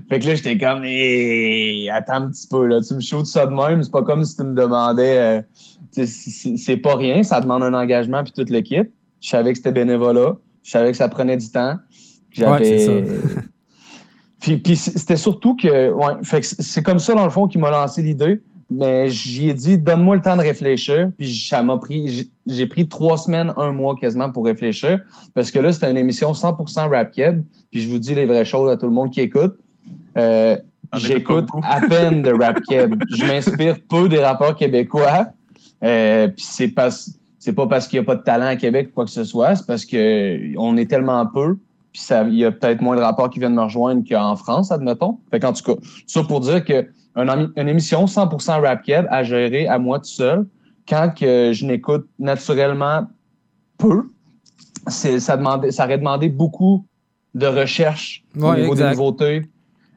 Fait 0.10 0.20
que 0.20 0.28
là, 0.28 0.36
j'étais 0.36 0.58
comme, 0.58 0.84
Hé, 0.84 1.90
attends 1.90 2.16
un 2.16 2.30
petit 2.30 2.48
peu, 2.48 2.66
là. 2.66 2.82
Tu 2.82 2.94
me 2.94 3.00
shoots 3.00 3.26
ça 3.26 3.46
de 3.46 3.54
même. 3.54 3.84
C'est 3.84 3.92
pas 3.92 4.04
comme 4.04 4.24
si 4.24 4.36
tu 4.36 4.44
me 4.44 4.54
demandais, 4.54 5.18
euh, 5.18 6.06
c'est 6.06 6.78
pas 6.78 6.96
rien. 6.96 7.24
Ça 7.24 7.42
demande 7.42 7.64
un 7.64 7.74
engagement 7.74 8.24
puis 8.24 8.34
toute 8.34 8.50
l'équipe. 8.50 8.90
Je 9.22 9.30
savais 9.30 9.52
que 9.52 9.58
c'était 9.58 9.72
bénévolat. 9.72 10.38
Je 10.64 10.72
savais 10.72 10.92
que 10.92 10.98
ça 10.98 11.08
prenait 11.10 11.38
du 11.38 11.50
temps. 11.50 11.76
Ouais, 11.76 11.78
J'avais. 12.32 13.04
puis, 14.40 14.58
puis 14.58 14.76
c'était 14.76 15.18
surtout 15.18 15.56
que, 15.56 15.92
ouais, 15.92 16.14
fait 16.24 16.42
que 16.42 16.48
c'est 16.48 16.84
comme 16.84 17.00
ça, 17.00 17.14
dans 17.14 17.24
le 17.24 17.30
fond, 17.30 17.48
qui 17.48 17.58
m'a 17.58 17.72
lancé 17.72 18.02
l'idée. 18.02 18.42
Mais 18.70 19.10
j'y 19.10 19.50
ai 19.50 19.54
dit, 19.54 19.78
donne-moi 19.78 20.16
le 20.16 20.22
temps 20.22 20.36
de 20.36 20.42
réfléchir. 20.42 21.12
Puis 21.18 21.36
ça 21.36 21.62
m'a 21.62 21.78
pris, 21.78 22.30
j'ai- 22.48 22.66
pris 22.68 22.88
trois 22.88 23.18
semaines, 23.18 23.54
un 23.58 23.72
mois 23.72 23.96
quasiment 23.96 24.32
pour 24.32 24.46
réfléchir. 24.46 25.00
Parce 25.36 25.52
que 25.52 25.60
là, 25.60 25.72
c'était 25.72 25.92
une 25.92 25.98
émission 25.98 26.34
100% 26.34 26.90
rap 26.90 27.12
keb. 27.12 27.44
Puis 27.72 27.82
je 27.82 27.90
vous 27.90 28.00
dis 28.00 28.16
les 28.16 28.26
vraies 28.26 28.46
choses 28.46 28.72
à 28.72 28.78
tout 28.78 28.88
le 28.88 28.92
monde 28.94 29.12
qui 29.12 29.22
écoute. 29.22 29.56
Euh, 30.18 30.58
Ah, 30.92 31.00
J'écoute 31.00 31.50
à 31.64 31.82
peine 31.82 32.22
de 32.22 32.32
rap 32.32 32.62
keb. 32.70 32.96
Je 33.10 33.26
m'inspire 33.26 33.78
peu 33.90 34.08
des 34.08 34.20
rappeurs 34.20 34.56
québécois. 34.56 35.28
Euh, 35.84 36.28
puis 36.30 36.46
c'est 36.48 36.68
pas 36.70 36.90
c'est 37.40 37.54
pas 37.54 37.68
parce 37.68 37.88
qu'il 37.88 38.00
n'y 38.00 38.04
a 38.04 38.06
pas 38.06 38.16
de 38.16 38.22
talent 38.24 38.46
à 38.46 38.56
Québec 38.56 38.90
ou 38.92 38.94
quoi 38.96 39.06
que 39.06 39.12
ce 39.12 39.24
soit, 39.24 39.56
c'est 39.56 39.66
parce 39.68 39.84
que 39.86 40.58
on 40.58 40.78
est 40.78 40.90
tellement 40.90 41.26
peu. 41.28 41.58
Puis 41.92 42.02
il 42.30 42.36
y 42.36 42.46
a 42.46 42.52
peut-être 42.52 42.82
moins 42.82 42.96
de 42.96 43.02
rappeurs 43.02 43.30
qui 43.30 43.40
viennent 43.40 43.56
me 43.56 43.62
rejoindre 43.64 44.04
qu'en 44.08 44.36
France, 44.36 44.72
admettons. 44.72 45.18
Fait 45.32 45.40
qu'en 45.40 45.54
tout 45.54 45.64
cas, 45.64 45.80
ça 46.08 46.24
pour 46.24 46.40
dire 46.40 46.64
que 46.64 46.88
une 47.16 47.70
émission 47.70 48.06
100% 48.06 48.62
rap 48.62 48.84
keb 48.84 49.06
à 49.10 49.24
gérer 49.24 49.68
à 49.68 49.80
moi 49.80 50.00
tout 50.00 50.06
seul, 50.06 50.46
quand 50.88 51.12
que 51.18 51.52
je 51.54 51.66
n'écoute 51.66 52.08
naturellement 52.20 53.08
peu, 53.78 54.04
ça 54.88 55.38
demandait, 55.38 55.72
ça 55.72 55.86
aurait 55.86 55.98
demandé 55.98 56.30
beaucoup 56.30 56.86
de 57.34 57.48
recherche 57.48 58.24
au 58.38 58.56
niveau 58.56 58.74
exact. 58.74 58.90
des 58.90 58.96
nouveautés. 58.96 59.42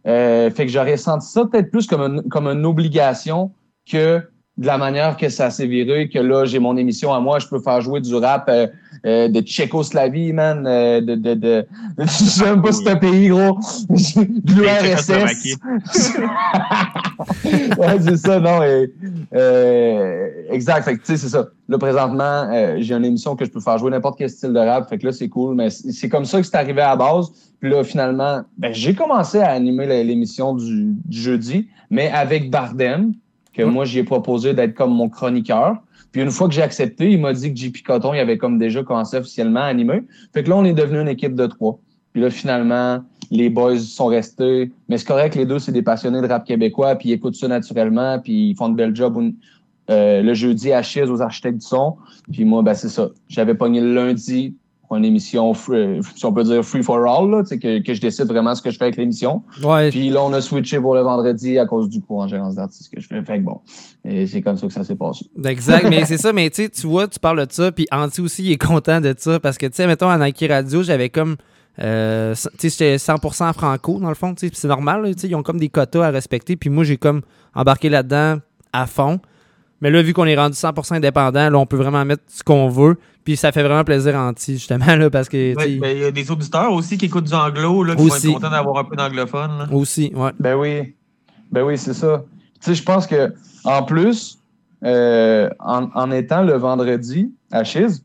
Euh, 0.06 0.50
fait 0.50 0.64
que 0.66 0.72
j'aurais 0.72 0.96
senti 0.96 1.26
ça 1.28 1.44
peut-être 1.44 1.70
plus 1.70 1.86
comme, 1.86 2.00
une- 2.00 2.22
comme 2.28 2.46
une 2.46 2.64
obligation 2.64 3.52
que 3.90 4.22
de 4.56 4.66
la 4.66 4.78
manière 4.78 5.16
que 5.16 5.28
ça 5.28 5.50
s'est 5.50 5.66
viré, 5.66 6.08
que 6.08 6.18
là, 6.18 6.44
j'ai 6.44 6.58
mon 6.58 6.76
émission 6.76 7.12
à 7.12 7.20
moi, 7.20 7.38
je 7.38 7.46
peux 7.46 7.60
faire 7.60 7.80
jouer 7.80 8.00
du 8.00 8.14
rap 8.14 8.48
euh, 8.48 8.66
euh, 9.06 9.28
de 9.28 9.40
Tchécoslavie, 9.40 10.32
man, 10.32 10.66
euh, 10.66 11.00
de, 11.00 11.14
de, 11.14 11.34
de, 11.34 11.66
je 11.98 12.06
sais 12.06 12.44
même 12.44 12.62
pas 12.62 12.72
c'est 12.72 12.88
un 12.88 12.96
pays, 12.96 13.28
gros, 13.28 13.58
de 13.90 14.54
l'URSS. 14.54 15.08
ouais, 17.78 18.00
c'est 18.00 18.16
ça, 18.16 18.40
non. 18.40 18.62
et, 18.62 18.92
euh, 19.34 20.28
exact. 20.50 20.84
Fait 20.84 20.94
que, 20.96 21.00
tu 21.00 21.06
sais, 21.06 21.16
c'est 21.16 21.28
ça. 21.28 21.48
Là, 21.68 21.78
présentement, 21.78 22.48
euh, 22.52 22.76
j'ai 22.80 22.94
une 22.94 23.04
émission 23.04 23.36
que 23.36 23.44
je 23.44 23.50
peux 23.50 23.60
faire 23.60 23.78
jouer 23.78 23.90
n'importe 23.90 24.18
quel 24.18 24.30
style 24.30 24.52
de 24.52 24.58
rap. 24.58 24.88
Fait 24.88 24.98
que 24.98 25.06
là, 25.06 25.12
c'est 25.12 25.28
cool. 25.28 25.54
Mais 25.54 25.70
c'est 25.70 26.08
comme 26.08 26.24
ça 26.24 26.40
que 26.40 26.46
c'est 26.46 26.56
arrivé 26.56 26.80
à 26.80 26.90
la 26.90 26.96
base. 26.96 27.30
Puis 27.60 27.70
là, 27.70 27.82
finalement, 27.84 28.42
ben, 28.56 28.72
j'ai 28.72 28.94
commencé 28.94 29.38
à 29.40 29.50
animer 29.50 30.04
l'émission 30.04 30.54
du, 30.54 30.94
du 31.04 31.20
jeudi, 31.20 31.68
mais 31.90 32.10
avec 32.10 32.50
Bardem, 32.50 33.12
que 33.52 33.62
Ouais. 33.62 33.70
moi, 33.70 33.84
j'ai 33.84 34.04
proposé 34.04 34.54
d'être 34.54 34.74
comme 34.74 34.94
mon 34.94 35.08
chroniqueur. 35.08 35.76
Puis 36.12 36.22
une 36.22 36.30
fois 36.30 36.48
que 36.48 36.54
j'ai 36.54 36.62
accepté, 36.62 37.10
il 37.10 37.20
m'a 37.20 37.32
dit 37.32 37.52
que 37.52 37.58
JP 37.58 37.82
Coton, 37.84 38.14
il 38.14 38.18
avait 38.18 38.38
comme 38.38 38.58
déjà 38.58 38.82
commencé 38.82 39.16
officiellement 39.16 39.60
à 39.60 39.66
animer. 39.66 40.02
Fait 40.32 40.42
que 40.42 40.50
là, 40.50 40.56
on 40.56 40.64
est 40.64 40.72
devenu 40.72 41.00
une 41.00 41.08
équipe 41.08 41.34
de 41.34 41.46
trois. 41.46 41.78
Puis 42.12 42.22
là, 42.22 42.30
finalement, 42.30 43.04
les 43.30 43.50
boys 43.50 43.78
sont 43.78 44.06
restés. 44.06 44.72
Mais 44.88 44.98
c'est 44.98 45.06
correct, 45.06 45.34
les 45.34 45.46
deux, 45.46 45.58
c'est 45.58 45.72
des 45.72 45.82
passionnés 45.82 46.22
de 46.22 46.26
rap 46.26 46.44
québécois, 46.44 46.96
puis 46.96 47.10
ils 47.10 47.12
écoutent 47.12 47.36
ça 47.36 47.48
naturellement, 47.48 48.18
puis 48.18 48.50
ils 48.50 48.56
font 48.56 48.68
de 48.68 48.74
belles 48.74 48.96
jobs 48.96 49.32
euh, 49.90 50.22
le 50.22 50.34
jeudi 50.34 50.72
à 50.72 50.82
Chiz 50.82 51.10
aux 51.10 51.22
architectes 51.22 51.58
du 51.58 51.66
son. 51.66 51.96
Puis 52.32 52.44
moi, 52.44 52.62
ben 52.62 52.74
c'est 52.74 52.88
ça. 52.88 53.10
J'avais 53.28 53.54
pogné 53.54 53.80
le 53.80 53.94
lundi 53.94 54.54
une 54.96 55.04
émission, 55.04 55.52
free- 55.54 56.00
si 56.16 56.24
on 56.24 56.32
peut 56.32 56.44
dire 56.44 56.62
free 56.64 56.82
for 56.82 56.96
all, 57.06 57.30
là, 57.30 57.42
que, 57.42 57.82
que 57.82 57.94
je 57.94 58.00
décide 58.00 58.26
vraiment 58.26 58.54
ce 58.54 58.62
que 58.62 58.70
je 58.70 58.78
fais 58.78 58.84
avec 58.84 58.96
l'émission. 58.96 59.42
Ouais, 59.62 59.90
Puis 59.90 60.08
là, 60.10 60.22
on 60.24 60.32
a 60.32 60.40
switché 60.40 60.80
pour 60.80 60.94
le 60.94 61.02
vendredi 61.02 61.58
à 61.58 61.66
cause 61.66 61.88
du 61.88 62.00
cours 62.00 62.20
en 62.20 62.28
gérance 62.28 62.54
d'artiste 62.54 62.92
que 62.94 63.00
je 63.00 63.06
fais. 63.06 63.22
Fait 63.22 63.38
que 63.38 63.44
bon, 63.44 63.60
et 64.04 64.26
c'est 64.26 64.40
comme 64.40 64.56
ça 64.56 64.66
que 64.66 64.72
ça 64.72 64.84
s'est 64.84 64.96
passé. 64.96 65.26
Exact, 65.44 65.86
mais 65.90 66.04
c'est 66.06 66.16
ça, 66.18 66.32
mais 66.32 66.48
tu 66.50 66.68
vois, 66.86 67.06
tu 67.08 67.18
parles 67.18 67.46
de 67.46 67.52
ça, 67.52 67.70
puis 67.72 67.86
Anti 67.92 68.20
aussi, 68.20 68.42
il 68.44 68.52
est 68.52 68.56
content 68.64 69.00
de 69.00 69.14
ça, 69.16 69.38
parce 69.38 69.58
que, 69.58 69.66
tu 69.66 69.74
sais, 69.74 69.86
mettons, 69.86 70.08
à 70.08 70.16
Nike 70.18 70.46
Radio, 70.48 70.82
j'avais 70.82 71.10
comme, 71.10 71.36
euh, 71.80 72.34
tu 72.58 72.70
sais, 72.70 72.70
j'étais 72.70 72.96
100% 72.96 73.52
franco, 73.52 74.00
dans 74.00 74.08
le 74.08 74.14
fond, 74.14 74.34
tu 74.34 74.48
sais, 74.48 74.52
c'est 74.54 74.68
normal, 74.68 75.04
tu 75.14 75.20
sais, 75.22 75.28
ils 75.28 75.34
ont 75.36 75.42
comme 75.42 75.58
des 75.58 75.68
quotas 75.68 76.06
à 76.06 76.10
respecter, 76.10 76.56
puis 76.56 76.70
moi, 76.70 76.84
j'ai 76.84 76.96
comme 76.96 77.20
embarqué 77.54 77.88
là-dedans 77.88 78.38
à 78.72 78.86
fond. 78.86 79.20
Mais 79.80 79.92
là, 79.92 80.02
vu 80.02 80.12
qu'on 80.12 80.24
est 80.26 80.34
rendu 80.36 80.56
100% 80.56 80.96
indépendant, 80.96 81.48
là, 81.50 81.56
on 81.56 81.64
peut 81.66 81.76
vraiment 81.76 82.04
mettre 82.04 82.24
ce 82.26 82.42
qu'on 82.42 82.68
veut, 82.68 82.96
puis 83.28 83.36
ça 83.36 83.52
fait 83.52 83.62
vraiment 83.62 83.84
plaisir 83.84 84.16
à 84.16 84.26
Anti, 84.26 84.54
justement, 84.54 84.96
là, 84.96 85.10
parce 85.10 85.28
que, 85.28 85.54
Ouais, 85.54 85.76
ben, 85.76 85.94
Il 85.94 86.02
y 86.02 86.04
a 86.06 86.10
des 86.10 86.30
auditeurs 86.30 86.72
aussi 86.72 86.96
qui 86.96 87.04
écoutent 87.04 87.24
du 87.26 87.34
anglo, 87.34 87.84
là, 87.84 87.94
qui 87.94 88.00
Aussi. 88.00 88.28
vont 88.28 88.32
être 88.32 88.40
contents 88.40 88.50
d'avoir 88.50 88.78
un 88.78 88.84
peu 88.84 88.96
d'anglophone. 88.96 89.50
là. 89.58 89.68
aussi, 89.70 90.10
ouais. 90.14 90.30
Ben 90.40 90.54
oui. 90.56 90.94
Ben 91.52 91.62
oui, 91.62 91.76
c'est 91.76 91.92
ça. 91.92 92.24
Tu 92.54 92.70
sais, 92.70 92.74
je 92.74 92.82
pense 92.82 93.06
que 93.06 93.34
en 93.64 93.82
plus, 93.82 94.38
euh, 94.82 95.50
en, 95.60 95.90
en 95.94 96.10
étant 96.10 96.40
le 96.42 96.54
vendredi 96.54 97.30
à 97.52 97.64
Chiz, 97.64 98.02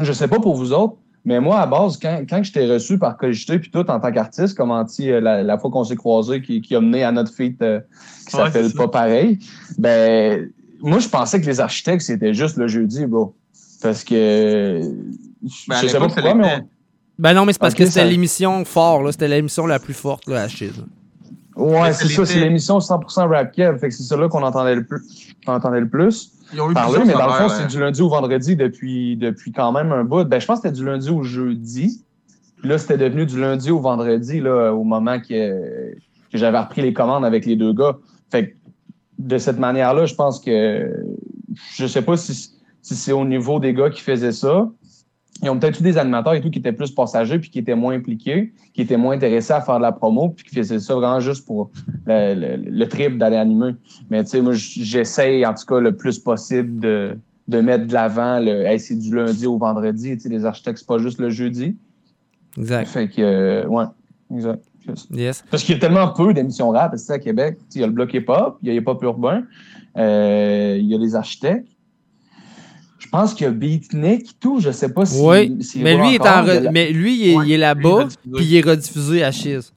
je 0.00 0.12
sais 0.12 0.28
pas 0.28 0.38
pour 0.38 0.54
vous 0.54 0.72
autres, 0.72 0.94
mais 1.24 1.40
moi, 1.40 1.58
à 1.58 1.66
base, 1.66 1.98
quand, 2.00 2.22
quand 2.30 2.40
je 2.44 2.52
t'ai 2.52 2.72
reçu 2.72 2.98
par 3.00 3.16
Cogité 3.16 3.58
puis 3.58 3.68
tout 3.72 3.90
en 3.90 3.98
tant 3.98 4.12
qu'artiste, 4.12 4.56
comme 4.56 4.70
anti, 4.70 5.10
euh, 5.10 5.20
la, 5.20 5.42
la 5.42 5.58
fois 5.58 5.72
qu'on 5.72 5.82
s'est 5.82 5.96
croisés, 5.96 6.40
qui, 6.40 6.60
qui 6.60 6.76
a 6.76 6.80
mené 6.80 7.02
à 7.02 7.10
notre 7.10 7.34
feat 7.34 7.60
euh, 7.62 7.80
qui 8.28 8.36
Ouais, 8.36 8.44
s'appelle 8.44 8.70
ça. 8.70 8.76
Pas 8.78 8.86
pareil, 8.86 9.40
ben 9.76 10.48
moi, 10.80 11.00
je 11.00 11.08
pensais 11.08 11.40
que 11.40 11.46
les 11.46 11.58
architectes, 11.58 12.02
c'était 12.02 12.32
juste 12.32 12.56
le 12.58 12.68
jeudi, 12.68 13.06
bro. 13.06 13.34
Parce 13.82 14.04
que 14.04 14.80
Ben, 15.68 15.76
je 15.82 15.88
sais 15.88 15.98
pas 15.98 16.06
pourquoi, 16.06 16.34
mais 16.34 16.58
on, 16.60 16.68
Ben 17.18 17.34
non, 17.34 17.44
mais 17.44 17.52
c'est 17.52 17.58
parce 17.58 17.74
que 17.74 17.84
c'était 17.84 18.00
ça- 18.00 18.06
l'émission 18.06 18.64
fort, 18.64 19.02
là, 19.02 19.12
c'était 19.12 19.28
l'émission 19.28 19.66
la 19.66 19.78
plus 19.78 19.94
forte, 19.94 20.28
là, 20.28 20.42
à 20.42 20.48
Chiz. 20.48 20.84
Ouais, 21.54 21.92
c'est 21.92 22.08
ça 22.08 22.24
c'est 22.24 22.40
l'émission 22.40 22.78
100% 22.78 23.28
Rap 23.28 23.52
Kev. 23.52 23.78
Fait 23.78 23.88
que 23.88 23.94
c'est 23.94 24.04
ça 24.04 24.16
là 24.16 24.28
qu'on 24.28 24.42
entendait 24.42 24.74
le 24.74 24.84
plus. 24.84 25.02
qu'on 25.44 25.52
entendait 25.52 25.80
le 25.80 25.88
plus. 25.88 26.32
Ils 26.54 26.60
ont 26.60 26.70
eu 26.70 26.74
Parler, 26.74 27.00
mais 27.06 27.12
dans 27.12 27.26
le 27.26 27.32
fond, 27.32 27.48
c'est 27.48 27.62
hein. 27.64 27.66
du 27.66 27.78
lundi 27.80 28.00
au 28.02 28.08
vendredi 28.08 28.56
depuis, 28.56 29.16
depuis 29.16 29.52
quand 29.52 29.72
même 29.72 29.92
un 29.92 30.04
bout. 30.04 30.24
Ben, 30.24 30.40
je 30.40 30.46
pense 30.46 30.60
que 30.60 30.68
c'était 30.68 30.80
du 30.80 30.84
lundi 30.86 31.10
au 31.10 31.22
jeudi. 31.22 32.02
Puis 32.58 32.68
là, 32.68 32.78
c'était 32.78 32.96
devenu 32.96 33.26
du 33.26 33.40
lundi 33.40 33.70
au 33.70 33.80
vendredi, 33.80 34.40
là, 34.40 34.72
au 34.72 34.84
moment 34.84 35.18
que, 35.18 35.92
que 35.92 36.38
j'avais 36.38 36.58
repris 36.58 36.80
les 36.80 36.92
commandes 36.92 37.24
avec 37.24 37.44
les 37.44 37.56
deux 37.56 37.72
gars. 37.72 37.96
Fait 38.30 38.48
que 38.50 38.54
de 39.18 39.38
cette 39.38 39.58
manière-là, 39.58 40.06
je 40.06 40.14
pense 40.14 40.40
que 40.40 40.90
je 41.74 41.86
sais 41.86 42.02
pas 42.02 42.16
si, 42.16 42.50
si 42.82 42.94
c'est 42.94 43.12
au 43.12 43.24
niveau 43.24 43.58
des 43.58 43.72
gars 43.72 43.90
qui 43.90 44.02
faisaient 44.02 44.32
ça. 44.32 44.70
Ils 45.42 45.50
ont 45.50 45.58
peut-être 45.58 45.80
eu 45.80 45.82
des 45.82 45.98
animateurs 45.98 46.34
et 46.34 46.40
tout 46.40 46.50
qui 46.50 46.58
étaient 46.58 46.72
plus 46.72 46.90
passagers 46.92 47.38
puis 47.38 47.50
qui 47.50 47.58
étaient 47.58 47.74
moins 47.74 47.94
impliqués, 47.94 48.52
qui 48.74 48.82
étaient 48.82 48.98
moins 48.98 49.14
intéressés 49.16 49.54
à 49.54 49.60
faire 49.60 49.78
de 49.78 49.82
la 49.82 49.90
promo 49.90 50.28
puis 50.28 50.44
qui 50.44 50.54
faisaient 50.54 50.78
ça 50.78 50.94
vraiment 50.94 51.20
juste 51.20 51.46
pour 51.46 51.70
le, 52.06 52.34
le, 52.34 52.70
le 52.70 52.88
trip 52.88 53.18
d'aller 53.18 53.36
animer. 53.36 53.72
Mais 54.10 54.22
tu 54.22 54.30
sais, 54.30 54.40
moi, 54.40 54.52
j'essaye 54.54 55.44
en 55.46 55.54
tout 55.54 55.64
cas 55.66 55.80
le 55.80 55.96
plus 55.96 56.18
possible 56.18 56.78
de, 56.78 57.16
de 57.48 57.60
mettre 57.60 57.86
de 57.86 57.92
l'avant 57.92 58.38
le 58.38 58.66
hey, 58.66 58.78
c'est 58.78 58.94
du 58.94 59.16
lundi 59.16 59.46
au 59.46 59.58
vendredi. 59.58 60.14
Tu 60.16 60.20
sais, 60.20 60.28
les 60.28 60.44
architectes, 60.44 60.78
c'est 60.78 60.86
pas 60.86 60.98
juste 60.98 61.18
le 61.18 61.30
jeudi. 61.30 61.76
Exact. 62.58 62.86
Fait 62.86 63.08
que, 63.08 63.22
euh, 63.22 63.66
ouais, 63.66 63.84
exact. 64.34 64.62
Yes. 65.10 65.44
Parce 65.50 65.64
qu'il 65.64 65.74
y 65.74 65.78
a 65.78 65.80
tellement 65.80 66.08
peu 66.08 66.34
d'émissions 66.34 66.70
rap 66.70 66.94
ici 66.94 67.10
à 67.10 67.18
Québec. 67.18 67.56
Tu 67.56 67.64
sais, 67.68 67.78
Il 67.78 67.80
y 67.80 67.84
a 67.84 67.86
le 67.86 67.92
bloc 67.92 68.12
hip-hop, 68.12 68.58
il 68.62 68.68
y 68.68 68.70
a 68.70 68.74
hip-hop 68.74 69.02
urbain, 69.02 69.44
euh, 69.96 70.76
il 70.78 70.86
y 70.86 70.94
a 70.94 70.98
les 70.98 71.14
architectes. 71.14 71.68
Je 73.02 73.08
pense 73.08 73.34
qu'il 73.34 73.44
y 73.44 73.48
a 73.48 73.50
Beatnik, 73.52 74.38
tout. 74.38 74.60
Je 74.60 74.70
sais 74.70 74.88
pas 74.92 75.04
si. 75.04 75.20
Oui, 75.20 75.58
mais 75.76 75.96
lui, 75.96 76.14
est 76.14 76.20
encore, 76.20 76.32
en 76.38 76.42
re- 76.46 76.58
de 76.60 76.64
la- 76.64 76.70
mais 76.70 76.90
lui, 76.92 77.14
il 77.16 77.28
est, 77.30 77.36
Ouais, 77.36 77.44
il 77.46 77.52
est 77.52 77.54
lui, 77.56 77.60
là-bas, 77.60 78.06
puis 78.36 78.44
il 78.44 78.56
est 78.56 78.60
rediffusé 78.60 79.24
à 79.24 79.32
Chiz. 79.32 79.72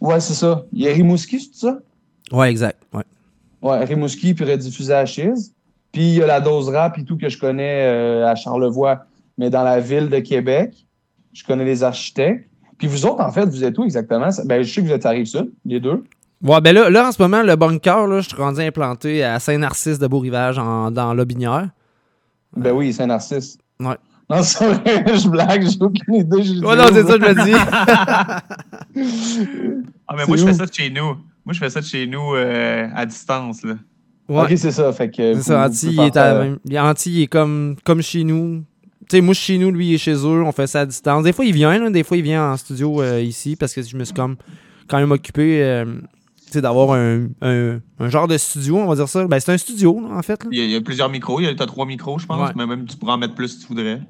Ouais, 0.00 0.20
c'est 0.20 0.34
ça. 0.34 0.64
Il 0.72 0.80
y 0.82 0.88
a 0.88 0.92
Rimouski, 0.92 1.38
c'est 1.40 1.66
ça? 1.66 1.78
Ouais, 2.32 2.50
exact. 2.50 2.82
Ouais. 2.94 3.02
Ouais, 3.62 3.84
Rimouski, 3.84 4.32
puis 4.32 4.44
rediffusé 4.50 4.94
à 4.94 5.04
Chiz. 5.04 5.52
Puis 5.92 6.02
il 6.02 6.14
y 6.14 6.22
a 6.22 6.26
la 6.26 6.40
dose 6.40 6.68
rap 6.70 6.96
et 6.98 7.04
tout 7.04 7.18
que 7.18 7.28
je 7.28 7.38
connais 7.38 7.82
euh, 7.84 8.26
à 8.26 8.34
Charlevoix, 8.36 9.04
mais 9.36 9.50
dans 9.50 9.62
la 9.64 9.80
ville 9.80 10.08
de 10.08 10.18
Québec. 10.20 10.72
Je 11.32 11.44
connais 11.44 11.64
les 11.64 11.82
architectes. 11.84 12.48
Puis 12.78 12.88
vous 12.88 13.04
autres, 13.06 13.20
en 13.20 13.30
fait, 13.30 13.44
vous 13.44 13.62
êtes 13.62 13.76
où 13.78 13.84
exactement? 13.84 14.30
Ben, 14.46 14.62
je 14.62 14.72
sais 14.72 14.80
que 14.80 14.86
vous 14.86 14.92
êtes 14.92 15.04
à 15.06 15.10
Rive-Sud, 15.10 15.52
les 15.66 15.78
deux. 15.78 16.02
Ouais, 16.42 16.60
ben 16.62 16.74
là, 16.74 16.88
là, 16.88 17.08
en 17.08 17.12
ce 17.12 17.20
moment, 17.20 17.42
le 17.42 17.54
bunker, 17.54 18.06
là, 18.06 18.20
je 18.22 18.28
suis 18.28 18.36
rendu 18.36 18.60
implanté 18.62 19.22
à 19.22 19.38
Saint-Narcisse 19.38 19.98
de 19.98 20.06
Beau-Rivage, 20.06 20.58
en- 20.58 20.90
dans 20.90 21.12
Lobinière. 21.12 21.68
Ben 22.56 22.72
oui, 22.72 22.92
Saint-Narcisse. 22.92 23.56
Ouais. 23.78 23.96
Non, 24.28 24.38
c'est 24.42 24.66
vrai, 24.72 25.04
je 25.18 25.28
blague, 25.28 25.62
j'ai 25.68 25.76
aucune 25.80 26.14
idée. 26.14 26.42
je 26.42 26.52
dis 26.54 26.64
Ouais, 26.64 26.76
non, 26.76 26.84
c'est 26.92 27.04
ça, 27.04 27.16
je 27.16 27.20
me 27.20 27.44
dis. 27.44 27.52
Ah, 30.08 30.14
mais 30.16 30.22
C'est 30.22 30.28
moi, 30.28 30.36
je 30.36 30.44
fais 30.44 30.54
ça 30.54 30.66
de 30.66 30.72
chez 30.72 30.90
nous. 30.90 31.16
Moi, 31.44 31.52
je 31.52 31.58
fais 31.58 31.70
ça 31.70 31.80
de 31.80 31.86
chez 31.86 32.06
nous 32.06 32.34
euh, 32.34 32.88
à 32.94 33.06
distance. 33.06 33.62
Là. 33.62 33.74
Ouais. 34.28 34.42
Ok, 34.42 34.52
c'est 34.56 34.70
ça. 34.72 34.92
Fait 34.92 35.10
que. 35.10 35.34
C'est 35.34 35.42
ça, 35.42 35.66
Anti, 35.66 35.88
il 35.92 36.00
est, 36.00 36.16
à- 36.16 36.84
Anti, 36.84 37.10
il 37.12 37.22
est 37.22 37.26
comme, 37.26 37.76
comme 37.84 38.02
chez 38.02 38.24
nous. 38.24 38.62
Tu 39.08 39.16
sais, 39.16 39.20
moi, 39.20 39.34
je 39.34 39.40
suis 39.40 39.54
chez 39.54 39.58
nous, 39.58 39.70
lui, 39.70 39.88
il 39.88 39.94
est 39.94 39.98
chez 39.98 40.14
eux, 40.14 40.42
on 40.44 40.52
fait 40.52 40.66
ça 40.66 40.80
à 40.80 40.86
distance. 40.86 41.24
Des 41.24 41.32
fois, 41.32 41.44
il 41.44 41.52
vient, 41.52 41.76
là, 41.78 41.90
des 41.90 42.04
fois, 42.04 42.16
il 42.16 42.22
vient 42.22 42.52
en 42.52 42.56
studio 42.56 43.02
euh, 43.02 43.20
ici, 43.20 43.56
parce 43.56 43.74
que 43.74 43.82
je 43.82 43.96
me 43.96 44.04
suis 44.04 44.14
comme 44.14 44.36
quand 44.88 44.98
même 44.98 45.10
occupé, 45.10 45.62
euh, 45.64 45.84
d'avoir 46.58 46.92
un, 46.92 47.26
un, 47.42 47.78
un 47.98 48.08
genre 48.08 48.26
de 48.28 48.36
studio, 48.38 48.76
on 48.78 48.86
va 48.86 48.94
dire 48.96 49.08
ça. 49.08 49.26
Ben, 49.26 49.38
c'est 49.40 49.52
un 49.52 49.58
studio, 49.58 50.00
là, 50.00 50.16
en 50.16 50.22
fait. 50.22 50.42
là. 50.44 50.50
Il 50.52 50.58
y, 50.58 50.62
a, 50.62 50.64
il 50.64 50.70
y 50.70 50.76
a 50.76 50.80
plusieurs 50.80 51.08
micros. 51.08 51.40
Tu 51.40 51.46
as 51.46 51.54
trois 51.66 51.86
micros, 51.86 52.18
je 52.18 52.26
pense. 52.26 52.48
Ouais. 52.48 52.52
Mais 52.56 52.66
même, 52.66 52.84
tu 52.86 52.96
pourras 52.96 53.14
en 53.14 53.18
mettre 53.18 53.34
plus 53.34 53.48
si 53.48 53.58
tu 53.60 53.66
voudrais. 53.66 54.00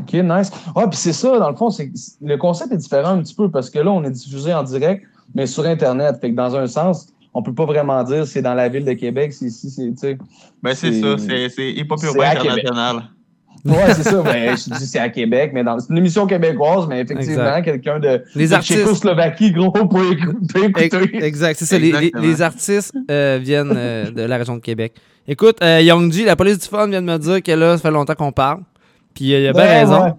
Ok, 0.00 0.12
nice. 0.14 0.50
Ouais, 0.76 0.84
puis 0.88 0.96
c'est 0.96 1.12
ça, 1.12 1.38
dans 1.38 1.50
le 1.50 1.56
fond, 1.56 1.70
c'est 1.70 1.90
le 2.22 2.36
concept 2.36 2.72
est 2.72 2.76
différent 2.76 3.10
un 3.10 3.22
petit 3.22 3.34
peu 3.34 3.50
parce 3.50 3.68
que 3.68 3.78
là, 3.78 3.90
on 3.90 4.02
est 4.04 4.10
diffusé 4.10 4.54
en 4.54 4.62
direct, 4.62 5.04
mais 5.34 5.46
sur 5.46 5.64
Internet. 5.66 6.18
Fait 6.20 6.30
que 6.30 6.36
dans 6.36 6.54
un 6.56 6.66
sens, 6.66 7.08
on 7.34 7.42
peut 7.42 7.52
pas 7.54 7.66
vraiment 7.66 8.02
dire 8.04 8.26
c'est 8.26 8.40
dans 8.42 8.54
la 8.54 8.68
ville 8.68 8.84
de 8.84 8.92
Québec, 8.94 9.32
c'est 9.32 9.46
ici, 9.46 9.68
c'est, 9.70 9.90
tu 9.90 9.96
sais. 9.96 10.18
Ben, 10.62 10.74
c'est 10.74 10.92
C'est- 10.92 11.00
ça. 11.02 11.16
C'est 11.18 11.48
c'est 11.50 11.72
hip 11.72 11.86
hop 11.90 11.98
c'est 12.00 12.06
urbain 12.06 12.30
international. 12.30 13.10
Ouais, 13.64 13.94
c'est 13.94 14.02
ça. 14.04 14.22
Ben, 14.24 14.56
je 14.56 14.74
dis 14.78 14.86
c'est 14.86 14.98
à 14.98 15.08
Québec, 15.08 15.50
mais 15.54 15.64
dans, 15.64 15.78
c'est 15.78 15.90
une 15.90 15.98
émission 15.98 16.26
québécoise, 16.26 16.86
mais 16.88 17.00
effectivement, 17.00 17.60
quelqu'un 17.62 17.98
de, 17.98 18.22
Les 18.34 18.48
de 18.48 18.54
artistes. 18.54 18.78
Tchécoslovaquie, 18.80 19.52
gros, 19.52 19.70
pour 19.72 20.00
écouter. 20.12 20.60
Ex- 20.78 20.94
écouter. 20.94 21.24
Exact, 21.24 21.56
c'est 21.58 21.64
ça. 21.66 21.78
Les, 21.78 22.10
les- 22.20 22.42
artistes 22.42 22.94
euh, 23.10 23.38
viennent 23.42 23.72
euh, 23.76 24.10
de 24.10 24.22
la 24.22 24.36
région 24.36 24.56
de 24.56 24.60
Québec. 24.62 24.94
Écoute, 25.26 25.58
euh, 25.62 25.80
Young 25.82 26.10
G, 26.12 26.24
la 26.24 26.36
police 26.36 26.58
du 26.58 26.66
fun 26.68 26.86
vient 26.88 27.02
de 27.02 27.06
me 27.06 27.18
dire 27.18 27.42
que 27.42 27.52
là, 27.52 27.76
ça 27.76 27.82
fait 27.82 27.90
longtemps 27.90 28.14
qu'on 28.14 28.32
parle. 28.32 28.60
Puis 29.14 29.34
euh, 29.34 29.40
il 29.40 29.46
a 29.48 29.52
bien 29.52 29.62
Ouais, 29.62 29.80
raison. 29.80 30.04
ouais. 30.04 30.12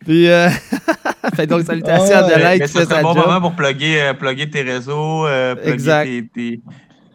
Puis, 0.00 0.28
euh, 0.28 0.48
fait 1.34 1.46
donc, 1.46 1.62
salutations 1.62 2.14
Ah 2.14 2.18
à 2.18 2.26
ouais, 2.26 2.34
Delight 2.36 2.60
Mais 2.60 2.66
c'est 2.66 2.92
un 2.92 3.02
bon 3.02 3.14
job. 3.14 3.24
moment 3.26 3.40
pour 3.40 3.52
plugger, 3.52 4.02
euh, 4.02 4.12
plugger 4.14 4.50
tes 4.50 4.62
réseaux, 4.62 5.26
euh, 5.26 5.54
plugger 5.54 5.72
Exact. 5.72 6.04
tes, 6.06 6.26
tes- 6.34 6.60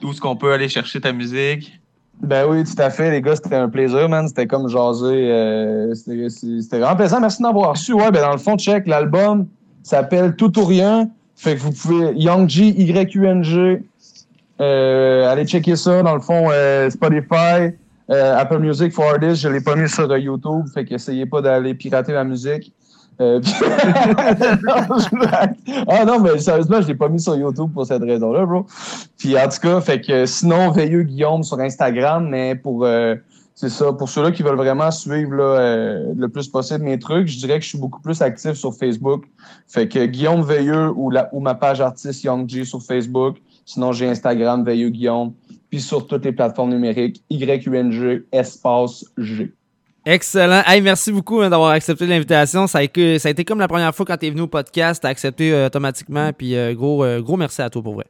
tout 0.02 0.14
ce 0.14 0.22
qu'on 0.22 0.36
peut 0.36 0.54
aller 0.54 0.70
chercher 0.70 1.00
ta 1.02 1.12
musique. 1.12 1.79
Ben 2.22 2.46
oui, 2.50 2.64
tout 2.66 2.82
à 2.82 2.90
fait, 2.90 3.12
les 3.12 3.22
gars, 3.22 3.36
c'était 3.36 3.56
un 3.56 3.70
plaisir, 3.70 4.10
man. 4.10 4.28
C'était 4.28 4.46
comme 4.46 4.68
jaser. 4.68 5.32
euh, 5.32 5.94
c'était 5.96 6.80
vraiment 6.80 6.96
plaisant. 6.96 7.22
Merci 7.22 7.42
d'avoir 7.42 7.72
reçu. 7.72 7.94
Ouais, 7.94 8.12
ben 8.12 8.22
dans 8.22 8.34
le 8.34 8.38
fond, 8.38 8.58
check, 8.58 8.88
l'album 8.88 9.48
s'appelle 9.84 10.36
Tout 10.36 10.58
ou 10.60 10.66
Rien. 10.66 11.10
Fait 11.36 11.56
que 11.56 11.62
vous 11.62 11.72
pouvez. 11.72 12.14
Young 12.16 12.50
G, 12.50 12.68
YQNG. 12.78 13.84
Euh, 14.60 15.32
allez 15.32 15.46
checker 15.46 15.78
ça. 15.78 16.04
Dans 16.04 16.14
le 16.16 16.20
fond, 16.20 16.50
euh, 16.52 16.90
Spotify, 16.90 17.74
euh, 18.10 18.38
Apple 18.38 18.60
Music 18.60 18.92
for 18.92 19.06
Artists. 19.06 19.44
Je 19.44 19.48
l'ai 19.48 19.62
pas 19.62 19.76
mis 19.78 19.88
sur 19.88 20.12
euh, 20.12 20.20
YouTube. 20.20 20.66
Fait 20.74 20.84
que 20.84 20.96
essayez 20.96 21.26
pas 21.26 21.42
d'aller 21.42 21.74
pirater 21.74 22.12
ma 22.12 22.26
musique. 22.26 22.74
Euh, 23.22 23.42
ah 25.88 26.06
non, 26.06 26.22
mais 26.22 26.40
sérieusement, 26.40 26.82
je 26.82 26.88
l'ai 26.88 26.96
pas 26.96 27.10
mis 27.10 27.20
sur 27.20 27.36
YouTube 27.36 27.70
pour 27.74 27.86
cette 27.86 28.02
raison-là, 28.02 28.46
bro. 28.46 28.66
Puis 29.18 29.38
en 29.38 29.50
tout 29.50 29.60
cas, 29.62 29.82
fait 29.82 30.00
que 30.00 30.26
sinon, 30.26 30.72
Veilleux 30.72 31.04
Guillaume 31.04 31.44
sur 31.44 31.60
Instagram, 31.60 32.30
mais 32.30 32.56
pour 32.56 32.86
euh, 32.86 33.16
c'est 33.56 33.70
ça, 33.70 33.92
pour 33.92 34.08
ceux-là 34.08 34.32
qui 34.32 34.42
veulent 34.42 34.56
vraiment 34.56 34.90
suivre 34.90 35.34
là, 35.34 35.44
euh, 35.44 36.14
le 36.16 36.30
plus 36.30 36.48
possible 36.48 36.86
mes 36.86 36.98
trucs, 36.98 37.28
je 37.28 37.40
dirais 37.40 37.60
que 37.60 37.66
je 37.66 37.70
suis 37.70 37.78
beaucoup 37.78 38.00
plus 38.00 38.22
actif 38.22 38.54
sur 38.54 38.74
Facebook. 38.74 39.26
Fait 39.68 39.90
que 39.90 40.06
Guillaume 40.06 40.44
Veilleux 40.44 40.90
ou, 40.96 41.10
la, 41.10 41.28
ou 41.34 41.42
ma 41.42 41.56
page 41.56 41.82
artiste 41.82 42.24
Young 42.24 42.48
G 42.48 42.64
sur 42.64 42.82
Facebook. 42.82 43.36
Sinon, 43.66 43.92
j'ai 43.92 44.08
Instagram 44.08 44.64
Veilleux 44.64 44.92
Guillaume. 44.92 45.34
Puis 45.70 45.82
sur 45.82 46.08
toutes 46.08 46.24
les 46.24 46.32
plateformes 46.32 46.70
numériques, 46.70 47.22
YUNG 47.30 48.24
espace 48.32 49.04
G. 49.18 49.52
Excellent. 50.06 50.64
Hey, 50.66 50.82
merci 50.82 51.12
beaucoup 51.12 51.42
hein, 51.42 51.50
d'avoir 51.50 51.72
accepté 51.72 52.08
l'invitation. 52.08 52.68
Ça, 52.68 52.80
a 52.80 52.84
été- 52.84 53.20
ça 53.20 53.28
a 53.28 53.32
été 53.32 53.44
comme 53.46 53.60
la 53.60 53.68
première 53.68 53.94
fois 53.94 54.06
quand 54.06 54.18
tu 54.18 54.28
es 54.28 54.30
venu 54.30 54.42
au 54.42 54.48
podcast. 54.48 55.02
Tu 55.02 55.08
as 55.08 55.10
accepté 55.10 55.52
euh, 55.54 55.68
automatiquement. 55.68 56.32
Puis 56.34 56.56
euh, 56.56 56.74
gros, 56.74 57.04
euh, 57.04 57.22
gros 57.22 57.38
merci 57.38 57.62
à 57.62 57.70
toi 57.70 57.84
pour 57.84 57.96
vrai. 57.96 58.06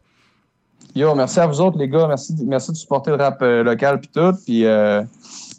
Yo, 0.96 1.14
merci 1.16 1.40
à 1.40 1.48
vous 1.48 1.62
autres, 1.62 1.78
les 1.78 1.88
gars. 1.88 2.08
Merci, 2.08 2.36
merci 2.46 2.72
de 2.72 2.78
supporter 2.78 3.12
le 3.12 3.18
rap 3.18 3.38
euh, 3.42 3.64
local 3.64 4.00
puis 4.00 4.10
tout. 4.14 4.34
Puis 4.46 4.66
euh, 4.66 5.02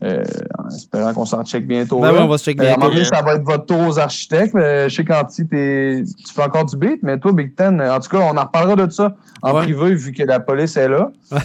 euh, 0.02 0.24
en 0.58 0.68
espérant 0.68 1.12
qu'on 1.14 1.24
s'en 1.24 1.44
check 1.44 1.66
bientôt. 1.66 2.00
Ben 2.00 2.12
oui, 2.12 2.18
on 2.20 2.26
va 2.28 2.38
se 2.38 2.44
checker 2.44 2.62
Euh, 2.62 2.70
à 2.70 2.72
un 2.72 2.76
moment 2.76 2.88
bientôt. 2.90 2.94
donné, 3.04 3.16
ça 3.16 3.22
va 3.22 3.34
être 3.34 3.44
votre 3.44 3.66
tour 3.66 3.80
aux 3.86 3.98
architectes. 3.98 4.54
Mais 4.54 4.88
je 4.88 4.96
sais 4.96 5.04
qu'Anti, 5.04 5.46
t'es- 5.46 6.02
tu 6.26 6.32
fais 6.34 6.42
encore 6.42 6.64
du 6.64 6.76
beat, 6.76 7.02
mais 7.02 7.18
toi, 7.18 7.32
Big 7.32 7.54
Ten, 7.54 7.80
en 7.80 8.00
tout 8.00 8.08
cas, 8.08 8.18
on 8.18 8.36
en 8.36 8.42
reparlera 8.44 8.86
de 8.86 8.90
ça 8.90 9.14
en 9.42 9.52
Ouais. 9.54 9.62
privé 9.62 9.94
vu 9.94 10.12
que 10.12 10.22
la 10.24 10.40
police 10.40 10.76
est 10.76 10.88
là. 10.88 11.10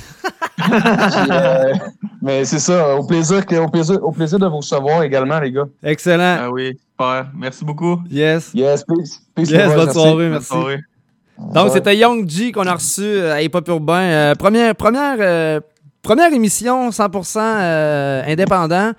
Puis, 0.57 1.29
euh, 1.31 1.73
mais 2.21 2.45
c'est 2.45 2.59
ça, 2.59 2.95
au 2.95 3.05
plaisir, 3.05 3.43
au, 3.61 3.67
plaisir, 3.69 3.99
au 4.03 4.11
plaisir 4.11 4.39
de 4.39 4.47
vous 4.47 4.57
recevoir 4.57 5.03
également, 5.03 5.39
les 5.39 5.51
gars. 5.51 5.65
Excellent. 5.83 6.37
Ah 6.43 6.49
oui, 6.49 6.77
super. 6.91 7.27
Merci 7.35 7.63
beaucoup. 7.65 7.99
Yes. 8.09 8.51
Yes, 8.53 8.83
peace. 8.83 9.19
Peace, 9.35 9.49
Yes, 9.51 9.67
bonne 9.67 9.75
merci. 9.85 9.93
soirée, 9.93 10.13
Bonne 10.15 10.29
merci. 10.31 10.47
soirée. 10.47 10.79
Donc, 11.37 11.65
Ouais. 11.65 11.71
c'était 11.73 11.97
Young 11.97 12.29
G 12.29 12.51
qu'on 12.51 12.65
a 12.65 12.73
reçu 12.73 13.01
euh, 13.03 13.33
à 13.33 13.41
Hip 13.41 13.51
Hop 13.53 13.67
Urbain. 13.67 14.01
Euh, 14.01 14.35
première, 14.35 14.73
première, 14.75 15.17
euh, 15.19 15.59
première 16.01 16.31
émission 16.33 16.91
100% 16.91 17.39
euh, 17.39 18.23
indépendant. 18.25 18.91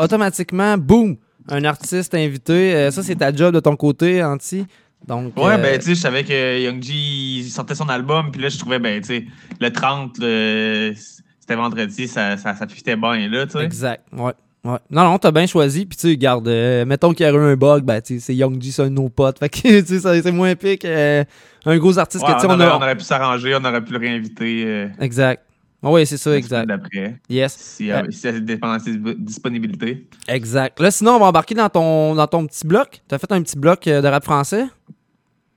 Automatiquement, 0.00 0.76
boum, 0.78 1.16
un 1.48 1.64
artiste 1.64 2.14
invité. 2.14 2.90
Ça, 2.90 3.02
c'est 3.02 3.16
ta 3.16 3.32
job 3.34 3.54
de 3.54 3.60
ton 3.60 3.76
côté, 3.76 4.22
Anti. 4.22 4.66
Donc, 5.06 5.36
Ouais, 5.38 5.56
ben, 5.58 5.78
tu 5.78 5.86
sais, 5.86 5.94
je 5.94 6.00
savais 6.00 6.24
que 6.24 6.60
Young 6.62 6.82
G 6.82 7.44
sortait 7.48 7.74
son 7.74 7.88
album, 7.88 8.30
puis 8.30 8.42
là, 8.42 8.48
je 8.48 8.58
trouvais, 8.58 8.78
ben, 8.78 9.00
tu 9.00 9.06
sais, 9.06 9.24
le 9.60 9.70
30, 9.72 10.16
le- 10.18 10.92
c'était 11.40 11.54
vendredi, 11.56 12.06
ça, 12.06 12.36
ça, 12.36 12.54
ça 12.54 12.66
fitait 12.68 12.96
bien, 12.96 13.28
là, 13.28 13.46
tu 13.46 13.52
sais. 13.52 13.64
Exact, 13.64 14.04
ouais. 14.12 14.32
Ouais. 14.64 14.78
Non, 14.90 15.04
non, 15.04 15.18
t'as 15.18 15.30
bien 15.30 15.46
choisi. 15.46 15.86
Puis, 15.86 15.96
tu 15.96 16.08
sais, 16.08 16.16
garde, 16.16 16.48
euh, 16.48 16.84
mettons 16.84 17.12
qu'il 17.12 17.26
y 17.26 17.30
aurait 17.30 17.38
eu 17.38 17.52
un 17.52 17.56
bug, 17.56 17.84
ben, 17.84 18.00
tu 18.00 18.14
sais, 18.14 18.20
c'est 18.26 18.34
Young 18.34 18.60
G, 18.60 18.70
c'est 18.70 18.82
un 18.82 18.86
de 18.86 18.90
nos 18.94 19.08
potes. 19.08 19.38
Fait 19.38 19.48
que, 19.48 19.80
tu 19.80 19.98
sais, 20.00 20.22
c'est 20.22 20.32
moins 20.32 20.54
pique. 20.54 20.84
euh, 20.84 21.24
un 21.66 21.78
gros 21.78 21.98
artiste 21.98 22.24
Ouais, 22.24 22.30
que, 22.30 22.36
tu 22.36 22.40
sais, 22.42 22.46
on, 22.46 22.50
on, 22.50 22.54
aurait, 22.60 22.66
a. 22.66 22.76
on 22.76 22.82
aurait 22.82 22.96
pu 22.96 23.04
s'arranger, 23.04 23.54
on 23.60 23.64
aurait 23.64 23.82
pu 23.84 23.92
le 23.92 23.98
réinviter 23.98 24.64
euh, 24.66 24.88
Exact. 25.00 25.42
Oui, 25.82 26.04
c'est 26.04 26.18
ça, 26.18 26.36
exact. 26.36 26.66
d'après, 26.66 27.16
Yes. 27.30 27.54
si, 27.54 27.90
si 28.10 28.18
ça 28.18 28.32
dépend 28.32 28.76
de 28.76 28.82
ses 28.82 28.96
disponibilités. 29.16 30.06
Exact. 30.28 30.78
Là, 30.78 30.90
sinon, 30.90 31.12
on 31.12 31.18
va 31.20 31.26
embarquer 31.26 31.54
dans 31.54 31.70
ton, 31.70 32.14
dans 32.14 32.26
ton 32.26 32.46
petit 32.46 32.66
bloc. 32.66 33.00
T'as 33.08 33.16
fait 33.18 33.32
un 33.32 33.40
petit 33.40 33.56
bloc 33.58 33.84
de 33.86 34.06
rap 34.06 34.22
français? 34.22 34.64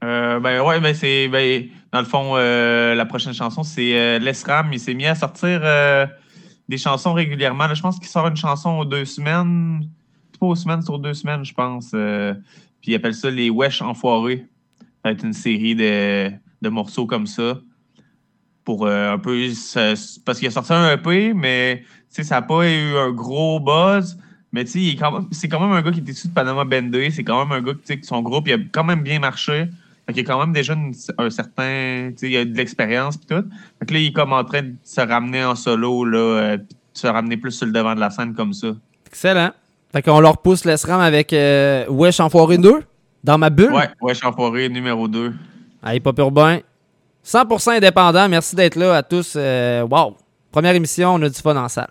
Euh, 0.01 0.39
ben 0.39 0.61
ouais, 0.61 0.79
ben 0.81 0.93
c'est 0.93 1.27
ben, 1.29 1.63
dans 1.91 1.99
le 1.99 2.05
fond 2.05 2.33
euh, 2.35 2.93
la 2.93 3.05
prochaine 3.05 3.33
chanson 3.33 3.63
c'est 3.63 4.19
Lesram, 4.19 4.67
il 4.73 4.79
s'est 4.79 4.93
mis 4.93 5.05
à 5.05 5.15
sortir 5.15 5.61
des 6.73 6.79
chansons 6.79 7.13
régulièrement. 7.13 7.71
Je 7.73 7.81
pense 7.81 7.99
qu'il 7.99 8.07
sort 8.07 8.27
une 8.27 8.35
chanson 8.35 8.71
aux 8.79 8.85
deux 8.85 9.05
semaines, 9.05 9.87
aux 10.39 10.55
semaines, 10.55 10.81
aux 10.87 10.97
deux 10.97 11.13
semaines, 11.13 11.45
je 11.45 11.53
pense. 11.53 11.91
euh, 11.93 12.33
puis 12.81 12.91
il 12.91 12.95
appelle 12.95 13.13
ça 13.13 13.29
les 13.29 13.51
Wesh 13.51 13.81
Enfoirés. 13.83 14.47
Ça 14.79 14.85
va 15.05 15.11
être 15.11 15.23
une 15.23 15.33
série 15.33 15.75
de, 15.75 16.31
de 16.61 16.69
morceaux 16.69 17.05
comme 17.05 17.27
ça. 17.27 17.59
Pour 18.65 18.87
euh, 18.87 19.13
un 19.13 19.19
peu. 19.19 19.37
Parce 20.25 20.39
qu'il 20.39 20.47
a 20.47 20.51
sorti 20.51 20.73
un 20.73 20.93
EP, 20.93 21.33
mais 21.33 21.83
ça 22.09 22.23
n'a 22.35 22.41
pas 22.41 22.67
eu 22.67 22.97
un 22.97 23.11
gros 23.11 23.59
buzz. 23.59 24.17
Mais 24.51 24.65
tu 24.65 24.71
sais, 24.71 24.97
c'est 25.31 25.47
quand 25.49 25.59
même 25.59 25.71
un 25.71 25.81
gars 25.81 25.91
qui 25.91 25.99
est 25.99 26.09
issu 26.09 26.27
de 26.27 26.33
Panama 26.33 26.63
Bendé. 26.65 27.11
C'est 27.11 27.23
quand 27.23 27.45
même 27.45 27.51
un 27.51 27.61
gars 27.61 27.73
que 27.73 28.05
son 28.05 28.21
groupe, 28.21 28.47
il 28.47 28.53
a 28.53 28.57
quand 28.71 28.83
même 28.83 29.03
bien 29.03 29.19
marché. 29.19 29.67
Fait 30.05 30.13
qu'il 30.13 30.23
a 30.23 30.33
quand 30.33 30.39
même 30.39 30.53
déjà 30.53 30.73
une- 30.73 30.93
un 31.17 31.29
certain. 31.29 32.09
Tu 32.11 32.17
sais, 32.17 32.29
il 32.29 32.37
a 32.37 32.45
de 32.45 32.53
l'expérience 32.55 33.15
puis 33.17 33.27
tout. 33.27 33.43
Fait 33.79 33.85
que 33.85 33.93
là, 33.93 33.99
il 33.99 34.07
est 34.07 34.11
comme 34.11 34.33
en 34.33 34.43
train 34.43 34.61
de 34.63 34.73
se 34.83 34.99
ramener 35.01 35.43
en 35.45 35.55
solo, 35.55 36.03
là, 36.05 36.17
euh, 36.17 36.57
puis 36.57 36.67
de 36.93 36.97
se 36.99 37.07
ramener 37.07 37.37
plus 37.37 37.51
sur 37.51 37.65
le 37.65 37.71
devant 37.71 37.95
de 37.95 37.99
la 38.01 38.09
scène 38.09 38.33
comme 38.33 38.51
ça. 38.53 38.67
Excellent. 39.07 39.51
Fait 39.91 40.01
qu'on 40.01 40.19
leur 40.19 40.39
pousse 40.39 40.65
le 40.65 40.75
SRAM 40.75 40.99
avec 41.01 41.31
euh, 41.33 41.85
Wesh 41.87 42.19
Enfoiré 42.19 42.57
2 42.57 42.83
dans 43.23 43.37
ma 43.37 43.49
bulle. 43.49 43.71
Ouais, 43.71 43.89
ouais, 44.01 44.13
Champoré, 44.15 44.67
numéro 44.67 45.07
2. 45.07 45.33
À 45.83 45.95
Hip 45.95 46.01
Hop 46.05 46.17
Urbain. 46.19 46.59
100% 47.23 47.71
indépendant. 47.77 48.27
Merci 48.27 48.55
d'être 48.55 48.75
là 48.75 48.95
à 48.97 49.03
tous. 49.03 49.33
Euh, 49.37 49.83
wow. 49.83 50.17
Première 50.51 50.75
émission, 50.75 51.13
on 51.13 51.21
a 51.21 51.29
du 51.29 51.39
fun 51.39 51.55
en 51.55 51.69
salle. 51.69 51.89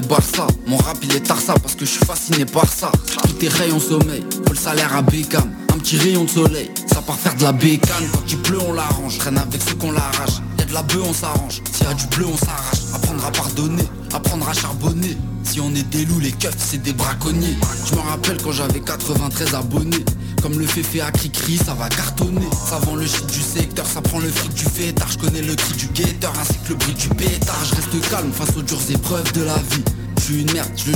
Barça. 0.00 0.46
Mon 0.66 0.76
rap 0.76 0.98
il 1.02 1.14
est 1.14 1.20
Tarsa 1.20 1.54
parce 1.54 1.74
que 1.74 1.84
je 1.84 1.90
suis 1.90 2.04
fasciné 2.04 2.44
par 2.44 2.66
ça. 2.66 2.90
Tout 3.22 3.44
est 3.44 3.48
rayon 3.48 3.80
sommeil, 3.80 4.24
faut 4.46 4.52
le 4.52 4.58
salaire 4.58 4.94
à 4.94 5.02
Beckham. 5.02 5.50
Un 5.72 5.78
petit 5.78 5.96
rayon 5.96 6.24
de 6.24 6.30
soleil, 6.30 6.70
ça 6.86 7.00
part 7.02 7.16
faire 7.16 7.34
de 7.36 7.42
la 7.42 7.52
bécane. 7.52 8.08
Quand 8.12 8.24
il 8.28 8.38
pleut 8.38 8.58
on 8.68 8.72
l'arrange, 8.72 9.18
traîne 9.18 9.38
avec 9.38 9.62
ceux 9.62 9.76
qu'on 9.76 9.92
l'arrache. 9.92 10.40
Y'a 10.58 10.64
de 10.64 10.72
la 10.74 10.82
bœuf 10.82 11.02
on 11.08 11.12
s'arrange, 11.12 11.62
s'il 11.72 11.86
y 11.86 11.90
a 11.90 11.94
du 11.94 12.06
bleu 12.06 12.26
on 12.26 12.36
s'arrache. 12.36 12.80
Apprendre 12.94 13.24
à 13.24 13.30
pardonner, 13.30 13.84
apprendre 14.12 14.48
à 14.48 14.52
charbonner. 14.52 15.16
Si 15.44 15.60
on 15.60 15.72
est 15.74 15.88
des 15.88 16.04
loups, 16.04 16.20
les 16.20 16.32
keufs 16.32 16.56
c'est 16.58 16.82
des 16.82 16.92
braconniers. 16.92 17.56
Je 17.86 17.94
me 17.94 18.00
rappelle 18.00 18.38
quand 18.42 18.52
j'avais 18.52 18.80
93 18.80 19.54
abonnés 19.54 20.04
comme 20.42 20.58
le 20.58 20.66
fait 20.66 21.00
à 21.00 21.10
cri-cri, 21.10 21.56
ça 21.56 21.74
va 21.74 21.88
cartonner. 21.88 22.48
Ça 22.68 22.78
vend 22.78 22.96
le 22.96 23.06
shit 23.06 23.26
du 23.26 23.40
secteur, 23.40 23.86
ça 23.86 24.00
prend 24.00 24.18
le 24.18 24.28
fric 24.28 24.52
du 24.54 24.64
fêtard. 24.64 25.10
Je 25.10 25.18
connais 25.18 25.42
le 25.42 25.54
cri 25.54 25.74
du 25.74 25.86
guetteur 25.88 26.32
ainsi 26.40 26.54
que 26.64 26.70
le 26.70 26.74
bruit 26.76 26.94
du 26.94 27.08
pétard. 27.08 27.64
Je 27.64 27.74
reste 27.76 28.10
calme 28.10 28.32
face 28.32 28.56
aux 28.56 28.62
dures 28.62 28.90
épreuves 28.90 29.32
de 29.32 29.42
la 29.42 29.56
vie. 29.56 29.84
Je 30.20 30.34
une 30.34 30.52
merde, 30.52 30.68
je 30.76 30.84